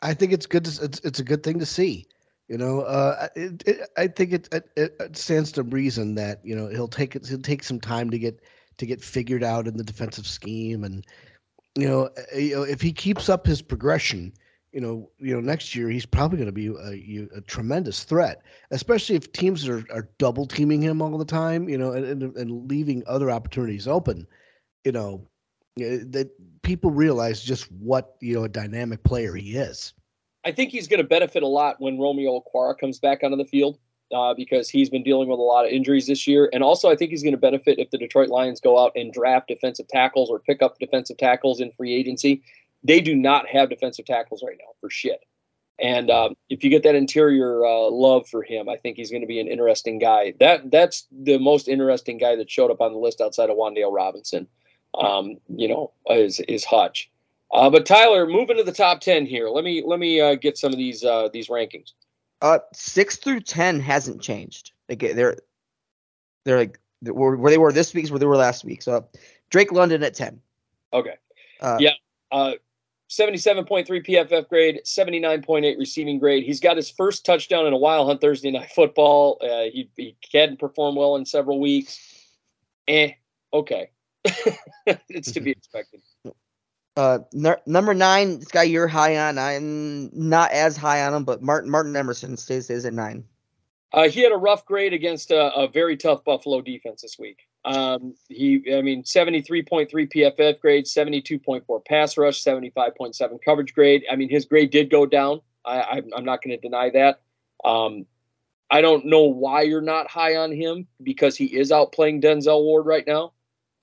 [0.02, 0.66] I think it's good.
[0.66, 2.08] To, it's it's a good thing to see.
[2.48, 6.56] You know, uh, it, it, I think it, it it stands to reason that you
[6.56, 7.28] know he'll take it.
[7.28, 8.42] He'll take some time to get
[8.78, 11.06] to get figured out in the defensive scheme, and
[11.76, 14.32] you know, uh, you know if he keeps up his progression,
[14.76, 18.42] you know, you know next year he's probably going to be a, a tremendous threat,
[18.72, 21.70] especially if teams are, are double teaming him all the time.
[21.70, 24.28] You know, and, and leaving other opportunities open.
[24.84, 25.28] You know,
[25.78, 26.30] that
[26.62, 29.94] people realize just what you know a dynamic player he is.
[30.44, 33.46] I think he's going to benefit a lot when Romeo Okwara comes back onto the
[33.46, 33.80] field
[34.14, 36.50] uh, because he's been dealing with a lot of injuries this year.
[36.52, 39.14] And also, I think he's going to benefit if the Detroit Lions go out and
[39.14, 42.44] draft defensive tackles or pick up defensive tackles in free agency.
[42.86, 45.20] They do not have defensive tackles right now for shit.
[45.80, 49.24] And um, if you get that interior uh, love for him, I think he's going
[49.24, 50.34] to be an interesting guy.
[50.40, 53.94] That that's the most interesting guy that showed up on the list outside of Wan'Dale
[53.94, 54.48] Robinson.
[54.98, 57.12] Um, you know, is is Hutch.
[57.52, 59.50] Uh, but Tyler, moving to the top ten here.
[59.50, 61.92] Let me let me uh, get some of these uh, these rankings.
[62.42, 64.72] Uh, six through ten hasn't changed.
[64.88, 65.38] Like they're
[66.46, 68.82] they're like where, where they were this week is where they were last week.
[68.82, 69.06] So
[69.50, 70.40] Drake London at ten.
[70.94, 71.16] Okay.
[71.60, 71.94] Uh, yeah.
[72.32, 72.54] Uh,
[73.10, 76.44] 77.3 PFF grade, 79.8 receiving grade.
[76.44, 79.38] He's got his first touchdown in a while on Thursday Night Football.
[79.42, 82.00] Uh, he, he hadn't performed well in several weeks.
[82.88, 83.12] Eh,
[83.54, 83.90] okay.
[85.10, 86.02] it's to be expected.
[86.98, 89.38] Uh, n- number nine, this guy you're high on.
[89.38, 93.26] I'm not as high on him, but Martin Martin Emerson stays stays at nine.
[93.92, 97.40] Uh, he had a rough grade against a, a very tough Buffalo defense this week.
[97.66, 104.04] Um, he, I mean, 73.3 PFF grade, 72.4 pass rush, 75.7 coverage grade.
[104.10, 105.42] I mean, his grade did go down.
[105.66, 107.22] I, am not going to deny that.
[107.64, 108.06] Um,
[108.70, 112.86] I don't know why you're not high on him because he is outplaying Denzel Ward
[112.86, 113.34] right now,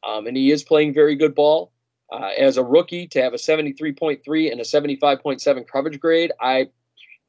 [0.07, 1.73] um, and he is playing very good ball.
[2.13, 6.69] Uh, as a rookie, to have a 73.3 and a 75.7 coverage grade, I,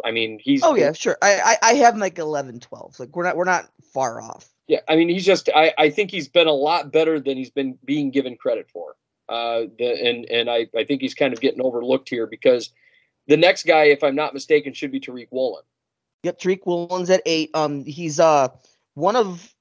[0.03, 0.61] I mean, he's.
[0.61, 1.17] Oh yeah, sure.
[1.21, 2.99] I I, have like 11, 12.
[2.99, 4.52] Like we're not we're not far off.
[4.67, 5.49] Yeah, I mean, he's just.
[5.53, 8.95] I, I think he's been a lot better than he's been being given credit for.
[9.27, 12.69] Uh, the, and and I, I think he's kind of getting overlooked here because
[13.27, 15.63] the next guy, if I'm not mistaken, should be Tariq Woolen.
[16.23, 17.49] Yep, Tariq Woolen's at eight.
[17.53, 18.49] Um, he's uh
[18.93, 19.53] one of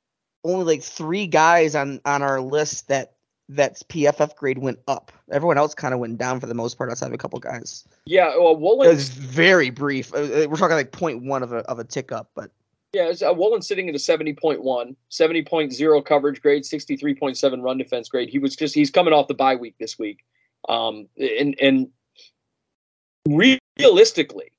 [0.45, 3.15] only like three guys on on our list that
[3.49, 5.12] that's PFF grade went up.
[5.31, 7.85] Everyone else kind of went down for the most part, outside of a couple guys.
[8.07, 10.12] Yeah, well, Woolen is very brief.
[10.15, 12.51] Uh, uh, we're talking like 0.1 of a of a tick up, but
[12.93, 18.28] yeah, uh, Woolen sitting at a 70.1, 70.0 coverage grade, 63.7 run defense grade.
[18.28, 20.24] He was just he's coming off the bye week this week,
[20.69, 21.89] um, and and
[23.27, 24.52] realistically,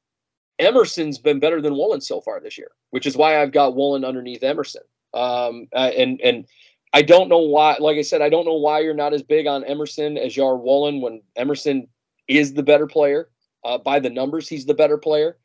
[0.58, 4.04] Emerson's been better than Woolen so far this year, which is why I've got Woolen
[4.04, 4.84] underneath Emerson.
[5.14, 6.48] Um, uh, and and
[6.92, 7.78] I don't know why.
[7.80, 10.44] Like I said, I don't know why you're not as big on Emerson as you
[10.44, 11.88] are Woolen when Emerson
[12.28, 13.30] is the better player.
[13.64, 15.38] Uh, by the numbers, he's the better player.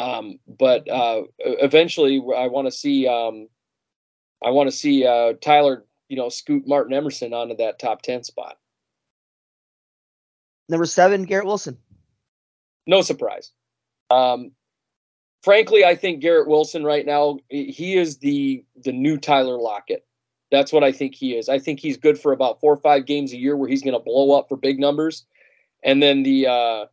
[0.00, 3.06] Um, but uh, eventually, I want to see.
[3.06, 3.48] Um,
[4.42, 8.24] I want to see uh, Tyler, you know, scoot Martin Emerson onto that top ten
[8.24, 8.56] spot.
[10.70, 11.76] Number seven, Garrett Wilson.
[12.86, 13.52] No surprise.
[14.08, 14.52] Um,
[15.42, 20.06] frankly, I think Garrett Wilson right now he is the the new Tyler Lockett.
[20.50, 21.50] That's what I think he is.
[21.50, 23.94] I think he's good for about four or five games a year where he's going
[23.94, 25.26] to blow up for big numbers,
[25.84, 26.86] and then the uh,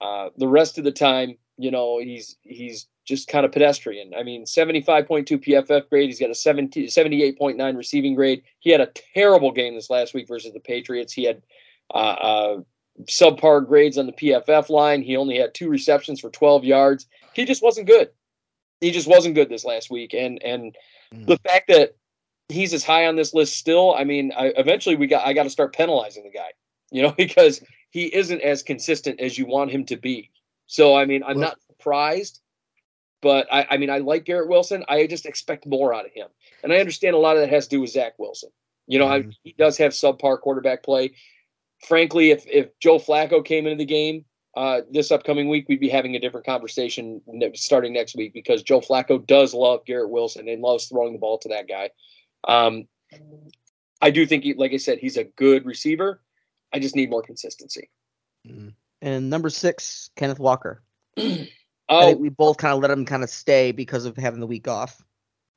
[0.00, 4.12] uh, the rest of the time, you know, he's he's just kind of pedestrian.
[4.18, 6.08] I mean, 75.2 PFF grade.
[6.08, 8.42] He's got a 70, 78.9 receiving grade.
[8.60, 11.12] He had a terrible game this last week versus the Patriots.
[11.12, 11.42] He had
[11.92, 12.60] uh, uh,
[13.04, 15.02] subpar grades on the PFF line.
[15.02, 17.06] He only had two receptions for 12 yards.
[17.32, 18.10] He just wasn't good.
[18.80, 20.14] He just wasn't good this last week.
[20.14, 20.76] And and
[21.12, 21.26] mm.
[21.26, 21.96] the fact that
[22.48, 23.94] he's as high on this list still.
[23.94, 26.52] I mean, I, eventually we got I got to start penalizing the guy,
[26.90, 30.30] you know, because he isn't as consistent as you want him to be.
[30.68, 32.40] So I mean, I'm well, not surprised,
[33.20, 34.84] but I, I mean, I like Garrett Wilson.
[34.88, 36.28] I just expect more out of him,
[36.62, 38.50] and I understand a lot of that has to do with Zach Wilson.
[38.86, 39.30] You know, mm-hmm.
[39.30, 41.14] I, he does have subpar quarterback play.
[41.86, 44.24] Frankly, if if Joe Flacco came into the game
[44.56, 47.20] uh, this upcoming week, we'd be having a different conversation
[47.54, 51.38] starting next week because Joe Flacco does love Garrett Wilson and loves throwing the ball
[51.38, 51.90] to that guy.
[52.46, 52.88] Um,
[54.00, 56.20] I do think, he, like I said, he's a good receiver.
[56.72, 57.88] I just need more consistency.
[58.46, 58.68] Mm-hmm.
[59.00, 60.82] And number six, Kenneth Walker.
[61.88, 64.68] oh, we both kind of let him kind of stay because of having the week
[64.68, 65.02] off.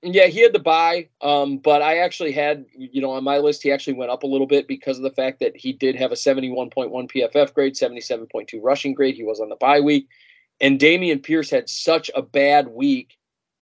[0.03, 3.61] Yeah, he had the bye, um, but I actually had, you know, on my list,
[3.61, 6.11] he actually went up a little bit because of the fact that he did have
[6.11, 9.15] a 71.1 PFF grade, 77.2 rushing grade.
[9.15, 10.07] He was on the bye week.
[10.59, 13.17] And Dameon Pierce had such a bad week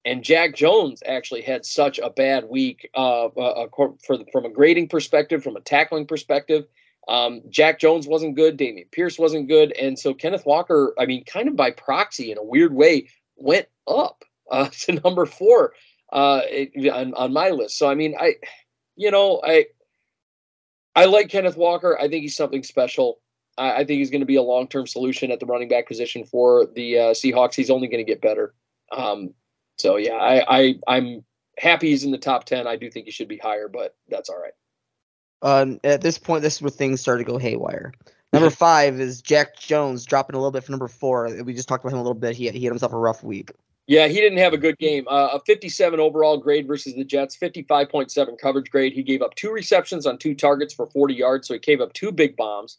[0.04, 4.50] and Jack Jones actually had such a bad week uh, uh, for the, from a
[4.50, 6.66] grading perspective, from a tackling perspective.
[7.08, 11.24] Um, Jack Jones wasn't good, Dameon Pierce wasn't good, and so Kenneth Walker, I mean,
[11.24, 15.74] kind of by proxy in a weird way, went up uh, to number four
[16.12, 16.40] uh,
[16.92, 17.78] on, on my list.
[17.78, 18.34] So I mean, I,
[18.96, 19.66] you know, I,
[20.96, 21.98] I like Kenneth Walker.
[21.98, 23.20] I think he's something special.
[23.58, 25.88] I, I think he's going to be a long term solution at the running back
[25.88, 27.54] position for the uh, Seahawks.
[27.54, 28.54] He's only going to get better.
[28.92, 29.34] Um,
[29.76, 31.24] so yeah, I, I I'm
[31.58, 32.66] happy he's in the top ten.
[32.66, 34.52] I do think he should be higher, but that's all right.
[35.44, 37.92] Um, at this point, this is where things started to go haywire.
[38.32, 41.28] Number five is Jack Jones dropping a little bit from number four.
[41.44, 42.34] We just talked about him a little bit.
[42.34, 43.52] He, he had himself a rough week.
[43.86, 45.06] Yeah, he didn't have a good game.
[45.06, 48.94] Uh, a 57 overall grade versus the Jets, 55.7 coverage grade.
[48.94, 51.92] He gave up two receptions on two targets for 40 yards, so he gave up
[51.92, 52.78] two big bombs.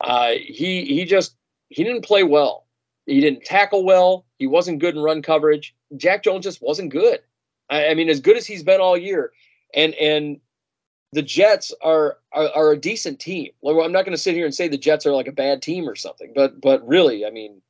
[0.00, 1.36] Uh, he he just
[1.68, 2.66] he didn't play well.
[3.04, 4.24] He didn't tackle well.
[4.38, 5.74] He wasn't good in run coverage.
[5.98, 7.20] Jack Jones just wasn't good.
[7.68, 9.32] I, I mean, as good as he's been all year,
[9.74, 10.40] and and
[11.12, 13.50] the Jets are are, are a decent team.
[13.62, 15.62] Like, I'm not going to sit here and say the Jets are like a bad
[15.62, 17.60] team or something, but but really, I mean,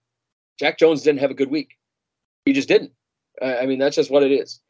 [0.58, 1.78] Jack Jones didn't have a good week.
[2.44, 2.92] He just didn't.
[3.42, 4.60] I mean, that's just what it is.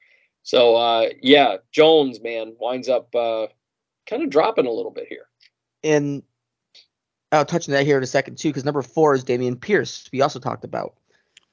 [0.43, 3.49] So uh, yeah, Jones, man, winds up uh,
[4.09, 5.27] kind of dropping a little bit here.
[5.83, 6.23] And
[7.33, 10.09] I'll touch on that here in a second too, because number four is Dameon Pierce.
[10.13, 10.95] We also talked about.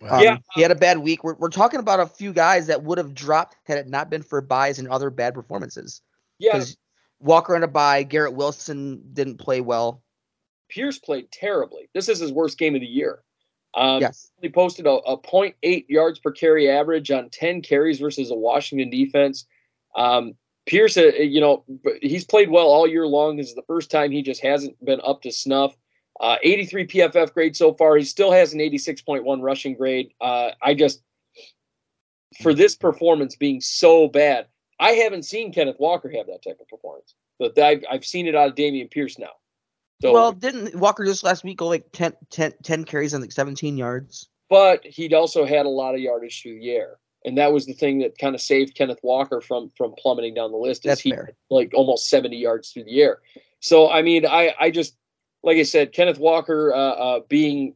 [0.08, 0.38] Um, Yeah.
[0.54, 1.24] he had a bad week.
[1.24, 4.22] We're, we're talking about a few guys that would have dropped had it not been
[4.22, 6.02] for byes and other bad performances.
[6.40, 6.78] Yeah, Because
[7.20, 10.04] Walker on a bye, Garrett Wilson didn't play well.
[10.70, 11.90] Pierce played terribly.
[11.94, 13.24] This is his worst game of the year.
[13.74, 14.32] Um, yes.
[14.42, 18.90] He posted a, a 0.8 yards per carry average on 10 carries versus a Washington
[18.90, 19.46] defense.
[19.96, 20.34] Um,
[20.66, 21.64] Pierce, uh, you know,
[22.02, 23.38] he's played well all year long.
[23.38, 25.76] This is the first time he just hasn't been up to snuff.
[26.20, 27.96] Uh, 83 PFF grade so far.
[27.96, 30.12] He still has an 86.1 rushing grade.
[30.20, 31.02] Uh, I just,
[32.42, 34.48] for this performance being so bad,
[34.80, 37.16] I haven't seen Kenneth Walker have that type of performance.
[37.40, 39.32] But I've, I've seen it out of Dameon Pierce now.
[40.02, 43.32] So, well, didn't Walker just last week go like 10, 10, 10 carries on like
[43.32, 44.30] 17 yards?
[44.50, 46.98] but he'd also had a lot of yardage through the air.
[47.26, 50.52] And that was the thing that kind of saved Kenneth Walker from from plummeting down
[50.52, 50.86] the list.
[50.86, 51.32] Is That's he fair.
[51.50, 53.20] like almost 70 yards through the air.
[53.60, 54.96] So I mean, I I just
[55.44, 57.76] like I said, Kenneth Walker uh, uh, being,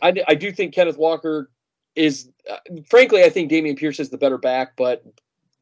[0.00, 1.50] I I do think Kenneth Walker
[1.96, 4.76] is, uh, frankly, I think Dameon Pierce is the better back.
[4.76, 5.02] But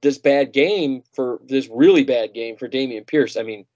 [0.02, 3.66] this bad game for this really bad game for Dameon Pierce, I mean,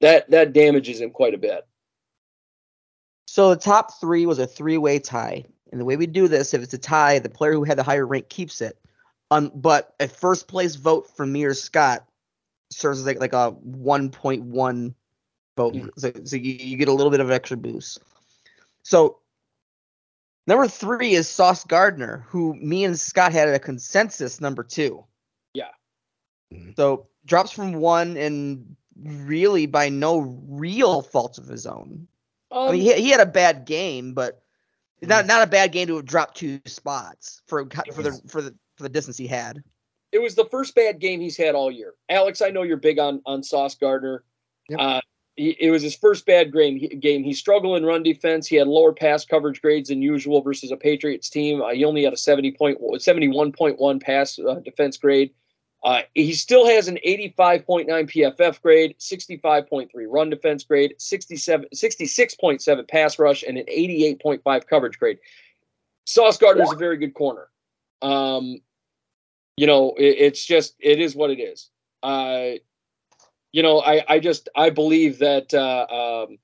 [0.00, 1.66] that that damages him quite a bit.
[3.26, 6.62] So the top three was a three-way tie, and the way we do this, if
[6.62, 8.78] it's a tie, the player who had the higher rank keeps it.
[9.30, 12.06] Um, but a first place vote from me or Scott
[12.70, 14.94] serves as like, like a 1.1
[15.56, 15.90] vote, Mhm.
[15.96, 18.00] so, so you, you get a little bit of extra boost.
[18.82, 19.18] So
[20.46, 25.04] number three is Sauce Gardner, who me and Scott had a consensus number two.
[25.54, 25.70] Yeah.
[26.52, 26.76] Mhm.
[26.76, 30.18] So drops from one and really by no
[30.48, 32.06] real fault of his own.
[32.50, 34.40] Um, I mean, he, he had a bad game, but
[35.02, 38.54] not not a bad game to have dropped two spots for for the for the
[38.76, 39.62] for the distance he had.
[40.12, 41.94] it was the first bad game he's had all year.
[42.08, 44.22] Alex, I know you're big on on Sauce Gardner.
[44.68, 44.78] Yep.
[44.80, 45.00] Uh,
[45.36, 46.76] he, it was his first bad game.
[46.76, 47.24] He, game.
[47.24, 48.46] He struggled in run defense.
[48.46, 51.62] He had lower pass coverage grades than usual versus a Patriots team.
[51.62, 55.32] Uh, he only had a 70 point, 71.1 pass uh, defense grade.
[55.82, 63.18] Uh, he still has an 85.9 PFF grade, 65.3 run defense grade, 67, 66.7 pass
[63.18, 65.18] rush, and an 88.5 coverage grade.
[66.06, 67.48] Sauce Gardner is a very good corner.
[68.00, 68.60] Um,
[69.58, 71.68] you know, it, it's just it is what it is.
[72.02, 72.52] Uh,
[73.54, 76.38] you know, I I just I believe that uh, um,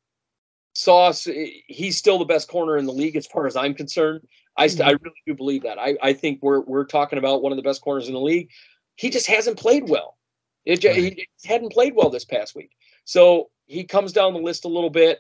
[0.76, 1.26] Sauce
[1.66, 4.28] he's still the best corner in the league as far as I'm concerned.
[4.56, 5.76] I st- I really do believe that.
[5.76, 8.50] I I think we're we're talking about one of the best corners in the league.
[8.94, 10.18] He just hasn't played well.
[10.64, 12.70] It just, he hadn't played well this past week.
[13.04, 15.18] So he comes down the list a little bit.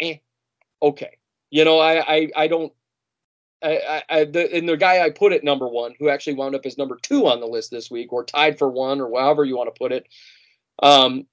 [0.00, 0.16] Eh,
[0.82, 1.16] okay.
[1.48, 2.70] You know, I I, I don't
[3.62, 6.54] I, I, I the, and the guy I put at number one, who actually wound
[6.54, 9.46] up as number two on the list this week, or tied for one, or however
[9.46, 10.06] you want to put it.
[10.82, 11.26] Um,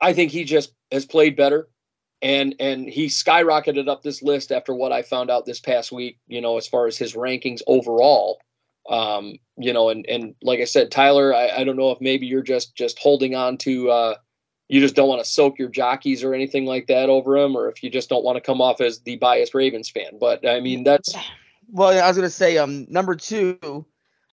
[0.00, 1.68] I think he just has played better,
[2.22, 6.18] and and he skyrocketed up this list after what I found out this past week.
[6.26, 8.40] You know, as far as his rankings overall.
[8.88, 12.26] Um, you know, and and like I said, Tyler, I, I don't know if maybe
[12.26, 13.90] you're just just holding on to.
[13.90, 14.14] Uh,
[14.68, 17.68] you just don't want to soak your jockeys or anything like that over him, or
[17.68, 20.18] if you just don't want to come off as the biased Ravens fan.
[20.20, 21.14] But I mean, that's
[21.70, 23.86] Well, I was gonna say um number two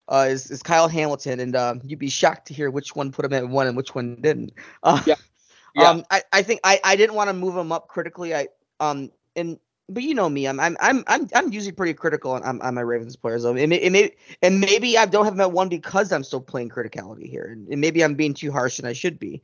[0.09, 3.25] uh, is is Kyle Hamilton, and um, you'd be shocked to hear which one put
[3.25, 4.53] him at one and which one didn't.
[4.83, 5.15] Uh, Yeah.
[5.75, 5.91] Yeah.
[5.91, 8.33] Um, I, I think I, I didn't want to move him up critically.
[8.33, 8.47] I
[8.79, 9.59] um and
[9.89, 12.73] but you know me, I'm I'm I'm I'm, I'm usually pretty critical on, on, on
[12.73, 13.45] my Ravens players.
[13.45, 14.11] Um, and, and, may,
[14.41, 17.67] and maybe I don't have him at one because I'm still playing criticality here, and,
[17.67, 19.41] and maybe I'm being too harsh and I should be.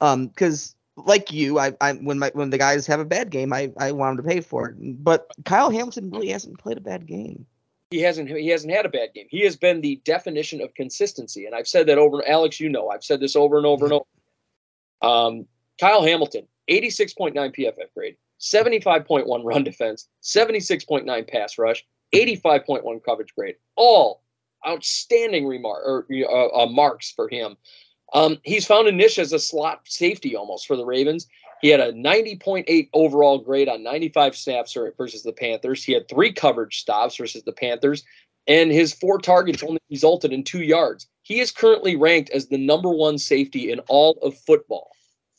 [0.00, 3.52] Um, because like you, I I when my when the guys have a bad game,
[3.52, 4.76] I I want them to pay for it.
[5.02, 7.46] But Kyle Hamilton really hasn't played a bad game.
[7.90, 9.26] He hasn't he hasn't had a bad game.
[9.30, 12.26] He has been the definition of consistency, and I've said that over.
[12.26, 14.04] Alex, you know, I've said this over and over and over.
[15.02, 15.46] Um,
[15.80, 20.60] Kyle Hamilton, eighty six point nine PFF grade, seventy five point one run defense, seventy
[20.60, 24.22] six point nine pass rush, eighty five point one coverage grade, all
[24.66, 27.56] outstanding remark or uh, uh, marks for him.
[28.12, 31.26] Um, he's found a niche as a slot safety almost for the Ravens.
[31.64, 35.82] He had a 90.8 overall grade on 95 snaps versus the Panthers.
[35.82, 38.04] He had three coverage stops versus the Panthers,
[38.46, 41.06] and his four targets only resulted in two yards.
[41.22, 44.90] He is currently ranked as the number one safety in all of football.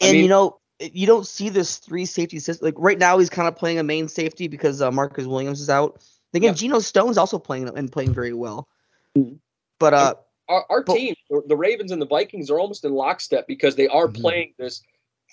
[0.01, 2.65] I and mean, you know, you don't see this three safety system.
[2.65, 5.69] Like right now, he's kind of playing a main safety because uh, Marcus Williams is
[5.69, 6.03] out.
[6.33, 6.53] Again, yeah.
[6.53, 8.67] Geno Stone's also playing and playing very well.
[9.15, 9.35] Mm-hmm.
[9.79, 10.15] But uh,
[10.49, 11.13] our, our but, team,
[11.45, 14.21] the Ravens and the Vikings, are almost in lockstep because they are mm-hmm.
[14.23, 14.81] playing this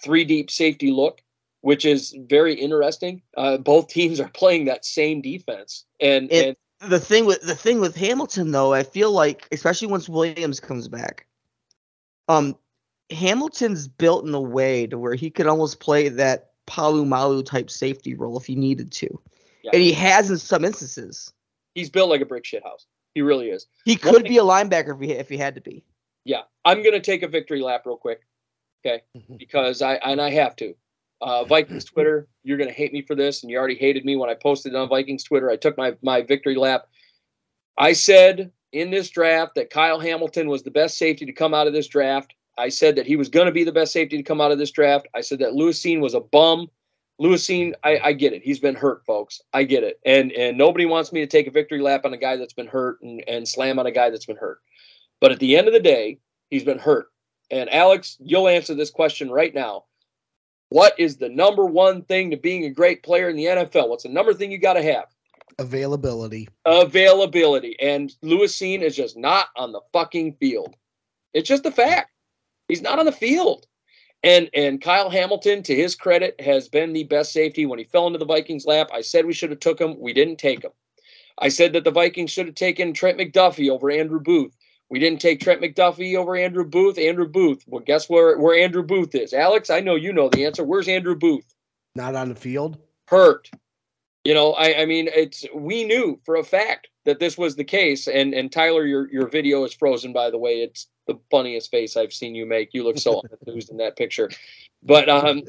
[0.03, 1.23] three deep safety look,
[1.61, 3.23] which is very interesting.
[3.37, 6.57] Uh, both teams are playing that same defense, and, and
[6.89, 10.89] the thing with the thing with Hamilton though, I feel like especially once Williams comes
[10.89, 11.27] back,
[12.29, 12.57] um,
[13.11, 18.15] Hamilton's built in a way to where he could almost play that Polamalu type safety
[18.15, 19.21] role if he needed to,
[19.63, 19.71] yeah.
[19.73, 21.33] and he has in some instances.
[21.75, 22.87] He's built like a brick shit house.
[23.15, 23.67] He really is.
[23.85, 25.85] He could One be thing, a linebacker if he if he had to be.
[26.25, 28.23] Yeah, I'm gonna take a victory lap real quick,
[28.85, 29.03] okay?
[29.37, 30.75] Because I and I have to.
[31.21, 34.31] Uh, Vikings Twitter, you're gonna hate me for this, and you already hated me when
[34.31, 35.51] I posted on Vikings Twitter.
[35.51, 36.87] I took my my victory lap.
[37.79, 41.67] I said in this draft that Kyle Hamilton was the best safety to come out
[41.67, 42.35] of this draft.
[42.59, 44.59] I said that he was going to be the best safety to come out of
[44.59, 45.09] this draft.
[45.15, 46.69] I said that Lewis Cine was a bum.
[47.19, 48.43] Lewis Cine, I, I, get it.
[48.43, 49.41] He's been hurt, folks.
[49.53, 50.01] I get it.
[50.05, 52.67] And and nobody wants me to take a victory lap on a guy that's been
[52.67, 54.59] hurt and, and slam on a guy that's been hurt.
[55.21, 56.19] But at the end of the day,
[56.51, 57.12] he's been hurt.
[57.53, 59.85] And Alex, you'll answer this question right now.
[60.71, 63.91] What is the number one thing to being a great player in the NFL?
[63.91, 65.05] What's the number thing you got to have?
[65.59, 66.49] Availability.
[66.65, 67.79] Availability.
[67.79, 70.75] And Lewis Cine is just not on the fucking field.
[71.35, 72.11] It's just a fact.
[72.69, 73.67] He's not on the field.
[74.23, 77.67] And and Kyle Hamilton, to his credit, has been the best safety.
[77.67, 79.99] When he fell into the Vikings' lap, I said we should have took him.
[79.99, 80.71] We didn't take him.
[81.39, 84.57] I said that the Vikings should have taken Trent McDuffie over Andrew Booth.
[84.93, 86.99] We didn't take Trent McDuffie over Andrew Booth.
[86.99, 87.65] Andrew Booth.
[87.67, 89.33] Well, guess where where Andrew Booth is?
[89.33, 90.65] Alex, I know you know the answer.
[90.65, 91.47] Where's Andrew Booth?
[91.95, 92.77] Not on the field.
[93.09, 93.51] Hurt.
[94.25, 97.65] You know, I, I mean, it's we knew for a fact that this was the
[97.65, 98.07] case.
[98.07, 100.13] And and Tyler, your your video is frozen.
[100.13, 102.75] By the way, it's the funniest face I've seen you make.
[102.75, 104.31] You look so enthused in that picture.
[104.83, 105.45] But um,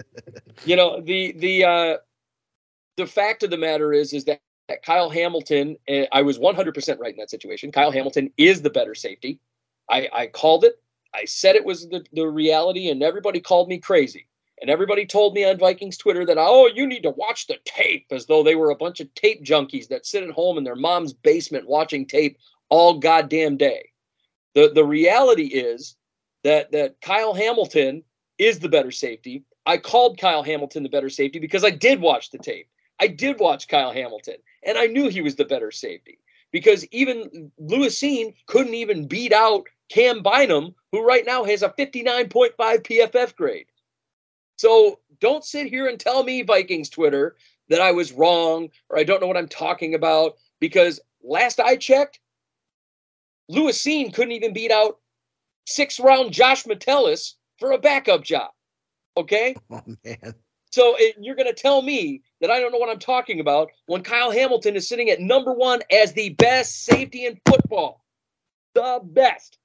[0.63, 1.97] you know, the the uh,
[2.95, 4.39] the fact of the matter is is that
[4.85, 7.71] Kyle Hamilton, eh, I was 100% right in that situation.
[7.71, 9.39] Kyle Hamilton is the better safety.
[9.89, 10.81] I, I called it.
[11.13, 14.27] I said it was the, the reality, and everybody called me crazy.
[14.61, 18.05] And everybody told me on Vikings Twitter that, oh, you need to watch the tape,
[18.11, 20.75] as though they were a bunch of tape junkies that sit at home in their
[20.75, 22.37] mom's basement watching tape
[22.69, 23.89] all goddamn day.
[24.55, 25.95] The the reality is
[26.43, 28.03] that that Kyle Hamilton
[28.37, 29.43] is the better safety.
[29.65, 32.67] I called Kyle Hamilton the better safety because I did watch the tape.
[32.99, 34.35] I did watch Kyle Hamilton,
[34.65, 36.19] and I knew he was the better safety
[36.51, 41.69] because even Lewis Cine couldn't even beat out Cam Bynum, who right now has a
[41.69, 43.65] 59.5 PFF grade.
[44.57, 47.35] So don't sit here and tell me, Vikings Twitter,
[47.69, 51.75] that I was wrong or I don't know what I'm talking about because last I
[51.75, 52.19] checked,
[53.49, 54.99] Lewis Cine couldn't even beat out
[55.65, 58.51] six round Josh Metellus for a backup job.
[59.17, 59.55] Okay?
[59.71, 60.35] Oh, man.
[60.73, 63.69] So it, you're going to tell me that I don't know what I'm talking about
[63.85, 68.03] when Kyle Hamilton is sitting at number one as the best safety in football.
[68.73, 69.59] The best.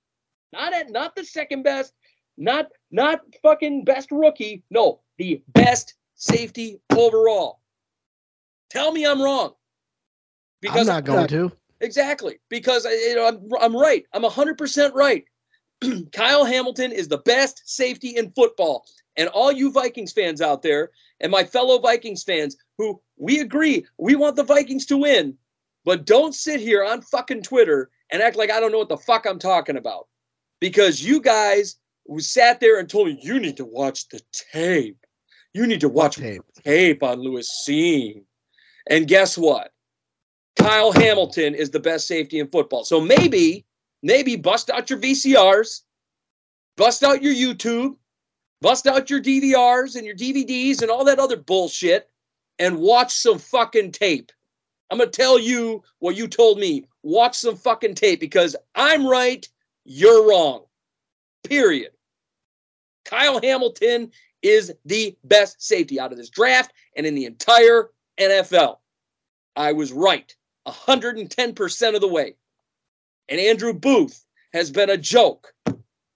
[0.53, 1.95] Not at not the second best,
[2.37, 4.63] not not fucking best rookie.
[4.69, 7.61] No, the best safety overall.
[8.69, 9.55] Tell me I'm wrong.
[10.61, 11.51] Because I'm not going to.
[11.81, 14.05] Exactly, because you know I'm I'm right.
[14.13, 15.25] I'm 100% right.
[16.13, 18.85] Kyle Hamilton is the best safety in football.
[19.17, 20.91] And all you Vikings fans out there
[21.21, 25.37] and my fellow Vikings fans who we agree we want the Vikings to win,
[25.85, 28.97] but don't sit here on fucking Twitter and act like I don't know what the
[28.97, 30.07] fuck I'm talking about.
[30.61, 31.77] Because you guys
[32.07, 34.21] who sat there and told me you need to watch the
[34.53, 35.05] tape.
[35.53, 36.43] You need to watch tape.
[36.65, 38.23] tape on Lewis Cine.
[38.89, 39.73] And guess what?
[40.57, 42.85] Kyle Hamilton is the best safety in football.
[42.85, 43.65] So maybe,
[44.03, 45.83] maybe bust out your VCRs,
[46.77, 47.97] bust out your YouTube,
[48.61, 52.11] bust out your DVRs and your DVDs and all that other bullshit
[52.59, 54.33] and watch some fucking tape.
[54.91, 56.87] I'm going to tell you what you told me.
[57.03, 59.47] Watch some fucking tape because I'm right,
[59.85, 60.65] you're wrong.
[61.45, 61.93] Period.
[63.05, 64.11] Kyle Hamilton
[64.43, 68.79] is the best safety out of this draft and in the entire NFL.
[69.57, 70.35] I was right.
[70.67, 72.35] 110% of the way.
[73.29, 75.53] And Andrew Booth has been a joke.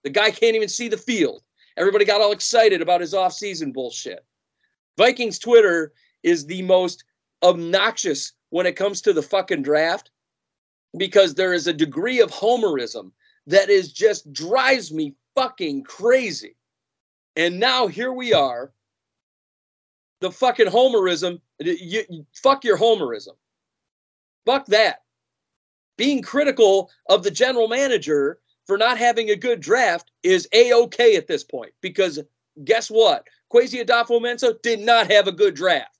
[0.05, 1.43] The guy can't even see the field.
[1.77, 4.25] Everybody got all excited about his offseason bullshit.
[4.99, 7.05] Vikings Twitter is the most
[7.43, 10.11] obnoxious when it comes to the fucking draft
[10.97, 13.11] because there is a degree of homerism
[13.47, 16.57] that is just drives me fucking crazy.
[17.37, 18.73] And now here we are.
[20.21, 21.41] The fucking homerism.
[21.59, 23.35] You, you, fuck your homerism.
[24.45, 25.03] Fuck that.
[25.97, 31.17] Being critical of the general manager for not having a good draft is a okay
[31.17, 32.21] at this point because
[32.65, 33.27] guess what?
[33.53, 35.99] Kwesi Adofo-Mensah did not have a good draft,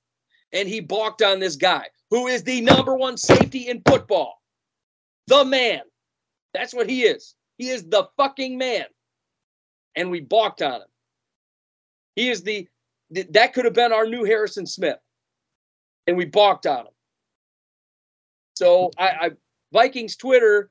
[0.51, 4.41] and he balked on this guy who is the number one safety in football,
[5.27, 5.81] the man.
[6.53, 7.35] That's what he is.
[7.57, 8.85] He is the fucking man,
[9.95, 10.87] and we balked on him.
[12.15, 12.67] He is the
[13.11, 14.99] that could have been our new Harrison Smith,
[16.07, 16.93] and we balked on him.
[18.55, 19.31] So I, I
[19.73, 20.69] Vikings Twitter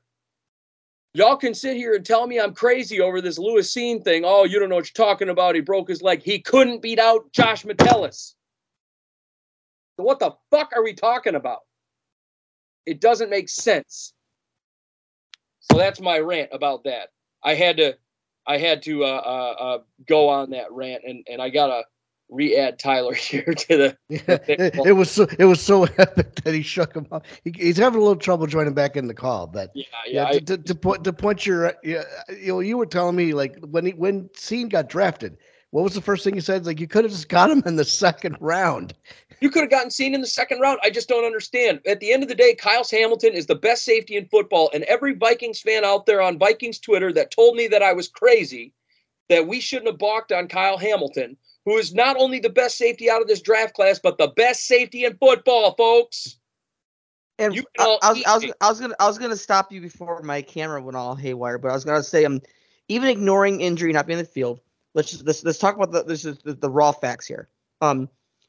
[1.14, 4.22] Y'all can sit here and tell me I'm crazy over this Lewis Cine thing.
[4.24, 5.54] Oh, you don't know what you're talking about.
[5.54, 6.22] He broke his leg.
[6.22, 8.34] He couldn't beat out Josh Metellus.
[9.96, 11.60] So what the fuck are we talking about?
[12.86, 14.14] It doesn't make sense.
[15.60, 17.10] So that's my rant about that.
[17.44, 17.94] I had to,
[18.46, 21.84] I had to uh, uh, uh, go on that rant, and and I gotta
[22.32, 23.96] re-add Tyler here to the.
[24.08, 27.24] Yeah, it, it, was so it was so epic that he shook him up.
[27.44, 30.12] He, he's having a little trouble joining back in the call, but yeah, yeah.
[30.12, 33.32] yeah I, to, to, point to point your, yeah, you know, you were telling me
[33.32, 35.38] like when he when Cine got drafted,
[35.70, 36.66] what was the first thing you said?
[36.66, 38.92] Like you could have just got him in the second round.
[39.40, 40.78] You could have gotten Cine in the second round.
[40.82, 41.80] I just don't understand.
[41.86, 44.84] At the end of the day, Kyle Hamilton is the best safety in football, and
[44.84, 48.74] every Vikings fan out there on Vikings Twitter that told me that I was crazy,
[49.30, 53.10] that we shouldn't have balked on Kyle Hamilton who is not only the best safety
[53.10, 56.38] out of this draft class, but the best safety in football, folks.
[57.38, 60.22] And I, I, was, I, was, I was gonna I was gonna stop you before
[60.22, 62.40] my camera went all haywire, but I was gonna say, um,
[62.88, 64.60] even ignoring injury, not being in the field.
[64.94, 67.48] Let's just let's, let's talk about the this is the, the raw facts here.
[67.80, 68.08] Um,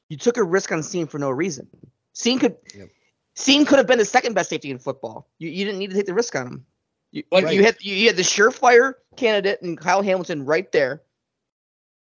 [0.10, 1.68] you took a risk on Cine for no reason.
[2.14, 2.90] Cine could yep.
[3.36, 5.28] Cine could have been the second best safety in football.
[5.40, 6.66] You, you didn't need to take the risk on him.
[7.12, 7.54] You, right.
[7.54, 11.02] you had you, you had the surefire candidate and Kyle Hamilton right there,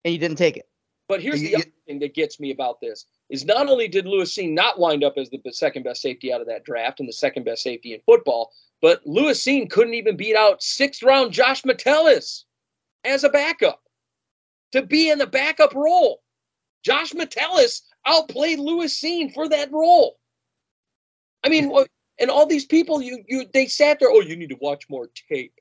[0.06, 0.69] and you didn't take it.
[1.10, 4.34] But here's the other thing that gets me about this is not only did Lewis
[4.36, 7.14] Cine not wind up as the second best safety out of that draft and the
[7.14, 11.66] second best safety in football, but Lewis Cine couldn't even beat out sixth round Josh
[11.66, 12.46] Metellus
[13.04, 13.82] as a backup
[14.72, 16.22] to be in the backup role.
[16.84, 20.20] Josh Metellus outplayed Lewis Cine for that role.
[21.44, 21.74] I mean,
[22.20, 24.12] and all these people, you you they sat there.
[24.12, 25.54] Oh, you need to watch more tape.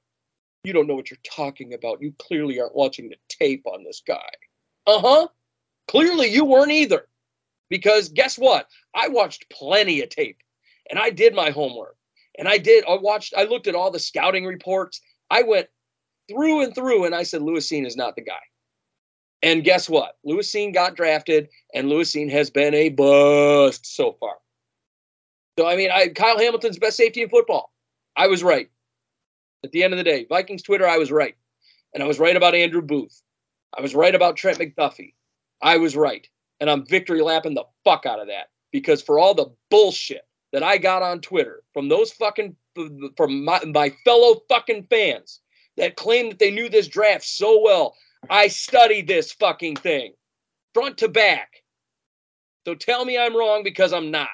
[0.62, 2.02] You don't know what you're talking about.
[2.02, 4.28] You clearly aren't watching the tape on this guy.
[4.86, 5.28] Uh huh.
[5.88, 7.08] Clearly, you weren't either.
[7.70, 8.68] Because guess what?
[8.94, 10.38] I watched plenty of tape
[10.88, 11.96] and I did my homework.
[12.38, 15.00] And I did, I watched, I looked at all the scouting reports.
[15.30, 15.68] I went
[16.30, 18.38] through and through and I said, Lewis Cine is not the guy.
[19.42, 20.16] And guess what?
[20.24, 24.36] Lewis Cine got drafted and Lewis Cine has been a bust so far.
[25.58, 27.72] So, I mean, I, Kyle Hamilton's best safety in football.
[28.16, 28.70] I was right.
[29.64, 31.34] At the end of the day, Vikings Twitter, I was right.
[31.92, 33.22] And I was right about Andrew Booth.
[33.76, 35.14] I was right about Trent McDuffie.
[35.62, 36.26] I was right.
[36.60, 40.62] And I'm victory lapping the fuck out of that because for all the bullshit that
[40.62, 42.56] I got on Twitter from those fucking
[43.16, 45.40] from my, my fellow fucking fans
[45.76, 47.96] that claim that they knew this draft so well,
[48.30, 50.14] I studied this fucking thing
[50.74, 51.62] front to back.
[52.66, 54.28] So tell me I'm wrong because I'm not.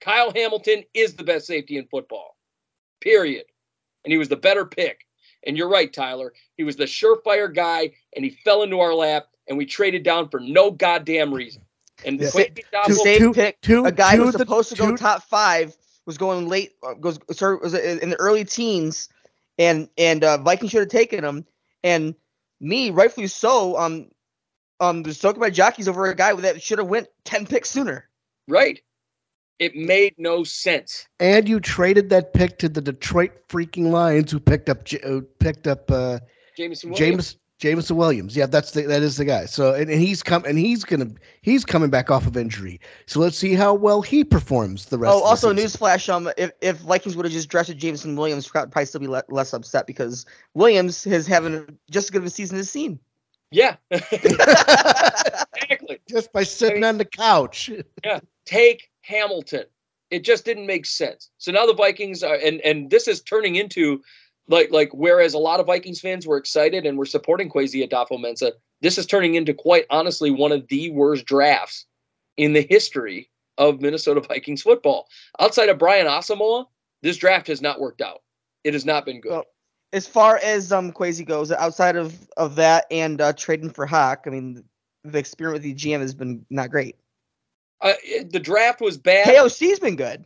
[0.00, 2.36] Kyle Hamilton is the best safety in football.
[3.00, 3.44] Period.
[4.04, 5.05] And he was the better pick.
[5.46, 6.32] And you're right, Tyler.
[6.56, 10.28] He was the surefire guy, and he fell into our lap, and we traded down
[10.28, 11.62] for no goddamn reason.
[12.04, 12.30] And yeah.
[12.86, 15.74] two, same pick, two, a guy who was supposed to go top five
[16.04, 19.08] was going late, uh, goes sorry, was in the early teens,
[19.58, 21.46] and and uh, Vikings should have taken him.
[21.82, 22.14] And
[22.60, 24.10] me, rightfully so, um,
[24.80, 28.08] um, was talking about jockeys over a guy that should have went ten picks sooner.
[28.48, 28.82] Right.
[29.58, 31.06] It made no sense.
[31.18, 35.66] And you traded that pick to the Detroit freaking Lions, who picked up uh, picked
[35.66, 36.18] up uh,
[36.56, 36.98] Jameson Williams.
[36.98, 38.36] James Jameson Williams.
[38.36, 39.46] Yeah, that's the that is the guy.
[39.46, 41.08] So and, and he's come and he's gonna
[41.40, 42.80] he's coming back off of injury.
[43.06, 45.14] So let's see how well he performs the rest.
[45.14, 48.86] Oh, also newsflash: um, if if Vikings would have just drafted Jameson Williams, Scott probably
[48.86, 52.58] still be le- less upset because Williams is having just as good of a season
[52.58, 52.98] as seen.
[53.50, 55.98] Yeah, exactly.
[56.08, 57.70] Just by sitting I mean, on the couch.
[58.04, 59.64] yeah, take Hamilton.
[60.10, 61.30] It just didn't make sense.
[61.38, 64.00] So now the Vikings are, and and this is turning into
[64.48, 68.52] like like whereas a lot of Vikings fans were excited and were supporting Kwesi Adofo-Mensah,
[68.80, 71.86] this is turning into quite honestly one of the worst drafts
[72.36, 75.08] in the history of Minnesota Vikings football.
[75.40, 76.66] Outside of Brian Asamoah,
[77.02, 78.22] this draft has not worked out.
[78.64, 79.32] It has not been good.
[79.32, 79.46] Well,
[79.92, 84.24] as far as um Kwesi goes, outside of of that and uh, trading for Hock,
[84.26, 84.62] I mean
[85.04, 86.96] the experiment with the GM has been not great.
[87.80, 87.92] Uh,
[88.30, 89.26] the draft was bad.
[89.26, 90.24] KOC's been good.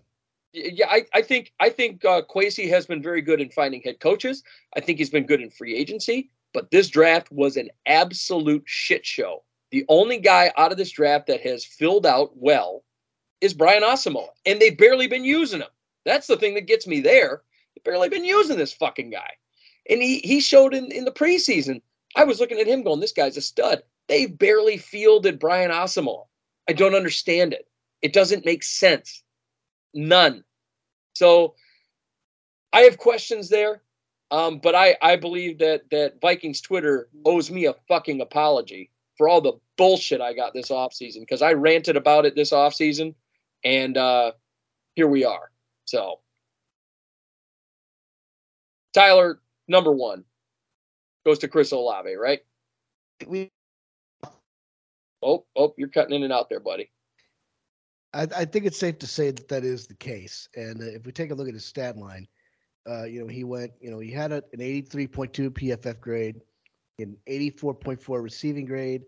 [0.52, 4.42] Yeah, I, I think I think uh, has been very good in finding head coaches.
[4.76, 6.30] I think he's been good in free agency.
[6.52, 9.44] but this draft was an absolute shit show.
[9.70, 12.82] The only guy out of this draft that has filled out well
[13.40, 15.68] is Brian Asamoah, and they've barely been using him.
[16.04, 17.42] That's the thing that gets me there.
[17.74, 19.30] They've barely been using this fucking guy.
[19.88, 21.80] And he he showed in, in the preseason.
[22.16, 23.82] I was looking at him going, this guy's a stud.
[24.08, 26.26] They've barely fielded Brian Asamoah.
[26.68, 27.66] I don't understand it.
[28.02, 29.22] It doesn't make sense.
[29.92, 30.44] None.
[31.14, 31.54] So
[32.72, 33.82] I have questions there.
[34.30, 39.28] Um, but I, I believe that that Vikings Twitter owes me a fucking apology for
[39.28, 43.14] all the bullshit I got this offseason because I ranted about it this offseason
[43.64, 44.32] and uh,
[44.94, 45.50] here we are.
[45.84, 46.20] So
[48.94, 50.24] Tyler, number one,
[51.26, 52.40] goes to Chris Olave, right?
[53.26, 53.50] We
[55.22, 56.90] Oh, oh, you're cutting in and out there, buddy.
[58.12, 60.48] I, I think it's safe to say that that is the case.
[60.56, 62.26] And uh, if we take a look at his stat line,
[62.88, 66.40] uh, you know, he went, you know, he had a, an 83.2 PFF grade,
[66.98, 69.02] an 84.4 receiving grade.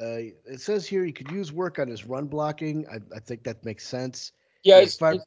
[0.00, 2.86] Uh, it says here he could use work on his run blocking.
[2.92, 4.32] I, I think that makes sense.
[4.62, 5.20] Yeah, his, five-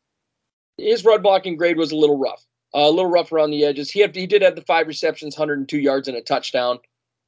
[0.78, 2.46] his, his run blocking grade was a little rough,
[2.76, 3.90] uh, a little rough around the edges.
[3.90, 6.78] He had, he did have the five receptions, 102 yards, and a touchdown.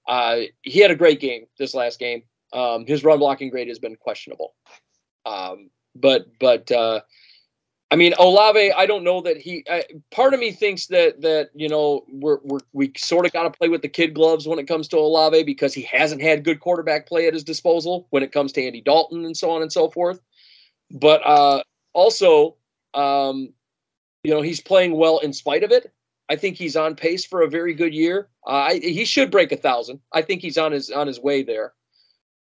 [0.07, 2.23] Uh, he had a great game this last game.
[2.53, 4.53] Um, his run blocking grade has been questionable.
[5.25, 7.01] Um, but but uh,
[7.89, 9.63] I mean Olave, I don't know that he.
[9.69, 13.43] I, part of me thinks that that you know we're, we're we sort of got
[13.43, 16.43] to play with the kid gloves when it comes to Olave because he hasn't had
[16.43, 19.61] good quarterback play at his disposal when it comes to Andy Dalton and so on
[19.61, 20.19] and so forth.
[20.89, 21.63] But uh,
[21.93, 22.55] also,
[22.93, 23.53] um,
[24.23, 25.91] you know, he's playing well in spite of it.
[26.29, 28.29] I think he's on pace for a very good year.
[28.47, 29.99] Uh, I, he should break a thousand.
[30.13, 31.73] I think he's on his on his way there.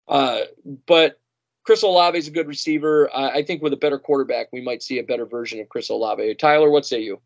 [0.07, 0.41] Uh,
[0.85, 1.19] but
[1.63, 3.09] Chris Olave is a good receiver.
[3.13, 5.89] Uh, I think with a better quarterback, we might see a better version of Chris
[5.89, 6.35] Olave.
[6.35, 7.19] Tyler, what say you?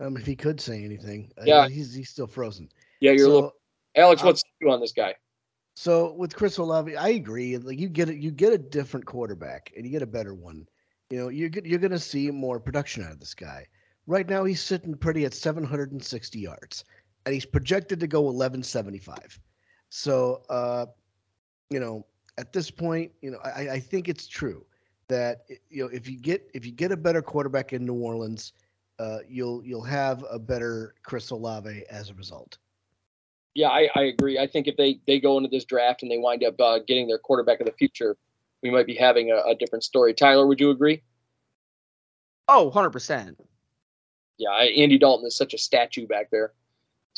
[0.00, 1.68] Um, if he could say anything, uh, Yeah.
[1.68, 2.68] he's he's still frozen.
[3.00, 3.52] Yeah, you're a So, little.
[3.96, 5.14] Alex, um, what's you on this guy?
[5.74, 7.56] So with Chris Olave, I agree.
[7.56, 10.68] Like you get it, you get a different quarterback, and you get a better one.
[11.10, 13.66] You know, you're you're going to see more production out of this guy.
[14.06, 16.84] Right now, he's sitting pretty at 760 yards,
[17.26, 19.38] and he's projected to go 1175.
[19.90, 20.86] So, uh,
[21.70, 22.06] you know,
[22.38, 24.64] at this point, you know, I, I think it's true
[25.08, 28.52] that you know if you get if you get a better quarterback in New Orleans,
[28.98, 32.58] uh, you'll you'll have a better Chris Olave as a result.
[33.54, 34.38] Yeah, I, I agree.
[34.38, 37.08] I think if they they go into this draft and they wind up uh, getting
[37.08, 38.16] their quarterback of the future,
[38.62, 40.14] we might be having a, a different story.
[40.14, 41.02] Tyler, would you agree?
[42.48, 43.36] oh, 100%.
[44.38, 46.52] Yeah, I, Andy Dalton is such a statue back there.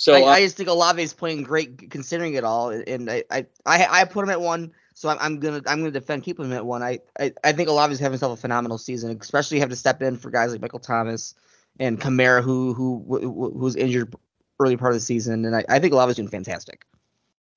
[0.00, 3.22] So I, uh, I just think Olave is playing great considering it all, and I
[3.30, 6.46] I, I, I put him at one, so I'm, I'm gonna I'm gonna defend keeping
[6.46, 6.82] him at one.
[6.82, 10.00] I I, I think Olave is having himself a phenomenal season, especially having to step
[10.00, 11.34] in for guys like Michael Thomas
[11.78, 14.14] and Kamara, who who who who's injured
[14.58, 16.86] early part of the season, and I, I think Olave's doing fantastic.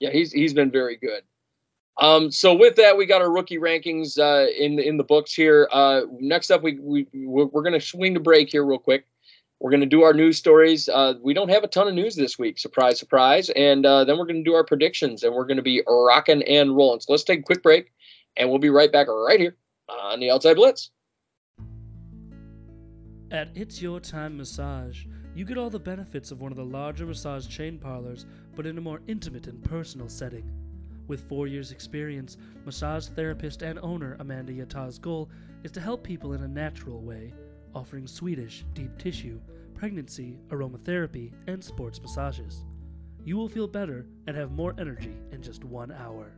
[0.01, 1.23] yeah, he's he's been very good.
[2.01, 5.69] Um, so with that, we got our rookie rankings uh, in in the books here.
[5.71, 9.05] Uh, next up, we we we're, we're gonna swing to break here real quick.
[9.63, 10.89] We're gonna do our news stories.
[10.89, 13.49] Uh, we don't have a ton of news this week, surprise, surprise.
[13.51, 16.99] And uh, then we're gonna do our predictions, and we're gonna be rocking and rolling.
[16.99, 17.93] So let's take a quick break,
[18.35, 19.55] and we'll be right back right here
[19.87, 20.91] on the Outside Blitz.
[23.31, 27.05] At It's Your Time Massage, you get all the benefits of one of the larger
[27.05, 28.25] massage chain parlors,
[28.57, 30.43] but in a more intimate and personal setting.
[31.07, 32.35] With four years' experience,
[32.65, 35.29] massage therapist and owner Amanda Yata's goal
[35.63, 37.33] is to help people in a natural way,
[37.75, 39.39] offering Swedish, deep tissue,
[39.73, 42.65] pregnancy, aromatherapy, and sports massages.
[43.25, 46.33] You will feel better and have more energy in just one hour.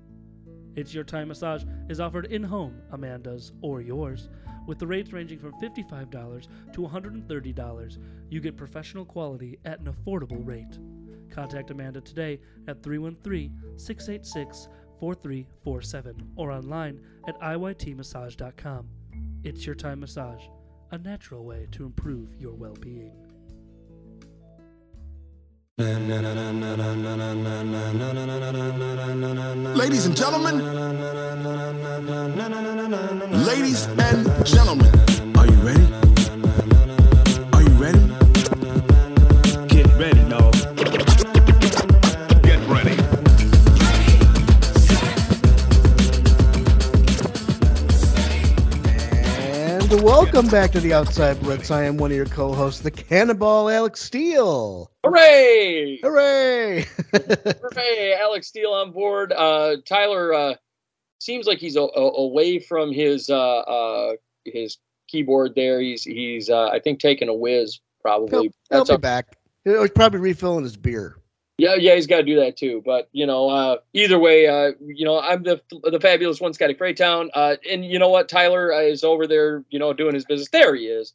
[0.76, 4.30] It's Your Time Massage is offered in home, Amanda's or yours,
[4.68, 7.98] with the rates ranging from $55 to $130.
[8.30, 10.78] You get professional quality at an affordable rate.
[11.30, 14.68] Contact Amanda today at 313 686
[15.00, 18.90] 4347 or online at iytmassage.com.
[19.44, 20.44] It's Your Time Massage,
[20.96, 23.12] a natural way to improve your well being.
[29.76, 30.58] Ladies and gentlemen,
[33.46, 34.90] ladies and gentlemen,
[35.38, 36.05] are you ready?
[50.06, 51.72] Welcome back to the Outside Blitz.
[51.72, 54.92] I am one of your co-hosts, the Cannonball Alex Steele.
[55.04, 56.00] Hooray!
[56.04, 56.86] Hooray!
[57.12, 58.14] Hooray!
[58.14, 59.34] Alex Steele on board.
[59.36, 60.56] Uh, Tyler uh,
[61.18, 64.14] seems like he's a, a, away from his uh, uh,
[64.46, 64.78] his
[65.08, 65.82] keyboard there.
[65.82, 68.42] He's he's uh, I think taking a whiz He'll, probably.
[68.44, 69.38] he'll That's be up, back.
[69.64, 71.18] He's probably refilling his beer.
[71.58, 72.82] Yeah, yeah, he's got to do that too.
[72.86, 76.74] But you know, uh, either way, uh, you know, I'm the the fabulous one, Scotty
[76.74, 78.28] Freytown, uh, and you know what?
[78.28, 80.50] Tyler is over there, you know, doing his business.
[80.50, 81.14] There he is.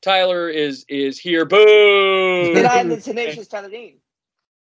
[0.00, 1.44] Tyler is is here.
[1.44, 2.54] Boo!
[2.56, 3.96] And I'm the tenacious Tyler Dean.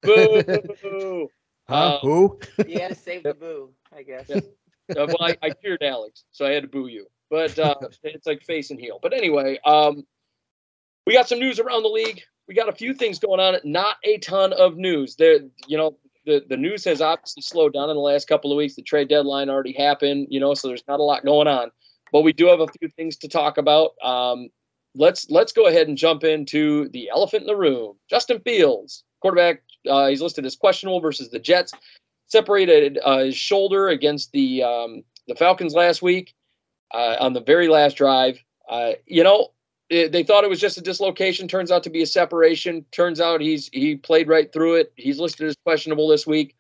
[0.03, 1.29] Boo!
[1.69, 1.97] Huh?
[1.97, 2.39] Uh, Who?
[2.67, 4.27] You had to save the boo, I guess.
[4.29, 4.37] Yeah.
[4.91, 7.09] Uh, well, I, I cheered Alex, so I had to boo you.
[7.29, 7.75] But uh,
[8.05, 9.01] it's like face and heel.
[9.03, 10.07] But anyway, um,
[11.07, 12.23] we got some news around the league.
[12.49, 13.57] We got a few things going on.
[13.65, 15.17] Not a ton of news.
[15.17, 18.57] There, you know, the the news has obviously slowed down in the last couple of
[18.57, 18.75] weeks.
[18.75, 20.29] The trade deadline already happened.
[20.31, 21.71] You know, so there's not a lot going on.
[22.13, 23.93] But we do have a few things to talk about.
[24.03, 24.49] Um,
[24.95, 27.97] let's let's go ahead and jump into the elephant in the room.
[28.09, 29.63] Justin Fields, quarterback.
[29.89, 31.73] Uh, he's listed as questionable versus the Jets.
[32.29, 36.35] Separated uh, his shoulder against the um, the Falcons last week
[36.93, 38.39] uh, on the very last drive.
[38.69, 39.53] Uh, you know,
[39.89, 41.49] it, they thought it was just a dislocation.
[41.49, 42.85] Turns out to be a separation.
[42.93, 44.93] Turns out he's he played right through it.
[44.97, 46.55] He's listed as questionable this week.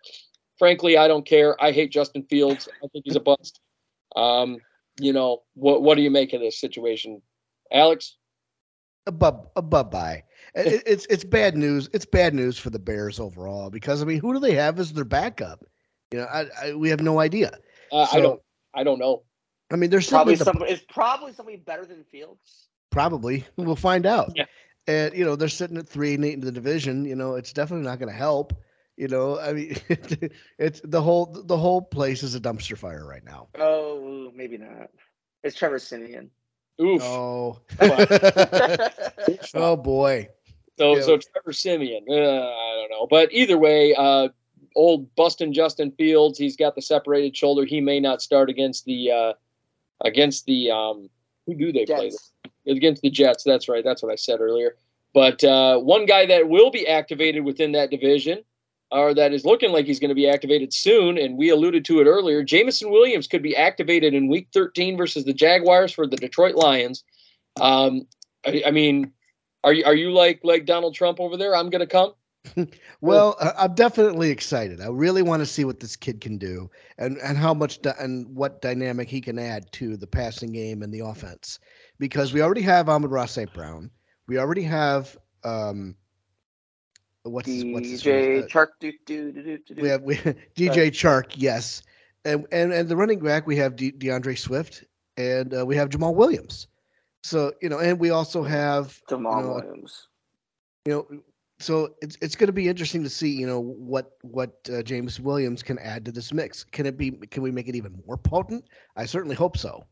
[0.58, 1.62] Frankly, I don't care.
[1.62, 2.68] I hate Justin Fields.
[2.82, 3.60] I think he's a bust.
[4.14, 4.58] Um,
[4.98, 7.20] you know, what what do you make of this situation,
[7.72, 8.16] Alex?
[9.06, 10.22] a bub a bub bye.
[10.54, 11.88] It, it's it's bad news.
[11.92, 14.92] It's bad news for the Bears overall because I mean, who do they have as
[14.92, 15.64] their backup?
[16.12, 17.52] You know, I, I we have no idea.
[17.92, 18.40] Uh, I don't
[18.74, 19.22] I don't know.
[19.70, 20.74] I mean, there's Probably simply the, some.
[20.74, 22.68] It's probably somebody better than Fields.
[22.96, 24.32] Probably we'll find out.
[24.34, 24.46] Yeah.
[24.86, 27.04] And you know, they're sitting at three and eight in the division.
[27.04, 28.54] You know, it's definitely not going to help.
[28.96, 29.76] You know, I mean,
[30.58, 33.48] it's the whole the whole place is a dumpster fire right now.
[33.58, 34.88] Oh, maybe not.
[35.44, 36.30] It's Trevor Siemian.
[36.80, 37.02] Oof.
[37.02, 37.60] Oh,
[39.54, 40.30] oh boy.
[40.78, 41.02] So Yeah.
[41.02, 44.28] so Trevor Siemian, uh, I don't know, but either way, uh,
[44.74, 47.66] old Bustin Justin Fields, he's got the separated shoulder.
[47.66, 49.32] He may not start against the uh,
[50.02, 51.10] against the um,
[51.46, 52.10] who do they play?
[52.10, 52.32] Jets.
[52.66, 53.44] Against the Jets.
[53.44, 53.84] That's right.
[53.84, 54.76] That's what I said earlier.
[55.14, 58.42] But uh, one guy that will be activated within that division,
[58.90, 62.00] or that is looking like he's going to be activated soon, and we alluded to
[62.00, 62.42] it earlier.
[62.42, 67.02] Jameson Williams could be activated in Week 13 versus the Jaguars for the Detroit Lions.
[67.60, 68.06] Um,
[68.44, 69.12] I, I mean,
[69.64, 71.56] are you are you like like Donald Trump over there?
[71.56, 72.12] I'm going to come.
[73.02, 74.80] Well, I'm definitely excited.
[74.80, 77.92] I really want to see what this kid can do and and how much dy-
[78.00, 81.58] and what dynamic he can add to the passing game and the offense.
[81.98, 83.52] Because we already have Amon-Ra St.
[83.52, 83.90] Brown.
[84.26, 85.96] We already have um
[87.22, 88.42] what's his, what's his DJ name?
[88.42, 88.68] Uh, Chark.
[88.80, 89.82] Do, do, do, do, do.
[89.82, 90.16] we have we
[90.56, 91.82] DJ Chark, yes.
[92.24, 94.84] And and and the running back we have De- D'Andre Swift
[95.16, 96.66] and uh, we have Jamaal Williams.
[97.22, 100.08] So, you know, and we also have Jamal you know, Williams.
[100.84, 101.20] you know
[101.58, 105.18] so it's it's going to be interesting to see you know what what uh, James
[105.18, 106.64] Williams can add to this mix.
[106.64, 107.12] Can it be?
[107.12, 108.64] Can we make it even more potent?
[108.96, 109.84] I certainly hope so.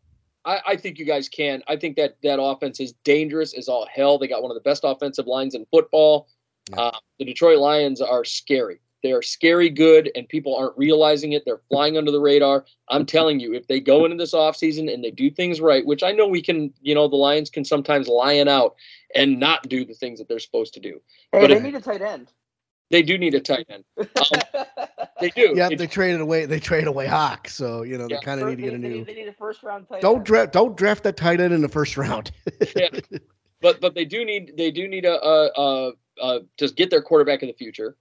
[0.45, 1.62] I, I think you guys can.
[1.69, 4.19] I think that that offense is dangerous as all hell.
[4.19, 6.29] They got one of the best offensive lines in football.
[6.71, 6.77] Yeah.
[6.81, 8.81] Uh, the Detroit Lions are scary.
[9.03, 11.43] They are scary good, and people aren't realizing it.
[11.45, 12.65] They're flying under the radar.
[12.89, 16.03] I'm telling you, if they go into this offseason and they do things right, which
[16.03, 18.77] I know we can, you know, the Lions can sometimes lion out
[19.15, 21.03] and not do the things that they're supposed to do.
[21.33, 22.33] Hey, but they if- need a tight end.
[22.90, 23.85] They do need a tight end.
[25.20, 25.52] They do.
[25.56, 26.44] Yeah, It- they traded away.
[26.44, 28.16] They traded away Hock, so you know Yeah.
[28.20, 28.94] they kind of First- need to get a they, they new.
[28.98, 30.27] need- they need a first round tight Don't end.
[30.27, 30.52] draft.
[30.52, 32.31] Don't draft that tight end in the first round.
[32.77, 32.89] yeah.
[33.62, 37.01] but but they do need they do need a, a, a, a just get their
[37.01, 37.97] quarterback of the future.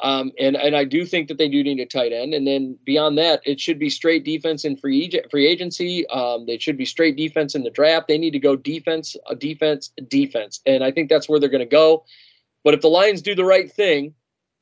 [0.00, 2.78] Um, and and I do think that they do need a tight end, and then
[2.84, 6.06] beyond that, it should be straight defense in free ag- free agency.
[6.08, 8.06] Um, they should be straight defense in the draft.
[8.06, 11.60] They need to go defense, uh, defense, defense, and I think that's where they're going
[11.60, 12.04] to go.
[12.62, 14.14] But if the Lions do the right thing,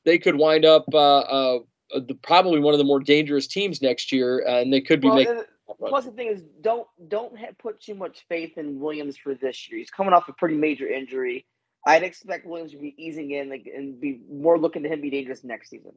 [0.07, 1.59] they could wind up uh, uh,
[1.91, 5.09] the, probably one of the more dangerous teams next year, uh, and they could be
[5.09, 5.43] Well, making.
[5.79, 9.77] plus the thing is, don't don't put too much faith in Williams for this year.
[9.77, 11.45] He's coming off a pretty major injury.
[11.85, 15.09] I'd expect Williams to be easing in like, and be more looking to him be
[15.09, 15.91] dangerous next season.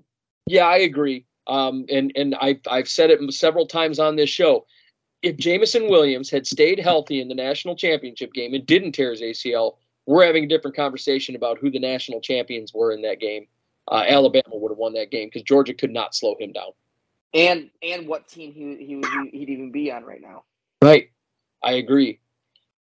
[0.49, 1.24] Yeah, I agree.
[1.47, 4.66] Um, and and I I've said it several times on this show.
[5.23, 9.20] If Jameson Williams had stayed healthy in the national championship game and didn't tear his
[9.20, 9.77] ACL,
[10.07, 13.47] we're having a different conversation about who the national champions were in that game.
[13.89, 16.70] Uh, Alabama would have won that game because Georgia could not slow him down.
[17.32, 20.44] And and what team he he would he'd even be on right now.
[20.82, 21.11] Right.
[21.62, 22.19] I agree.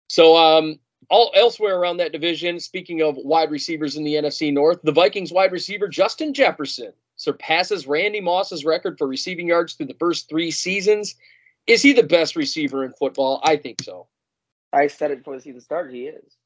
[0.07, 0.79] So um
[1.09, 5.31] all elsewhere around that division, speaking of wide receivers in the NFC North, the Vikings
[5.31, 10.51] wide receiver Justin Jefferson surpasses Randy Moss's record for receiving yards through the first 3
[10.51, 11.15] seasons.
[11.67, 13.41] Is he the best receiver in football?
[13.43, 14.07] I think so.
[14.71, 15.93] I said it before the season started.
[15.93, 16.37] He is.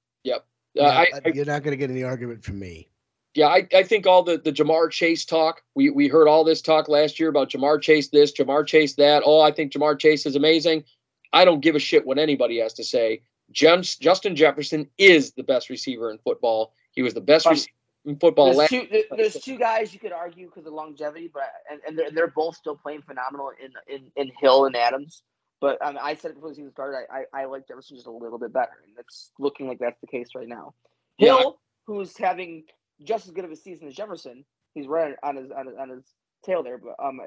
[0.78, 2.90] Uh, Yeah, I, I, you're not going to get any argument from me.
[3.36, 6.62] Yeah, I, I think all the, the Ja'Marr Chase talk, we, we heard all this
[6.62, 9.24] talk last year about Ja'Marr Chase this, Ja'Marr Chase that.
[9.26, 10.84] Oh, I think Ja'Marr Chase is amazing.
[11.32, 13.24] I don't give a shit what anybody has to say.
[13.52, 16.74] Justin Jefferson is the best receiver in football.
[16.92, 17.72] He was the best Um, receiver
[18.06, 18.46] in football.
[18.46, 21.82] There's last- two, there- there's two guys you could argue because of longevity, but and,
[21.88, 25.24] and they're, they're both still playing phenomenal in in, in Hill and Adams.
[25.60, 28.06] But um, I said it before the season started, I, I, I like Jefferson just
[28.08, 30.74] a little bit better, and it's looking like that's the case right now.
[31.18, 31.38] Yeah.
[31.38, 32.66] Hill, who's having
[33.02, 35.90] just as good of a season as Jefferson, he's right on his on his, on
[35.90, 36.04] his
[36.46, 36.78] tail there.
[36.78, 37.20] But um,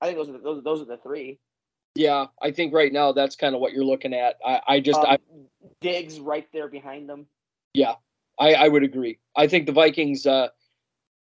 [0.00, 1.38] I think those are the, those, those are the three.
[1.94, 4.36] yeah, I think right now that's kind of what you're looking at.
[4.44, 5.18] I, I just Um, I,
[5.80, 7.26] Diggs right there behind them.
[8.38, 9.18] I I would agree.
[9.36, 10.48] I think the Vikings uh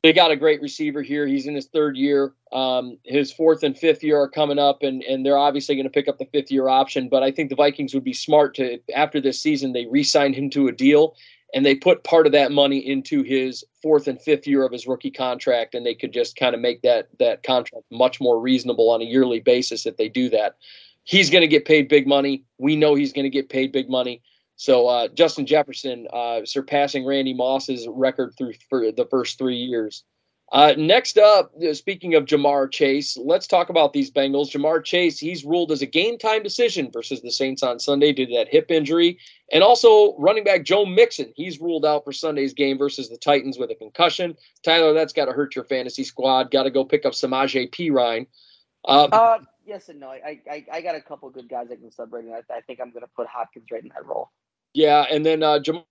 [0.04, 1.28] they got a great receiver here.
[1.28, 2.34] He's in his third year.
[2.54, 5.90] Um, his fourth and fifth year are coming up, and and they're obviously going to
[5.90, 7.10] pick up the fifth year option.
[7.10, 10.50] But I think the Vikings would be smart to after this season they re-sign him
[10.52, 11.16] to a deal,
[11.54, 14.88] and they put part of that money into his fourth and fifth year of his
[14.88, 18.90] rookie contract, and they could just kind of make that that contract much more reasonable
[18.90, 20.58] on a yearly basis if they do that.
[21.04, 22.44] He's going to get paid big money.
[22.60, 24.22] We know he's going to get paid big money.
[24.58, 30.04] So uh, Justin Jefferson uh, surpassing Randy Moss's record through for the first three years.
[30.52, 34.50] Uh, next up, uh, speaking of Ja'Marr Chase, let's talk about these Bengals.
[34.50, 38.26] Ja'Marr Chase, he's ruled as a game time decision versus the Saints on Sunday due
[38.26, 39.20] to that hip injury.
[39.52, 43.60] And also running back Joe Mixon, he's ruled out for Sunday's game versus the Titans
[43.60, 44.36] with a concussion.
[44.64, 46.50] Tyler, that's got to hurt your fantasy squad.
[46.50, 48.26] Got to go pick up Samaje Perine.
[48.86, 50.10] Uh, Uh, yes and no.
[50.10, 52.34] I I, I got a couple good guys I can sub right in.
[52.34, 54.32] I, I think I'm going to put Hopkins right in that role.
[54.74, 55.84] Yeah, and then uh, Ja'Marr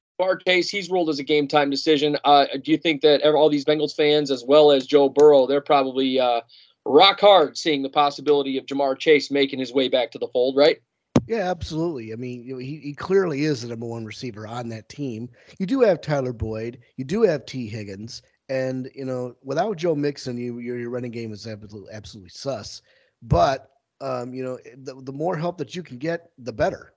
[0.46, 2.16] Chase, he's ruled as a game time decision.
[2.24, 5.60] Uh, do you think that all these Bengals fans, as well as Joe Burrow, they're
[5.60, 6.40] probably uh,
[6.84, 10.56] rock hard seeing the possibility of Ja'Marr Chase making his way back to the fold,
[10.56, 10.78] right?
[11.26, 12.12] Yeah, absolutely.
[12.12, 15.28] I mean, you know, he, he clearly is the number one receiver on that team.
[15.58, 19.94] You do have Tyler Boyd, you do have Tee Higgins, and you know, without Joe
[19.94, 22.80] Mixon, you your, your running game is absolutely absolutely sus.
[23.20, 23.70] But
[24.00, 26.94] um, you know, the, the more help that you can get, the better.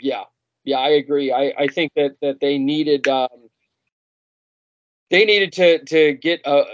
[0.00, 0.24] Yeah,
[0.64, 1.32] yeah, I agree.
[1.32, 3.28] I, I think that that they needed um,
[5.10, 6.64] they needed to to get a.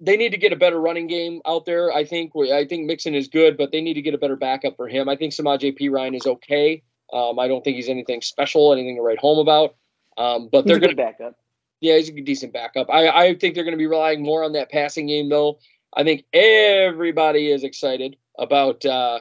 [0.00, 1.92] They need to get a better running game out there.
[1.92, 2.32] I think.
[2.36, 5.08] I think Mixon is good, but they need to get a better backup for him.
[5.08, 6.82] I think Samaje Perine is okay.
[7.12, 9.74] Um, I don't think he's anything special, anything to write home about.
[10.16, 11.34] Um, but He's they're going to backup.
[11.80, 12.90] Yeah, he's a decent backup.
[12.90, 15.58] I, I think they're going to be relying more on that passing game, though.
[15.94, 19.20] I think everybody is excited about uh,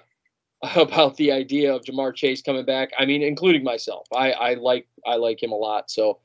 [0.75, 2.91] about the idea of Ja'Marr Chase coming back.
[2.97, 4.07] I mean, including myself.
[4.15, 5.91] I, I like I like him a lot.
[5.91, 6.19] So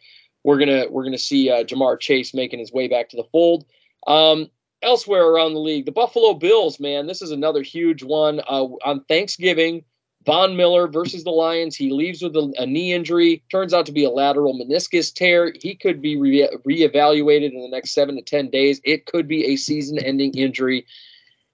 [0.45, 3.67] we're gonna we're gonna see uh, Ja'Marr Chase making his way back to the fold.
[4.07, 4.51] Um,
[4.83, 8.41] elsewhere around the league, the Buffalo Bills, man, this is another huge one.
[8.49, 9.85] Uh, on Thanksgiving,
[10.25, 11.77] Von Miller versus the Lions.
[11.77, 13.43] He leaves with a, a knee injury.
[13.51, 15.53] Turns out to be a lateral meniscus tear.
[15.61, 18.81] He could be re- reevaluated in the next seven to 10 days.
[18.85, 20.87] It could be a season ending injury.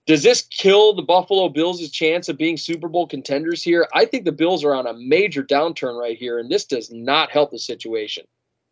[0.09, 3.86] Does this kill the Buffalo Bills' chance of being Super Bowl contenders here?
[3.94, 7.30] I think the Bills are on a major downturn right here, and this does not
[7.30, 8.24] help the situation.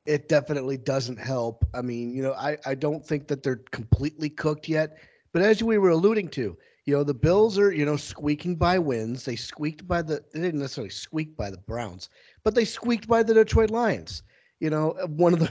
[0.07, 1.63] It definitely doesn't help.
[1.75, 4.97] I mean, you know, I, I don't think that they're completely cooked yet.
[5.35, 6.57] But as we were alluding to,
[6.87, 9.27] you know, the Bills are, you know, squeaking by wins.
[9.27, 12.09] They squeaked by the, they didn't necessarily squeak by the Browns,
[12.45, 14.23] but they squeaked by the Detroit Lions.
[14.61, 15.51] You know, one of the,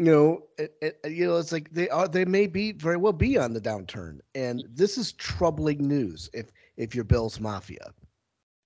[0.00, 2.96] you know, it, it, uh, you know, it's like they are, they may be very
[2.96, 7.92] well be on the downturn, and this is troubling news if if you're Bills Mafia.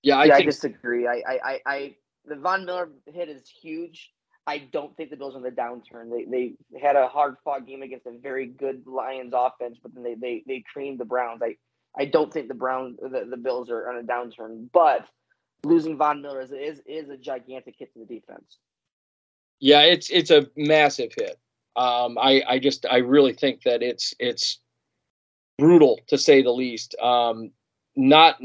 [0.01, 1.07] Yeah, I yeah, I disagree.
[1.07, 1.95] I, I, I, I,
[2.25, 4.13] the Von Miller hit is huge.
[4.47, 6.09] I don't think the Bills are on the downturn.
[6.09, 10.03] They, they had a hard fought game against a very good Lions offense, but then
[10.03, 11.41] they, they, they creamed the Browns.
[11.43, 11.57] I,
[11.97, 15.05] I don't think the Browns, the, the Bills are on a downturn, but
[15.65, 18.59] losing Von Miller is, is, is a gigantic hit to the defense.
[19.59, 21.39] Yeah, it's it's a massive hit.
[21.75, 24.59] Um, I I just I really think that it's it's
[25.57, 26.95] brutal to say the least.
[27.01, 27.51] Um,
[27.95, 28.37] not.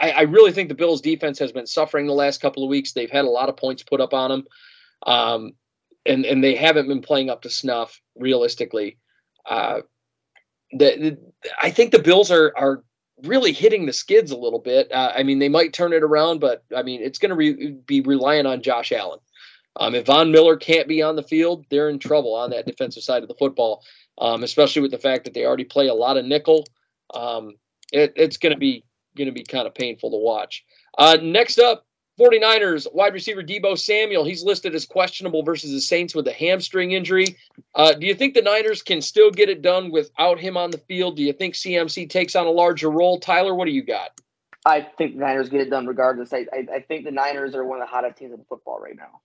[0.00, 2.92] I, I really think the Bills' defense has been suffering the last couple of weeks.
[2.92, 4.44] They've had a lot of points put up on them,
[5.06, 5.52] um,
[6.04, 8.98] and and they haven't been playing up to snuff realistically.
[9.46, 9.80] Uh,
[10.72, 11.18] the, the
[11.60, 12.82] I think the Bills are are
[13.22, 14.90] really hitting the skids a little bit.
[14.92, 17.76] Uh, I mean, they might turn it around, but I mean, it's going to re-
[17.86, 19.20] be relying on Josh Allen.
[19.76, 23.02] Um, if Von Miller can't be on the field, they're in trouble on that defensive
[23.02, 23.82] side of the football,
[24.18, 26.64] um, especially with the fact that they already play a lot of nickel.
[27.12, 27.54] Um,
[27.92, 28.84] it, it's going to be
[29.16, 30.64] going to be kind of painful to watch.
[30.98, 31.86] Uh, next up,
[32.18, 34.24] 49ers wide receiver Deebo Samuel.
[34.24, 37.36] He's listed as questionable versus the Saints with a hamstring injury.
[37.74, 40.78] Uh, do you think the Niners can still get it done without him on the
[40.78, 41.16] field?
[41.16, 43.18] Do you think CMC takes on a larger role?
[43.18, 44.10] Tyler, what do you got?
[44.64, 46.32] I think the Niners get it done regardless.
[46.32, 48.96] I, I, I think the Niners are one of the hottest teams in football right
[48.96, 49.20] now.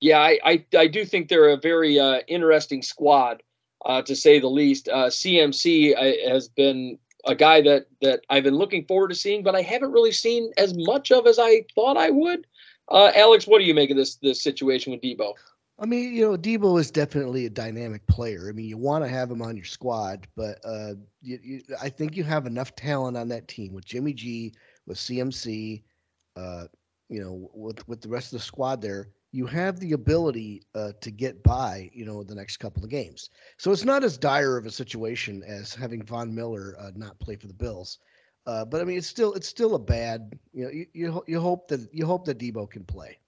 [0.00, 3.42] Yeah, I, I, I do think they're a very uh, interesting squad,
[3.84, 4.88] uh, to say the least.
[4.88, 9.42] Uh, CMC uh, has been a guy that that I've been looking forward to seeing,
[9.42, 12.46] but I haven't really seen as much of as I thought I would.
[12.88, 15.34] Uh, Alex, what do you make of this this situation with Deebo?
[15.78, 18.48] I mean, you know, Deebo is definitely a dynamic player.
[18.48, 21.88] I mean, you want to have him on your squad, but uh, you, you, I
[21.88, 24.52] think you have enough talent on that team with Jimmy G,
[24.86, 25.82] with CMC,
[26.36, 26.64] uh,
[27.08, 29.08] you know, with with the rest of the squad there.
[29.32, 33.30] You have the ability uh, to get by, you know, the next couple of games.
[33.58, 37.36] So it's not as dire of a situation as having Von Miller uh, not play
[37.36, 37.98] for the Bills.
[38.46, 40.38] Uh, but I mean, it's still it's still a bad.
[40.52, 43.18] You know, you, you you hope that you hope that Deebo can play.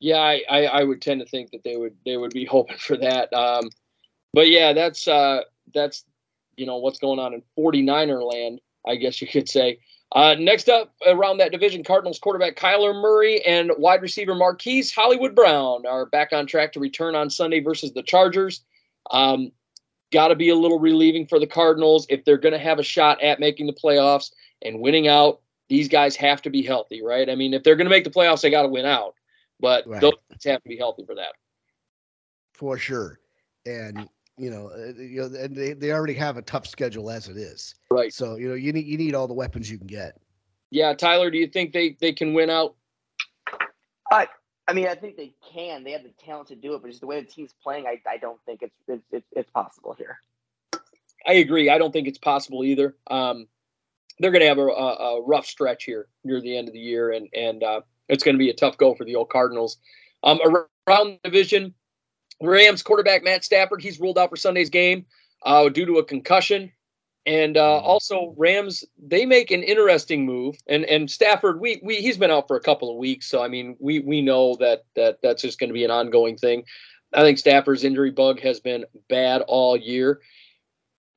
[0.00, 2.78] Yeah, I, I, I would tend to think that they would they would be hoping
[2.78, 3.32] for that.
[3.32, 3.68] Um,
[4.32, 5.42] but yeah, that's uh,
[5.74, 6.04] that's
[6.56, 9.78] you know what's going on in 49er land, I guess you could say.
[10.12, 15.36] Uh, next up around that division, Cardinals quarterback Kyler Murray and wide receiver Marquise Hollywood
[15.36, 18.64] Brown are back on track to return on Sunday versus the Chargers.
[19.10, 19.52] Um,
[20.12, 22.82] Got to be a little relieving for the Cardinals if they're going to have a
[22.82, 25.40] shot at making the playoffs and winning out.
[25.68, 27.30] These guys have to be healthy, right?
[27.30, 29.14] I mean, if they're going to make the playoffs, they got to win out.
[29.60, 30.00] But Right.
[30.00, 31.34] those guys have to be healthy for that.
[32.52, 33.20] for sure.
[33.66, 34.08] And
[34.40, 37.36] you know, uh, you know, and they, they already have a tough schedule as it
[37.36, 37.74] is.
[37.90, 38.12] Right.
[38.12, 40.20] So you know, you need you need all the weapons you can get.
[40.70, 42.76] Yeah, Tyler, do you think they they can win out?
[44.70, 45.82] I mean, I think they can.
[45.82, 48.00] They have the talent to do it, but just the way the team's playing, I,
[48.08, 50.20] I don't think it's it's, it's it's possible here.
[51.26, 51.68] I agree.
[51.68, 52.94] I don't think it's possible either.
[53.10, 53.48] Um,
[54.20, 56.78] they're going to have a, a, a rough stretch here near the end of the
[56.80, 59.78] year, and and uh, it's going to be a tough go for the old Cardinals.
[60.22, 60.38] Um,
[60.86, 61.74] around the division,
[62.40, 65.06] Rams quarterback Matt Stafford he's ruled out for Sunday's game
[65.44, 66.72] uh, due to a concussion,
[67.26, 72.18] and uh, also Rams they make an interesting move, and and Stafford we we he's
[72.18, 75.18] been out for a couple of weeks, so I mean we we know that that
[75.22, 76.64] that's just going to be an ongoing thing.
[77.12, 80.20] I think Stafford's injury bug has been bad all year.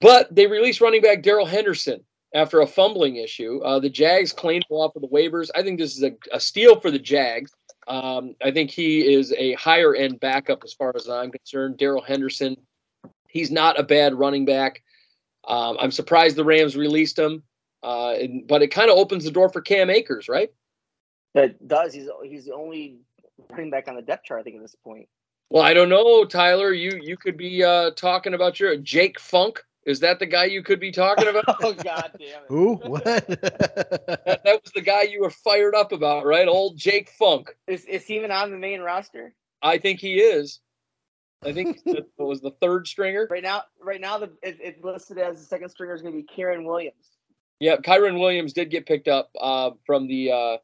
[0.02, 3.62] But they released running back Darrell Henderson after a fumbling issue.
[3.64, 5.50] Uh, the Jags claimed him off of the waivers.
[5.56, 7.54] I think this is a, a steal for the Jags.
[7.88, 11.78] Um, I think he is a higher end backup as far as I'm concerned.
[11.78, 12.56] Darrell Henderson,
[13.28, 14.84] he's not a bad running back.
[15.48, 17.44] Um, I'm surprised the Rams released him,
[17.84, 20.50] uh, and, but it kind of opens the door for Cam Akers, right?
[21.34, 21.94] That does.
[21.94, 23.00] He's he's the only
[23.50, 25.08] running back on the depth chart, I think, at this point.
[25.50, 26.72] Well, I don't know, Tyler.
[26.72, 29.62] You you could be uh, talking about your Jake Funk.
[29.86, 31.44] Is that the guy you could be talking about?
[31.62, 32.46] oh God damn it!
[32.48, 32.76] Who?
[32.76, 33.04] What?
[33.06, 36.48] that, that was the guy you were fired up about, right?
[36.48, 37.56] Old Jake Funk.
[37.68, 39.34] Is is he even on the main roster
[39.64, 40.60] I think he is.
[41.44, 43.28] I think it was the third stringer.
[43.30, 43.64] right now?
[43.82, 46.66] Right now, the it, it's listed as the second stringer is going to be Kyren
[46.66, 47.18] Williams.
[47.60, 50.58] Yeah, Kyren Williams did get picked up uh, from the uh,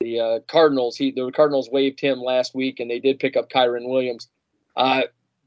[0.00, 0.96] the uh, Cardinals.
[0.96, 4.28] He the Cardinals waived him last week, and they did pick up Kyren Williams.
[4.76, 5.02] Uh,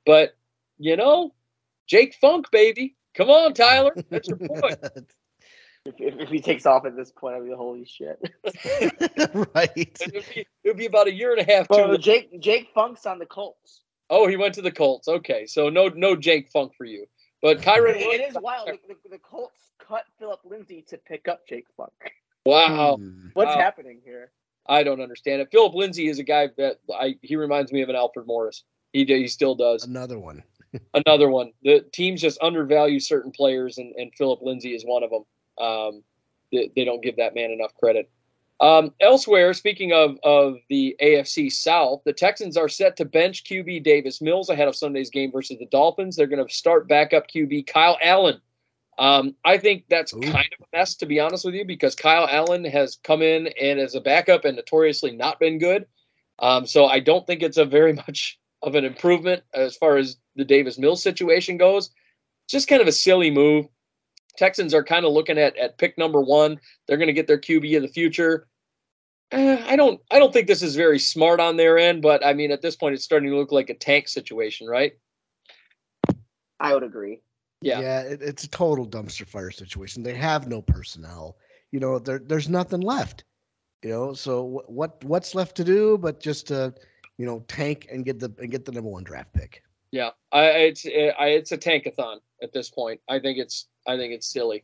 [0.05, 0.35] but
[0.77, 1.33] you know,
[1.87, 4.71] Jake Funk, baby, come on, Tyler, that's your boy.
[5.85, 8.19] If, if, if he takes off at this point, I'll be holy shit.
[9.55, 9.71] right.
[9.77, 11.69] It would be, it would be about a year and a half.
[11.69, 12.01] Well, late.
[12.01, 13.83] Jake Jake Funk's on the Colts.
[14.09, 15.07] Oh, he went to the Colts.
[15.07, 17.05] Okay, so no no Jake Funk for you.
[17.41, 18.35] But Kyren It- it Williams.
[18.35, 18.67] is wild.
[18.67, 21.93] The, the, the Colts cut Phillip Lindsay to pick up Jake Funk.
[22.45, 22.97] Wow.
[22.97, 23.27] Hmm.
[23.33, 23.61] What's Wow.
[23.61, 24.31] happening here?
[24.67, 25.47] I don't understand it.
[25.53, 28.63] Phillip Lindsay is a guy that I he reminds me of an Alfred Morris.
[28.91, 29.85] He he still does.
[29.85, 30.43] Another one.
[30.93, 31.51] Another one.
[31.63, 35.23] The teams just undervalue certain players, and, and Phillip Lindsay is one of them.
[35.57, 36.03] Um,
[36.51, 38.09] they, they don't give that man enough credit.
[38.59, 43.83] Um, elsewhere, speaking of of the AFC South, the Texans are set to bench QB
[43.83, 46.15] Davis Mills ahead of Sunday's game versus the Dolphins.
[46.15, 48.41] They're going to start backup QB Kyle Allen.
[48.97, 50.21] Um, I think that's Ooh.
[50.21, 53.47] kind of a mess, to be honest with you, because Kyle Allen has come in
[53.61, 55.85] and as a backup and notoriously not been good.
[56.39, 60.17] Um, so I don't think it's a very much of an improvement as far as
[60.35, 61.91] the Davis Mills situation goes.
[62.49, 63.67] Just kind of a silly move.
[64.37, 66.59] Texans are kind of looking at at pick number one.
[66.87, 68.47] They're going to get their QB in the future.
[69.31, 72.33] Eh, I don't I don't think this is very smart on their end, but I
[72.33, 74.93] mean at this point it's starting to look like a tank situation, right?
[76.59, 77.21] I would agree.
[77.61, 77.81] Yeah.
[77.81, 80.03] Yeah, it, it's a total dumpster fire situation.
[80.03, 81.37] They have no personnel.
[81.71, 83.25] You know, there there's nothing left.
[83.83, 86.73] You know, so wh- what what's left to do but just to,
[87.17, 89.63] you know, tank and get the and get the number one draft pick.
[89.91, 92.99] Yeah, I, it's I, it's a tankathon at this point.
[93.09, 94.63] I think it's I think it's silly,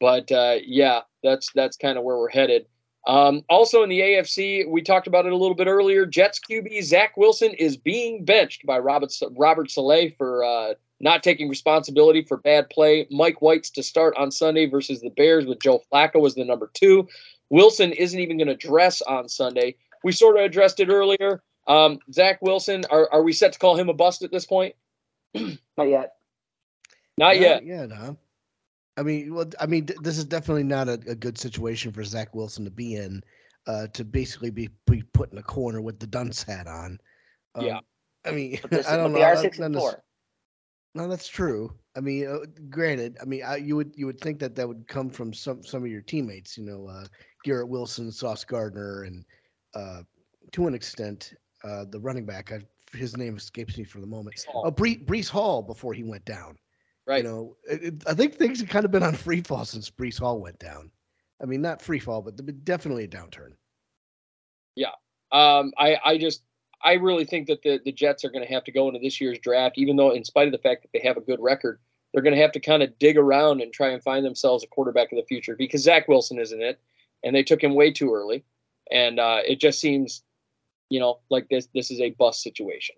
[0.00, 2.66] but uh, yeah, that's that's kind of where we're headed.
[3.06, 6.04] Um, also in the AFC, we talked about it a little bit earlier.
[6.04, 11.48] Jets QB Zach Wilson is being benched by Robert Robert Saleh for uh, not taking
[11.48, 13.06] responsibility for bad play.
[13.10, 16.70] Mike White's to start on Sunday versus the Bears with Joe Flacco as the number
[16.74, 17.08] two.
[17.48, 19.76] Wilson isn't even going to dress on Sunday.
[20.04, 21.42] We sort of addressed it earlier.
[21.66, 24.74] Um, Zach Wilson, are, are we set to call him a bust at this point?
[25.34, 26.14] Not yet.
[27.18, 27.66] Not yeah, yet.
[27.66, 28.16] Yeah, no.
[28.96, 32.02] I mean, well, I mean, th- this is definitely not a, a good situation for
[32.02, 33.22] Zach Wilson to be in,
[33.66, 36.98] uh, to basically be, be put in a corner with the dunce hat on.
[37.54, 37.80] Um, Yeah.
[38.26, 39.18] I mean, But, this, I don't know.
[39.18, 40.02] they are six not and four.
[40.94, 41.72] No, that's true.
[41.96, 42.38] I mean, uh,
[42.68, 45.62] granted, I mean, I, you would you would think that that would come from some
[45.62, 46.58] some of your teammates.
[46.58, 47.04] You know, uh,
[47.44, 49.24] Garrett Wilson, Sauce Gardner, and
[49.74, 50.02] uh,
[50.52, 51.32] to an extent,
[51.64, 52.52] uh, the running back.
[52.52, 52.60] I,
[52.96, 54.44] his name escapes me for the moment.
[54.52, 56.58] Oh, Bree, Breece Hall before he went down.
[57.06, 57.24] Right.
[57.24, 59.90] You know, it, it- I think things have kind of been on free fall since
[59.90, 60.90] Breece Hall went down.
[61.42, 63.52] I mean, not free fall, but definitely a downturn.
[64.76, 64.92] Yeah.
[65.32, 66.42] Um, I, I just,
[66.84, 69.20] I really think that the, the Jets are going to have to go into this
[69.20, 71.78] year's draft, even though, in spite of the fact that they have a good record,
[72.12, 74.66] they're going to have to kind of dig around and try and find themselves a
[74.66, 76.80] quarterback of the future because Zach Wilson isn't it,
[77.22, 78.44] and they took him way too early,
[78.90, 80.22] and uh, it just seems,
[80.90, 82.96] you know, like this this is a bust situation.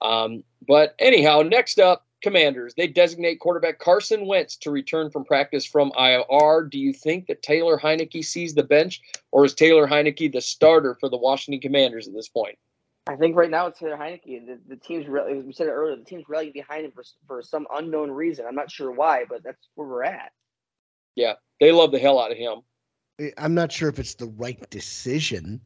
[0.00, 2.74] Um, but anyhow, next up, Commanders.
[2.76, 6.68] They designate quarterback Carson Wentz to return from practice from IR.
[6.70, 9.00] Do you think that Taylor Heinicke sees the bench,
[9.32, 12.58] or is Taylor Heinicke the starter for the Washington Commanders at this point?
[13.06, 14.46] I think right now it's Taylor Heinicke.
[14.46, 17.04] The, the team's really, as we said it earlier, the team's rallying behind him for
[17.26, 18.44] for some unknown reason.
[18.46, 20.32] I'm not sure why, but that's where we're at.
[21.16, 22.60] Yeah, they love the hell out of him.
[23.20, 25.60] I- I'm not sure if it's the right decision.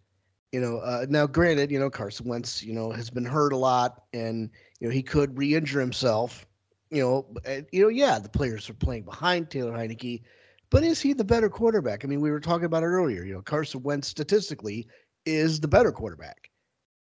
[0.54, 3.56] You know, uh, now granted, you know Carson Wentz, you know, has been hurt a
[3.56, 4.48] lot, and
[4.78, 6.46] you know he could re-injure himself.
[6.90, 10.22] You know, and, you know, yeah, the players are playing behind Taylor Heinicke,
[10.70, 12.04] but is he the better quarterback?
[12.04, 13.24] I mean, we were talking about it earlier.
[13.24, 14.86] You know, Carson Wentz statistically
[15.26, 16.52] is the better quarterback.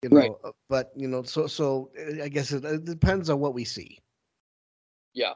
[0.01, 0.31] You know, Right.
[0.43, 3.65] uh, but you know, so so uh, I guess it, it depends on what we
[3.65, 3.99] see.
[5.13, 5.33] Yeah,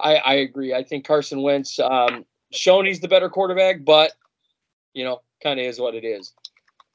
[0.00, 0.72] I, I agree.
[0.72, 4.12] I think Carson Wentz um, shown he's the better quarterback, but
[4.94, 6.32] you know, kind of is what it is.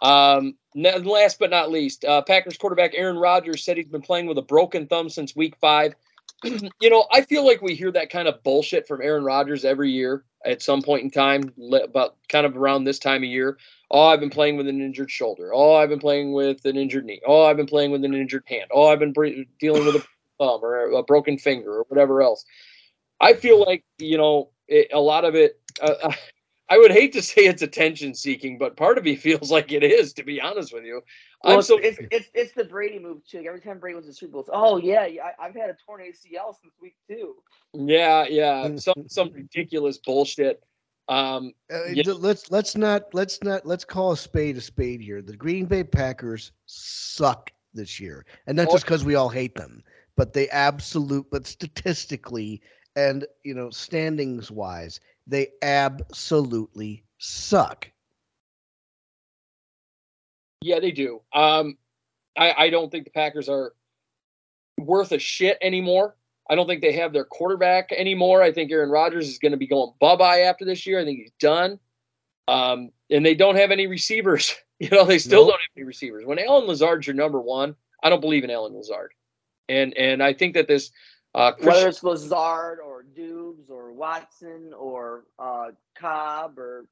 [0.01, 4.37] Um, last but not least, uh, Packers quarterback Aaron Rodgers said he's been playing with
[4.37, 5.95] a broken thumb since Week Five.
[6.43, 9.89] you know, I feel like we hear that kind of bullshit from Aaron Rodgers every
[9.89, 11.51] year at some point in time,
[11.83, 13.57] about kind of around this time of year.
[13.89, 15.51] Oh, I've been playing with an injured shoulder.
[15.53, 17.21] Oh, I've been playing with an injured knee.
[17.25, 18.69] Oh, I've been playing with an injured hand.
[18.71, 19.13] Oh, I've been
[19.59, 20.05] dealing with a
[20.37, 22.45] thumb or a broken finger or whatever else.
[23.19, 25.59] I feel like you know it, a lot of it.
[25.81, 26.11] Uh,
[26.69, 29.83] I would hate to say it's attention seeking, but part of me feels like it
[29.83, 30.13] is.
[30.13, 31.01] To be honest with you,
[31.43, 33.43] Well, I'm it's, so it's it's it's the Brady move too.
[33.47, 35.69] Every time Brady wins in the Super Bowl, it's, oh yeah, yeah, I, I've had
[35.69, 37.35] a torn ACL since week two.
[37.73, 40.63] yeah, yeah, some some ridiculous bullshit.
[41.09, 42.03] Um, Uh, Yeah.
[42.13, 45.21] Let's let's not let's not let's call a spade a spade here.
[45.21, 49.55] The Green Bay Packers suck this year, and not Oh, just because we all hate
[49.55, 49.83] them,
[50.17, 52.61] but they absolute, but statistically
[52.97, 57.91] and you know standings wise, they absolutely suck.
[60.61, 61.21] Yeah, they do.
[61.33, 61.77] Um,
[62.37, 63.73] I, I don't think the Packers are
[64.79, 66.15] worth a shit anymore.
[66.49, 68.41] I don't think they have their quarterback anymore.
[68.41, 70.99] I think Aaron Rodgers is going to be going bye bye after this year.
[70.99, 71.79] I think he's done.
[72.47, 74.55] Um, and they don't have any receivers.
[74.79, 75.53] You know, they still Nope.
[75.53, 76.23] don't have any receivers.
[76.27, 79.11] When Allen Lazard's your number one, I don't believe in Allen Lazard.
[79.67, 80.91] And and I think that this
[81.33, 82.96] uh, Whether it's Lazard or
[83.67, 85.67] Doubs or Watson or uh,
[85.97, 86.85] Cobb or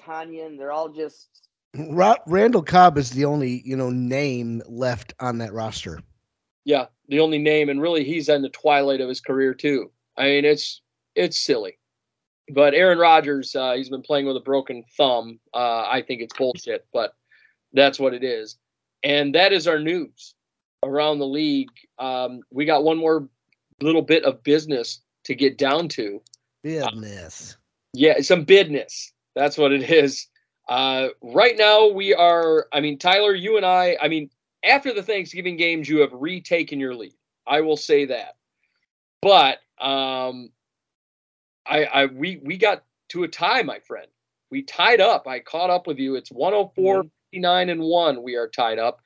[0.00, 5.38] Tonyan, they're all just Ra- Randall Cobb is the only you know name left on
[5.38, 6.00] that roster.
[6.64, 9.90] yeah, the only name, and really he's in the twilight of his career too.
[10.16, 10.82] I mean, it's
[11.14, 11.78] it's silly.
[12.52, 15.38] But Aaron Rodgers, uh, he's been playing with a broken thumb.
[15.54, 17.14] Uh, I think it's bullshit, but
[17.72, 18.56] that's what it is.
[19.04, 20.34] And that is our news
[20.82, 21.70] around the league.
[21.98, 23.28] Um, we got one more
[23.80, 26.20] little bit of business to get down to.
[26.64, 27.56] Goodness.
[27.92, 29.12] Yeah, some business.
[29.34, 30.26] That's what it is.
[30.68, 32.66] Uh, right now, we are.
[32.72, 33.96] I mean, Tyler, you and I.
[34.00, 34.30] I mean,
[34.64, 37.14] after the Thanksgiving games, you have retaken your lead.
[37.46, 38.36] I will say that.
[39.20, 40.50] But um,
[41.66, 44.06] I, I we we got to a tie, my friend.
[44.50, 45.26] We tied up.
[45.26, 46.14] I caught up with you.
[46.14, 48.22] It's 104, 59 and one.
[48.22, 49.00] We are tied up.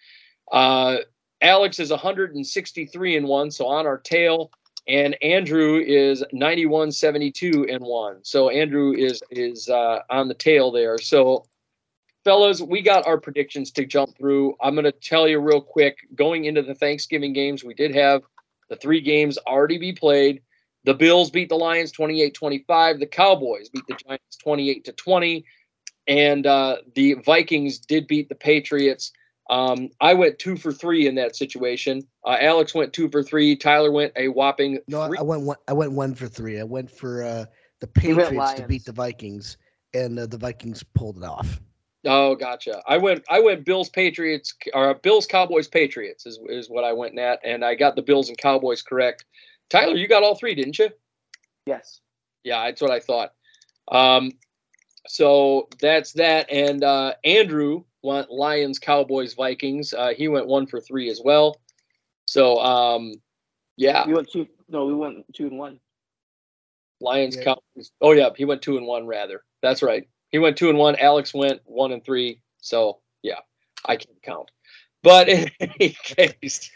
[0.50, 0.98] Uh,
[1.40, 4.50] Alex is 163 and one, so on our tail
[4.88, 8.18] and Andrew is 91 72 and 1.
[8.22, 10.98] So Andrew is is uh, on the tail there.
[10.98, 11.46] So
[12.24, 14.54] fellas, we got our predictions to jump through.
[14.60, 18.22] I'm going to tell you real quick going into the Thanksgiving games, we did have
[18.68, 20.42] the three games already be played.
[20.84, 25.44] The Bills beat the Lions 28-25, the Cowboys beat the Giants 28 to 20,
[26.06, 29.12] and uh, the Vikings did beat the Patriots
[29.50, 32.06] um, I went two for three in that situation.
[32.24, 33.54] Uh, Alex went two for three.
[33.56, 35.18] Tyler went a whopping No, I- three.
[35.18, 35.56] I went one.
[35.68, 36.58] I went one for three.
[36.60, 37.44] I went for uh,
[37.80, 39.56] the Patriots to beat the Vikings,
[39.94, 41.60] and uh, the Vikings pulled it off.
[42.04, 42.82] Oh, gotcha.
[42.86, 43.24] I went.
[43.28, 47.64] I went Bills Patriots or Bills Cowboys Patriots is is what I went at, and
[47.64, 49.24] I got the Bills and Cowboys correct.
[49.70, 50.90] Tyler, you got all three, didn't you?
[51.66, 52.00] yes.
[52.44, 53.32] Yeah, that's what I thought.
[53.90, 54.30] Um,
[55.08, 56.50] so that's that.
[56.50, 59.92] And uh, Andrew went Lions, Cowboys, Vikings.
[59.92, 61.60] Uh, he went one for three as well.
[62.26, 63.14] So, um,
[63.76, 64.46] yeah, We went two.
[64.68, 65.80] No, we went two and one.
[67.00, 67.44] Lions Yeah.
[67.44, 67.92] Cowboys.
[68.00, 69.42] Oh yeah, he went two and one rather.
[69.62, 70.08] That's right.
[70.30, 70.96] He went two and one.
[70.96, 72.40] Alex went one and three.
[72.60, 73.40] So yeah,
[73.84, 74.50] I can count.
[75.02, 76.70] But in any case,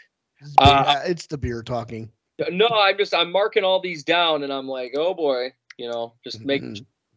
[0.57, 2.11] Uh, it's the beer talking.
[2.51, 6.13] no, I'm just I'm marking all these down, and I'm like, oh boy, you know,
[6.23, 6.61] just make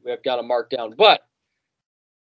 [0.05, 0.11] Mhm.
[0.11, 0.95] we've got to mark down.
[0.97, 1.23] But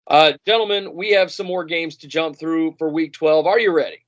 [0.07, 3.45] uh, gentlemen, we have some more games to jump through for Week 12.
[3.45, 4.03] Are you ready?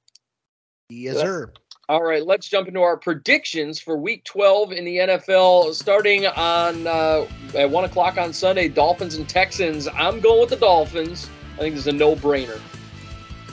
[0.89, 1.51] Yes, sir.
[1.89, 6.87] All right, let's jump into our predictions for Week 12 in the NFL, starting on
[6.87, 8.69] uh, at one o'clock on Sunday.
[8.69, 9.87] Dolphins and Texans.
[9.93, 11.29] I'm going with the Dolphins.
[11.55, 12.59] I think this is a no-brainer.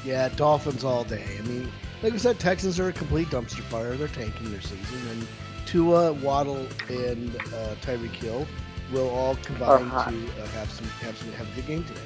[0.04, 1.24] Yeah, Dolphins all day.
[1.36, 1.70] I mean,
[2.02, 3.96] like we said, Texans are a complete dumpster fire.
[3.96, 5.26] They're tanking their season, and
[5.66, 8.46] Tua, Waddle, and uh, Tyreek Hill
[8.92, 12.00] will all combine to uh, have some have some have a good game today.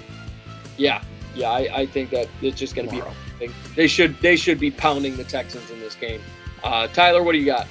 [0.76, 1.02] Yeah,
[1.34, 2.94] yeah, I, I think that it's just going to
[3.38, 3.48] be.
[3.74, 6.20] They should they should be pounding the Texans in this game.
[6.62, 7.66] Uh, Tyler, what do you got?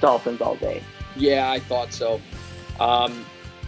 [0.00, 0.82] Dolphins all day.
[1.16, 2.20] Yeah, I thought so.
[2.80, 3.24] Um,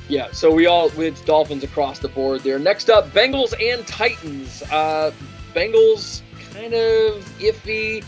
[0.08, 2.58] yeah, so we all it's Dolphins across the board there.
[2.58, 4.62] Next up, Bengals and Titans.
[4.70, 5.12] Uh,
[5.54, 6.22] Bengals
[6.52, 8.04] kind of iffy.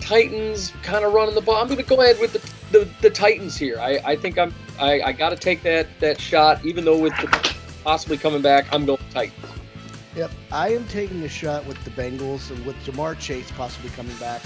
[0.00, 1.56] Titans kind of running the ball.
[1.56, 3.78] I'm going to go ahead with the, the, the Titans here.
[3.78, 7.12] I, I think I'm I, I got to take that that shot, even though with
[7.84, 9.46] possibly coming back, I'm going Titans.
[10.16, 14.16] Yep, I am taking a shot with the Bengals and with Ja'Marr Chase possibly coming
[14.16, 14.42] back.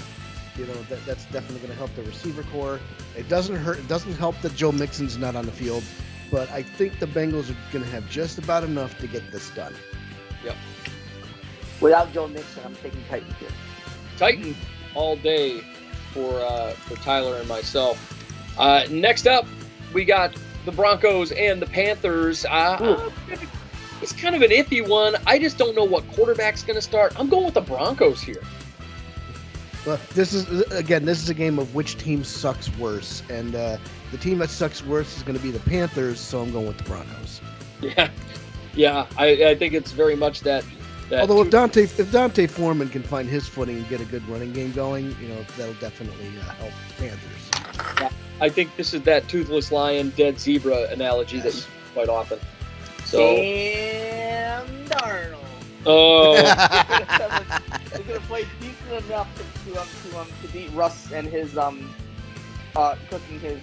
[0.57, 2.79] You know that, that's definitely going to help the receiver corps.
[3.17, 3.79] It doesn't hurt.
[3.79, 5.83] It doesn't help that Joe Mixon's not on the field,
[6.29, 9.49] but I think the Bengals are going to have just about enough to get this
[9.51, 9.73] done.
[10.43, 10.55] Yep.
[11.81, 13.49] Without Joe Mixon, I'm taking Titans here.
[14.17, 14.57] Titans
[14.93, 15.61] all day
[16.13, 18.11] for uh, for Tyler and myself.
[18.57, 19.45] Uh, next up,
[19.95, 20.35] we got
[20.65, 22.45] the Broncos and the Panthers.
[22.45, 23.09] Uh,
[24.01, 25.15] it's kind of an iffy one.
[25.25, 27.17] I just don't know what quarterback's going to start.
[27.19, 28.43] I'm going with the Broncos here.
[29.87, 31.05] Well, this is again.
[31.05, 33.77] This is a game of which team sucks worse, and uh,
[34.11, 36.19] the team that sucks worse is going to be the Panthers.
[36.19, 37.41] So I'm going with the Broncos.
[37.81, 38.09] Yeah,
[38.73, 39.05] yeah.
[39.17, 40.65] I, I think it's very much that.
[41.09, 44.27] that Although if Dante if D'Onta Foreman can find his footing and get a good
[44.27, 48.21] running game going, you know that'll definitely uh, help the Panthers.
[48.41, 52.39] I think this is that toothless lion, dead zebra analogy that you use quite often.
[53.05, 55.39] So, Sam Darnold.
[55.85, 56.33] oh,
[57.95, 61.57] He's gonna play decent enough to to, um, to um to beat Russ and his
[61.57, 61.89] um
[62.75, 63.59] uh cooking his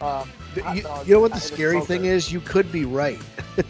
[0.00, 0.28] um.
[0.60, 2.32] hot you, you know what the in his scary thing is?
[2.32, 3.20] You could be right.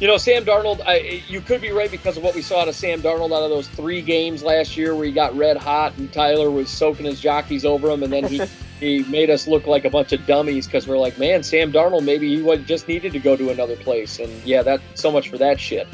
[0.00, 2.68] You know, Sam Darnold, I, you could be right because of what we saw out
[2.68, 5.96] of Sam Darnold out of those three games last year where he got red hot
[5.96, 8.38] and Tyler was soaking his jockeys over him, and then he,
[8.80, 12.04] he made us look like a bunch of dummies because we're like, man, Sam Darnold,
[12.04, 14.18] maybe he just needed to go to another place.
[14.18, 15.86] And yeah, that so much for that shit.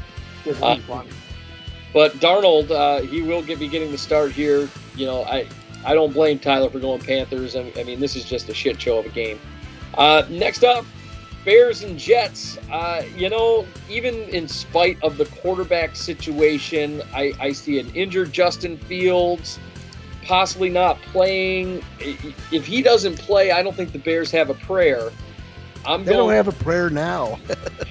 [0.62, 0.78] Uh.
[1.92, 4.68] But Darnold, uh, he will get, be getting the start here.
[4.96, 5.46] You know, I
[5.84, 7.56] I don't blame Tyler for going Panthers.
[7.56, 9.38] I, I mean, this is just a shit show of a game.
[9.94, 10.84] Uh, next up,
[11.44, 12.58] Bears and Jets.
[12.70, 18.32] Uh, you know, even in spite of the quarterback situation, I, I see an injured
[18.32, 19.58] Justin Fields
[20.30, 21.82] possibly not playing.
[21.98, 25.10] If he doesn't play, I don't think the Bears have a prayer.
[25.84, 26.28] I'm They going.
[26.28, 27.40] don't have a prayer now.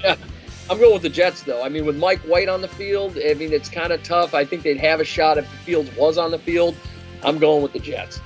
[0.70, 1.62] I'm going with the Jets, though.
[1.66, 4.34] I mean, with Mike White on the field, I mean, it's kind of tough.
[4.34, 6.78] I think they'd have a shot if Fields was on the field.
[7.24, 8.22] I'm going with the Jets.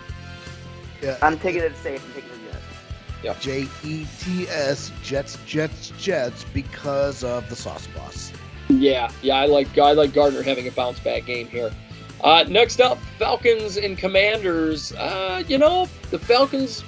[1.01, 1.17] Yeah.
[1.23, 2.05] I'm taking it safe.
[2.05, 3.43] I'm taking it Jets.
[3.43, 8.31] J E T S Jets Jets Jets because of the sauce boss.
[8.69, 11.71] Yeah, yeah, I like I like Gardner having a bounce back game here.
[12.23, 14.93] Uh, next up, Falcons and Commanders.
[14.93, 16.83] Uh, you know, the Falcons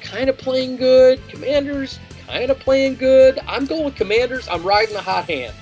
[0.00, 1.20] kind of playing good.
[1.28, 3.38] Commanders kind of playing good.
[3.46, 4.48] I'm going with Commanders.
[4.48, 5.54] I'm riding the hot hand.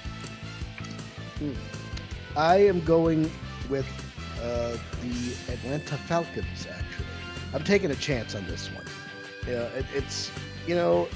[2.36, 3.31] I am going
[3.68, 3.86] with
[4.42, 6.66] uh, the Atlanta Falcons.
[6.66, 7.07] Actually,
[7.52, 8.86] I'm taking a chance on this one.
[9.47, 10.31] Yeah, it, it's
[10.66, 11.07] you know,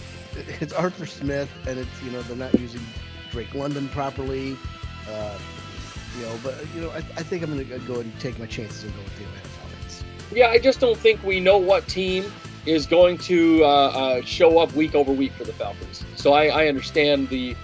[0.60, 2.82] it's Arthur Smith, and it's you know they're not using
[3.30, 4.54] Drake London properly.
[5.10, 5.38] Uh,
[6.16, 8.46] you know, but you know, I, I think I'm going to go and take my
[8.46, 10.04] chances and go with the Atlanta Falcons.
[10.32, 12.32] Yeah, I just don't think we know what team
[12.64, 16.04] is going to uh, uh, show up week over week for the Falcons.
[16.16, 17.56] So I, I understand the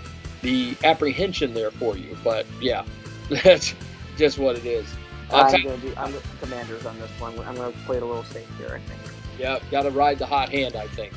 [0.42, 2.84] the apprehension there for you, but yeah,
[3.44, 3.74] that's
[4.16, 4.92] just what it is.
[5.30, 5.94] Uh, I'm Ty- gonna do.
[5.96, 7.38] I'm with the Commanders on this one.
[7.40, 8.74] I'm gonna play it a little safe here.
[8.74, 9.00] I think.
[9.38, 11.12] Yeah, got to ride the hot hand, I think.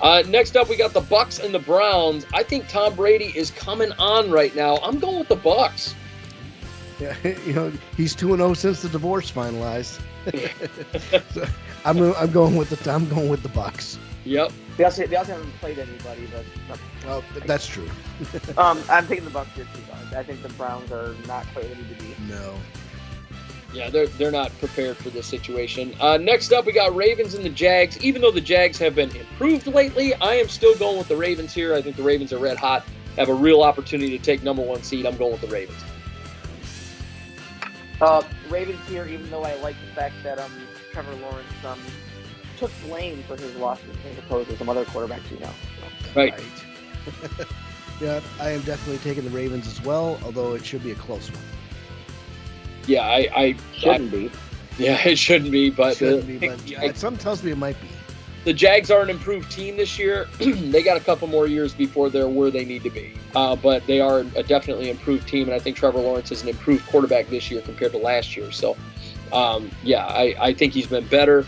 [0.00, 2.24] Uh, next up, we got the Bucks and the Browns.
[2.32, 4.78] I think Tom Brady is coming on right now.
[4.78, 5.94] I'm going with the Bucks.
[7.00, 10.00] Yeah, you know, he's two and zero since the divorce finalized.
[11.32, 11.46] so
[11.84, 13.98] I'm I'm going with the I'm going with the Bucks.
[14.24, 14.52] Yep.
[14.76, 16.28] They also they also haven't played anybody,
[16.68, 17.88] but Well, th- that's true.
[18.58, 19.80] um, I'm taking the Bucks here too.
[19.88, 20.14] Guys.
[20.14, 22.14] I think the Browns are not quite ready to be.
[22.28, 22.54] No.
[23.72, 25.94] Yeah, they're they're not prepared for this situation.
[26.00, 28.02] Uh, next up, we got Ravens and the Jags.
[28.04, 31.54] Even though the Jags have been improved lately, I am still going with the Ravens
[31.54, 31.74] here.
[31.74, 32.84] I think the Ravens are red hot,
[33.16, 35.06] have a real opportunity to take number one seed.
[35.06, 35.82] I'm going with the Ravens.
[38.00, 40.50] Uh, Ravens here, even though I like the fact that um,
[40.92, 41.78] Trevor Lawrence um,
[42.56, 45.50] took blame for his losses as opposed to some other quarterbacks you know.
[45.78, 46.20] So.
[46.20, 46.34] Right.
[48.00, 51.30] Yeah, I am definitely taking the Ravens as well, although it should be a close
[51.30, 51.42] one.
[52.86, 54.30] Yeah, I, I, I Shouldn't be.
[54.78, 57.78] yeah, it shouldn't be, but, Shouldn't uh, be, but I- something tells me it might
[57.80, 57.88] be.
[58.44, 60.28] The Jags are an improved team this year.
[60.38, 63.86] they got a couple more years before they're where they need to be, uh, but
[63.86, 67.28] they are a definitely improved team, and I think Trevor Lawrence is an improved quarterback
[67.28, 68.50] this year compared to last year.
[68.50, 68.76] So,
[69.32, 71.46] um, yeah, I, I think he's been better,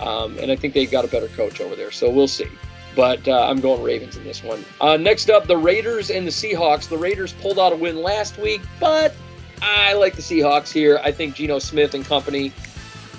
[0.00, 1.90] um, and I think they've got a better coach over there.
[1.90, 2.48] So we'll see.
[2.94, 4.64] But uh, I'm going Ravens in this one.
[4.80, 6.88] Uh, next up, the Raiders and the Seahawks.
[6.88, 9.16] The Raiders pulled out a win last week, but
[9.60, 11.00] I like the Seahawks here.
[11.02, 12.52] I think Geno Smith and company,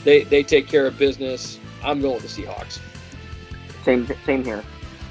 [0.05, 1.59] they they take care of business.
[1.83, 2.79] I'm going with the Seahawks.
[3.85, 4.63] Same, same here.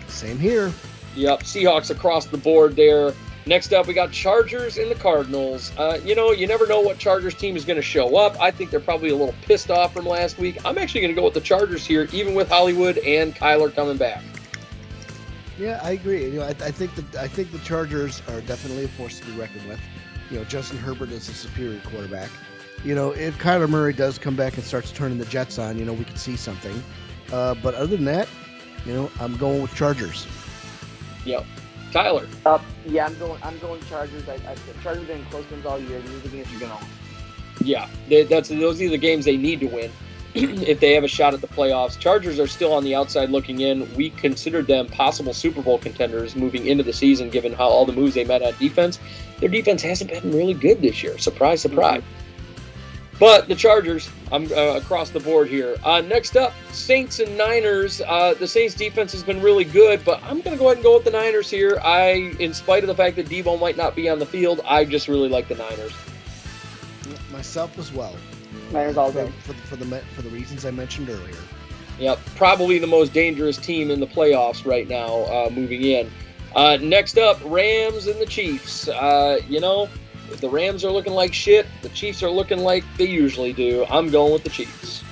[0.09, 0.73] Same here.
[1.15, 3.15] Yep, Seahawks across the board there.
[3.47, 5.71] Next up, we got Chargers and the Cardinals.
[5.79, 8.41] Uh, you know, you never know what Chargers team is going to show up.
[8.41, 10.65] I think they're probably a little pissed off from last week.
[10.65, 13.97] I'm actually going to go with the Chargers here, even with Hollywood and Kyler coming
[13.97, 14.23] back.
[15.57, 16.25] Yeah, I agree.
[16.25, 19.27] You know, I, I think that I think the Chargers are definitely a force to
[19.27, 19.81] be reckoned with.
[20.31, 22.31] You know, Justin Herbert is a superior quarterback.
[22.83, 25.85] You know, if Kyler Murray does come back and starts turning the Jets on, you
[25.85, 26.83] know, we could see something.
[27.33, 28.27] Uh, but other than that,
[28.87, 30.27] you know, I'm going with Chargers.
[31.25, 31.45] Yep.
[31.93, 32.27] Tyler.
[32.45, 33.41] Uh, yeah, I'm going.
[33.43, 34.29] I'm going Chargers.
[34.29, 36.01] I, I, Chargers have been close games all year.
[36.01, 36.75] These are games you're gonna.
[36.75, 36.89] win.
[37.61, 39.93] Yeah, they, that's those are the games they need to win
[40.35, 41.97] if they have a shot at the playoffs.
[41.97, 43.89] Chargers are still on the outside looking in.
[43.95, 47.93] We considered them possible Super Bowl contenders moving into the season, given how all the
[47.93, 48.99] moves they made on defense.
[49.39, 51.17] Their defense hasn't been really good this year.
[51.19, 52.03] Surprise, surprise.
[53.19, 55.77] But the Chargers, I'm uh, across the board here.
[55.85, 58.01] Uh, next up, Saints and Niners.
[58.01, 60.85] Uh, the Saints defense has been really good, but I'm going to go ahead and
[60.85, 61.79] go with the Niners here.
[61.83, 64.85] I, in spite of the fact that Deebo might not be on the field, I
[64.85, 65.93] just really like the Niners.
[67.31, 68.15] Myself as well.
[68.73, 69.33] Niners all for, day.
[69.41, 71.37] for, for the me- for the reasons I mentioned earlier.
[71.99, 76.11] Yep, probably the most dangerous team in the playoffs right now, uh, moving in.
[76.57, 78.89] Uh, next up, Rams and the Chiefs.
[78.89, 79.99] Uh, you know, if
[80.41, 83.85] the Rams are looking like shit, the Chiefs are looking like they usually do.
[83.91, 85.03] I'm going with the Chiefs.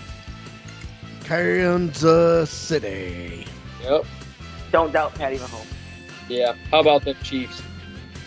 [1.25, 3.47] Kansas City.
[3.83, 4.05] Yep.
[4.71, 5.67] Don't doubt Patty Mahomes.
[6.29, 6.55] Yeah.
[6.71, 7.63] How about the Chiefs?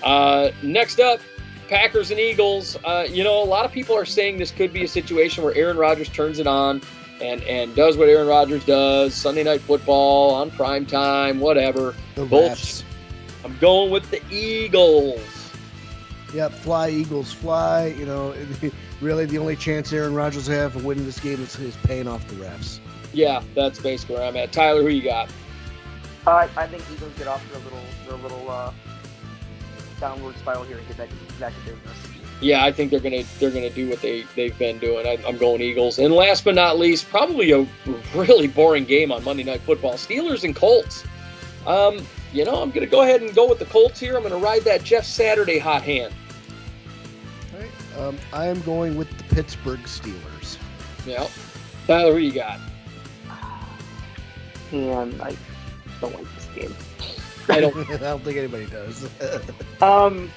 [0.04, 1.20] Uh, next up,
[1.68, 2.78] Packers and Eagles.
[2.84, 5.56] Uh, you know, a lot of people are saying this could be a situation where
[5.56, 6.82] Aaron Rodgers turns it on
[7.22, 11.96] and and does what Aaron Rodgers does Sunday night football on prime time, whatever.
[12.16, 12.58] The Bullshit.
[12.58, 12.84] refs.
[13.44, 15.22] I'm going with the Eagles.
[16.34, 17.88] Yep, fly Eagles, fly.
[17.88, 18.36] You know,
[19.02, 22.08] really the only chance Aaron Rodgers will have of winning this game is, is paying
[22.08, 22.80] off the refs.
[23.14, 24.52] Yeah, that's basically where I'm at.
[24.52, 25.30] Tyler, who you got?
[26.28, 28.74] Uh, I think Eagles get off to a little, their little uh,
[30.00, 32.16] downward spiral here and get back, back to business.
[32.42, 35.08] Yeah, I think they're gonna they're gonna do what they they've been doing.
[35.08, 36.00] I, I'm going Eagles.
[36.00, 37.66] And last but not least, probably a
[38.14, 41.06] really boring game on Monday Night Football: Steelers and Colts.
[41.66, 42.06] Um,
[42.36, 44.18] you know, I'm gonna go ahead and go with the Colts here.
[44.18, 46.14] I'm gonna ride that Jeff Saturday hot hand.
[47.54, 47.98] All right.
[47.98, 50.58] Um, I am going with the Pittsburgh Steelers.
[51.06, 51.28] Yeah,
[51.88, 52.60] Tyler, who you got?
[54.74, 55.36] And I
[56.02, 56.76] don't like this game.
[57.48, 57.90] I don't.
[57.90, 59.10] I don't think anybody does.
[59.82, 60.32] Um,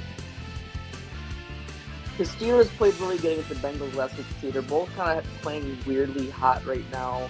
[2.18, 4.50] the Steelers played really good against the Bengals last week too.
[4.50, 7.28] They're both kind of playing weirdly hot right now.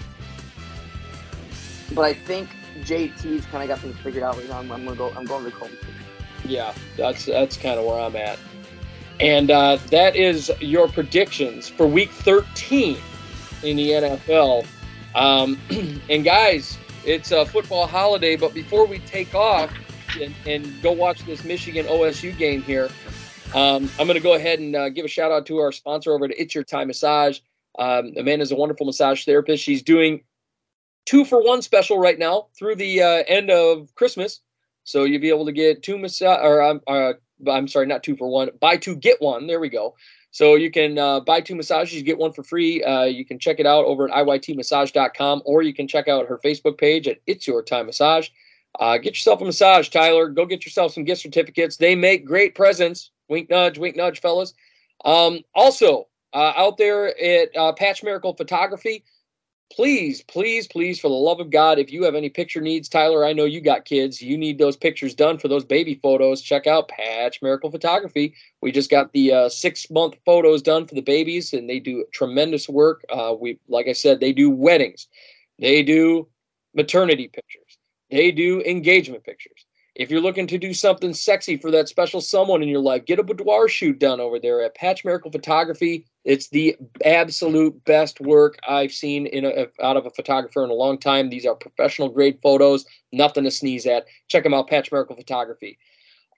[1.92, 2.48] But I think
[2.84, 4.58] JT's kind of got things figured out right now.
[4.58, 5.12] I'm, I'm gonna go.
[5.16, 5.74] I'm going to Colts.
[6.44, 8.38] Yeah, that's that's kind of where I'm at.
[9.20, 12.96] And uh, that is your predictions for Week 13
[13.64, 14.66] in the NFL.
[15.14, 15.58] Um,
[16.08, 19.72] and guys, it's a football holiday, but before we take off
[20.20, 22.88] and, and go watch this Michigan OSU game here,
[23.54, 26.12] um, I'm going to go ahead and uh, give a shout out to our sponsor
[26.12, 27.40] over at It's Your Time Massage.
[27.78, 29.62] Um, Amanda's a wonderful massage therapist.
[29.62, 30.20] She's doing
[31.08, 34.40] two for one special right now through the uh, end of Christmas.
[34.84, 37.14] So you'll be able to get two massage, or um, uh,
[37.50, 38.50] I'm sorry, not two for one.
[38.60, 39.46] Buy two, get one.
[39.46, 39.96] There we go.
[40.32, 42.84] So you can uh, buy two massages, get one for free.
[42.84, 46.38] Uh, you can check it out over at iytmassage.com, or you can check out her
[46.44, 48.28] Facebook page at It's Your Time Massage.
[48.78, 50.28] Uh, get yourself a massage, Tyler.
[50.28, 51.78] Go get yourself some gift certificates.
[51.78, 53.10] They make great presents.
[53.28, 54.52] Wink, nudge, wink, nudge, fellas.
[55.06, 59.04] Um, also, uh, out there at uh, Patch Miracle Photography,
[59.74, 63.24] please, please, please, for the love of God, if you have any picture needs, Tyler,
[63.24, 64.20] I know you got kids.
[64.20, 66.42] You need those pictures done for those baby photos.
[66.42, 68.34] Check out Patch Miracle Photography.
[68.60, 72.04] We just got the uh, six month photos done for the babies, and they do
[72.12, 73.04] tremendous work.
[73.08, 75.06] Uh, we, like I said, they do weddings,
[75.58, 76.28] they do
[76.74, 77.78] maternity pictures,
[78.10, 79.67] they do engagement pictures.
[79.98, 83.18] If you're looking to do something sexy for that special someone in your life, get
[83.18, 86.06] a boudoir shoot done over there at Patch Miracle Photography.
[86.24, 90.74] It's the absolute best work I've seen in a, out of a photographer in a
[90.74, 91.28] long time.
[91.28, 94.06] These are professional grade photos, nothing to sneeze at.
[94.28, 95.80] Check them out, Patch Miracle Photography.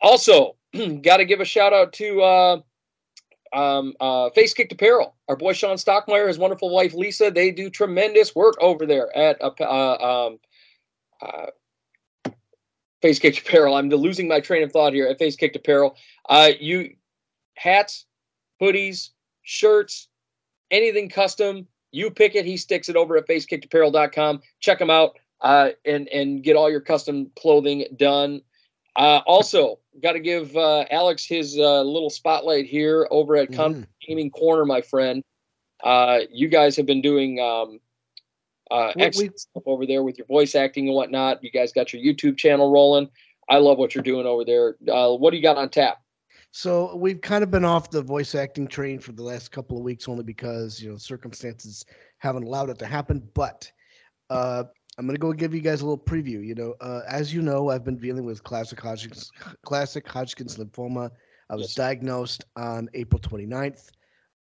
[0.01, 0.57] Also,
[1.03, 2.61] got to give a shout out to uh,
[3.53, 5.15] um, uh, Face Kicked Apparel.
[5.29, 9.37] Our boy Sean Stockmeyer, his wonderful wife Lisa, they do tremendous work over there at
[9.43, 10.39] uh, uh, um,
[11.21, 11.47] uh,
[13.03, 13.75] Face Kicked Apparel.
[13.75, 15.97] I'm losing my train of thought here at Face Kicked Apparel.
[16.29, 16.95] Uh, you
[17.55, 18.07] hats,
[18.61, 19.11] hoodies,
[19.43, 20.09] shirts,
[20.71, 22.45] anything custom, you pick it.
[22.45, 24.41] He sticks it over at facekickedapparel.com.
[24.61, 28.43] Check him out uh, and and get all your custom clothing done.
[28.97, 33.87] Uh, also, got to give uh, Alex his uh, little spotlight here over at mm
[34.07, 35.23] Gaming Corner, my friend.
[35.85, 37.81] Uh, you guys have been doing um,
[38.71, 41.43] uh, excellent stuff over there with your voice acting and whatnot.
[41.43, 43.09] You guys got your YouTube channel rolling.
[43.49, 44.77] I love what you're doing over there.
[44.89, 45.99] Uh, what do you got on tap?
[46.53, 49.85] So we've kind of been off the voice acting train for the last couple of
[49.85, 51.85] weeks, only because you know circumstances
[52.19, 53.29] haven't allowed it to happen.
[53.35, 53.71] But
[54.31, 54.65] uh,
[54.99, 56.45] I'm gonna go give you guys a little preview.
[56.45, 59.31] You know, uh, as you know, I've been dealing with classic Hodgkin's,
[59.65, 61.11] classic Hodgkin's lymphoma.
[61.51, 61.75] I was yes.
[61.75, 63.91] diagnosed on April 29th.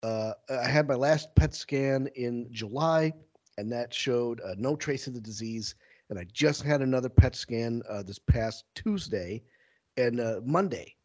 [0.03, 3.13] Uh, I had my last PET scan in July,
[3.57, 5.75] and that showed uh, no trace of the disease.
[6.09, 9.43] And I just had another PET scan uh, this past Tuesday,
[9.97, 10.95] and uh, Monday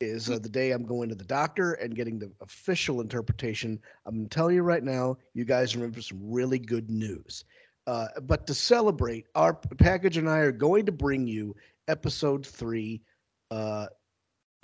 [0.00, 3.78] is uh, the day I'm going to the doctor and getting the official interpretation.
[4.06, 7.44] I'm telling you right now, you guys are in for some really good news.
[7.86, 11.54] Uh, but to celebrate, our package and I are going to bring you
[11.88, 13.02] episode three,
[13.50, 13.86] uh,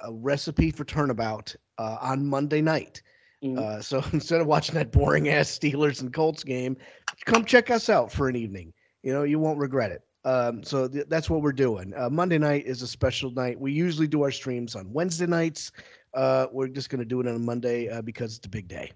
[0.00, 3.02] a recipe for turnabout uh, on Monday night.
[3.42, 3.58] Mm-hmm.
[3.58, 6.76] Uh, so instead of watching that boring ass Steelers and Colts game,
[7.24, 8.72] come check us out for an evening.
[9.02, 10.02] You know, you won't regret it.
[10.24, 11.94] Um, so th- that's what we're doing.
[11.96, 13.58] Uh, Monday night is a special night.
[13.58, 15.72] We usually do our streams on Wednesday nights.
[16.14, 18.68] Uh, we're just going to do it on a Monday uh, because it's a big
[18.68, 18.90] day.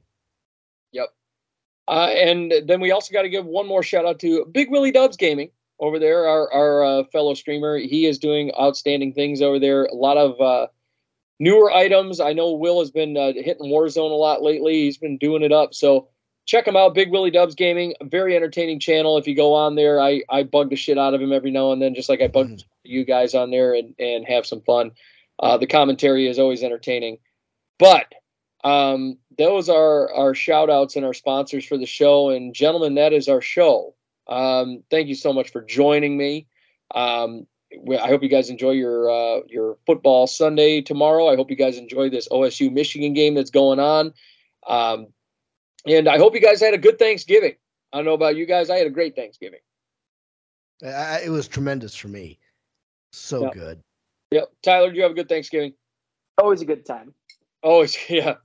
[0.93, 1.09] Yep.
[1.89, 4.93] Uh, and then we also got to give one more shout out to Big Willie
[4.93, 7.79] Dubs Gaming over there, our, our uh, fellow streamer.
[7.79, 9.85] He is doing outstanding things over there.
[9.87, 10.67] A lot of uh,
[11.41, 12.21] newer items.
[12.21, 14.75] I know Will has been hitting Warzone a lot lately.
[14.75, 15.75] He's been doing it up.
[15.75, 16.09] So
[16.47, 16.95] check him out.
[16.95, 19.19] Big Willie Dubs Gaming, very entertaining channel.
[19.19, 21.73] If you go on there, I I bug the shit out of him every now
[21.73, 22.65] and then, just like I bug mm.
[22.85, 24.93] you guys on there and and have some fun.
[25.39, 27.19] Uh, the commentary is always entertaining,
[27.79, 28.13] but
[28.65, 32.31] um, those are our shout outs and our sponsors for the show.
[32.31, 33.95] And gentlemen, that is our show.
[34.29, 36.47] Um, thank you so much for joining me.
[36.95, 37.47] Um,
[37.99, 41.29] I hope you guys enjoy your uh, your football Sunday tomorrow.
[41.29, 44.13] I hope you guys enjoy this OSU Michigan game that's going on.
[44.67, 45.09] Um,
[45.87, 47.55] and I hope you guys had a good Thanksgiving.
[47.93, 48.71] I don't know about you guys.
[48.71, 49.61] I had a great Thanksgiving.
[50.83, 52.39] I, it was tremendous for me.
[53.13, 53.53] So yep.
[53.53, 53.83] good.
[54.33, 54.51] Yep.
[54.63, 55.75] Tyler, did you have a good Thanksgiving?
[56.39, 57.15] Always a good time.
[57.63, 58.37] Always, yeah.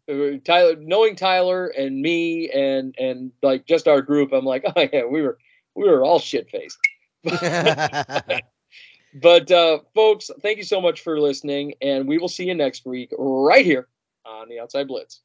[0.44, 5.06] Tyler, knowing Tyler and me and and like just our group, I'm like, oh yeah,
[5.06, 5.38] we were
[5.76, 6.78] we were all shit faced.
[9.22, 12.86] but uh, folks, thank you so much for listening, and we will see you next
[12.86, 13.88] week right here
[14.26, 15.22] on the Outside Blitz.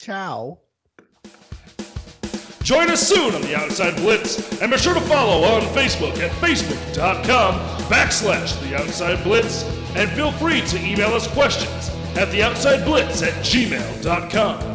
[0.00, 0.58] Ciao.
[2.72, 6.30] Join us soon on the Outside Blitz, and be sure to follow on Facebook at
[6.40, 7.54] facebook.com
[7.90, 13.22] backslash the Outside Blitz, and feel free to email us questions at the Outside Blitz
[13.22, 14.71] at gmail.com.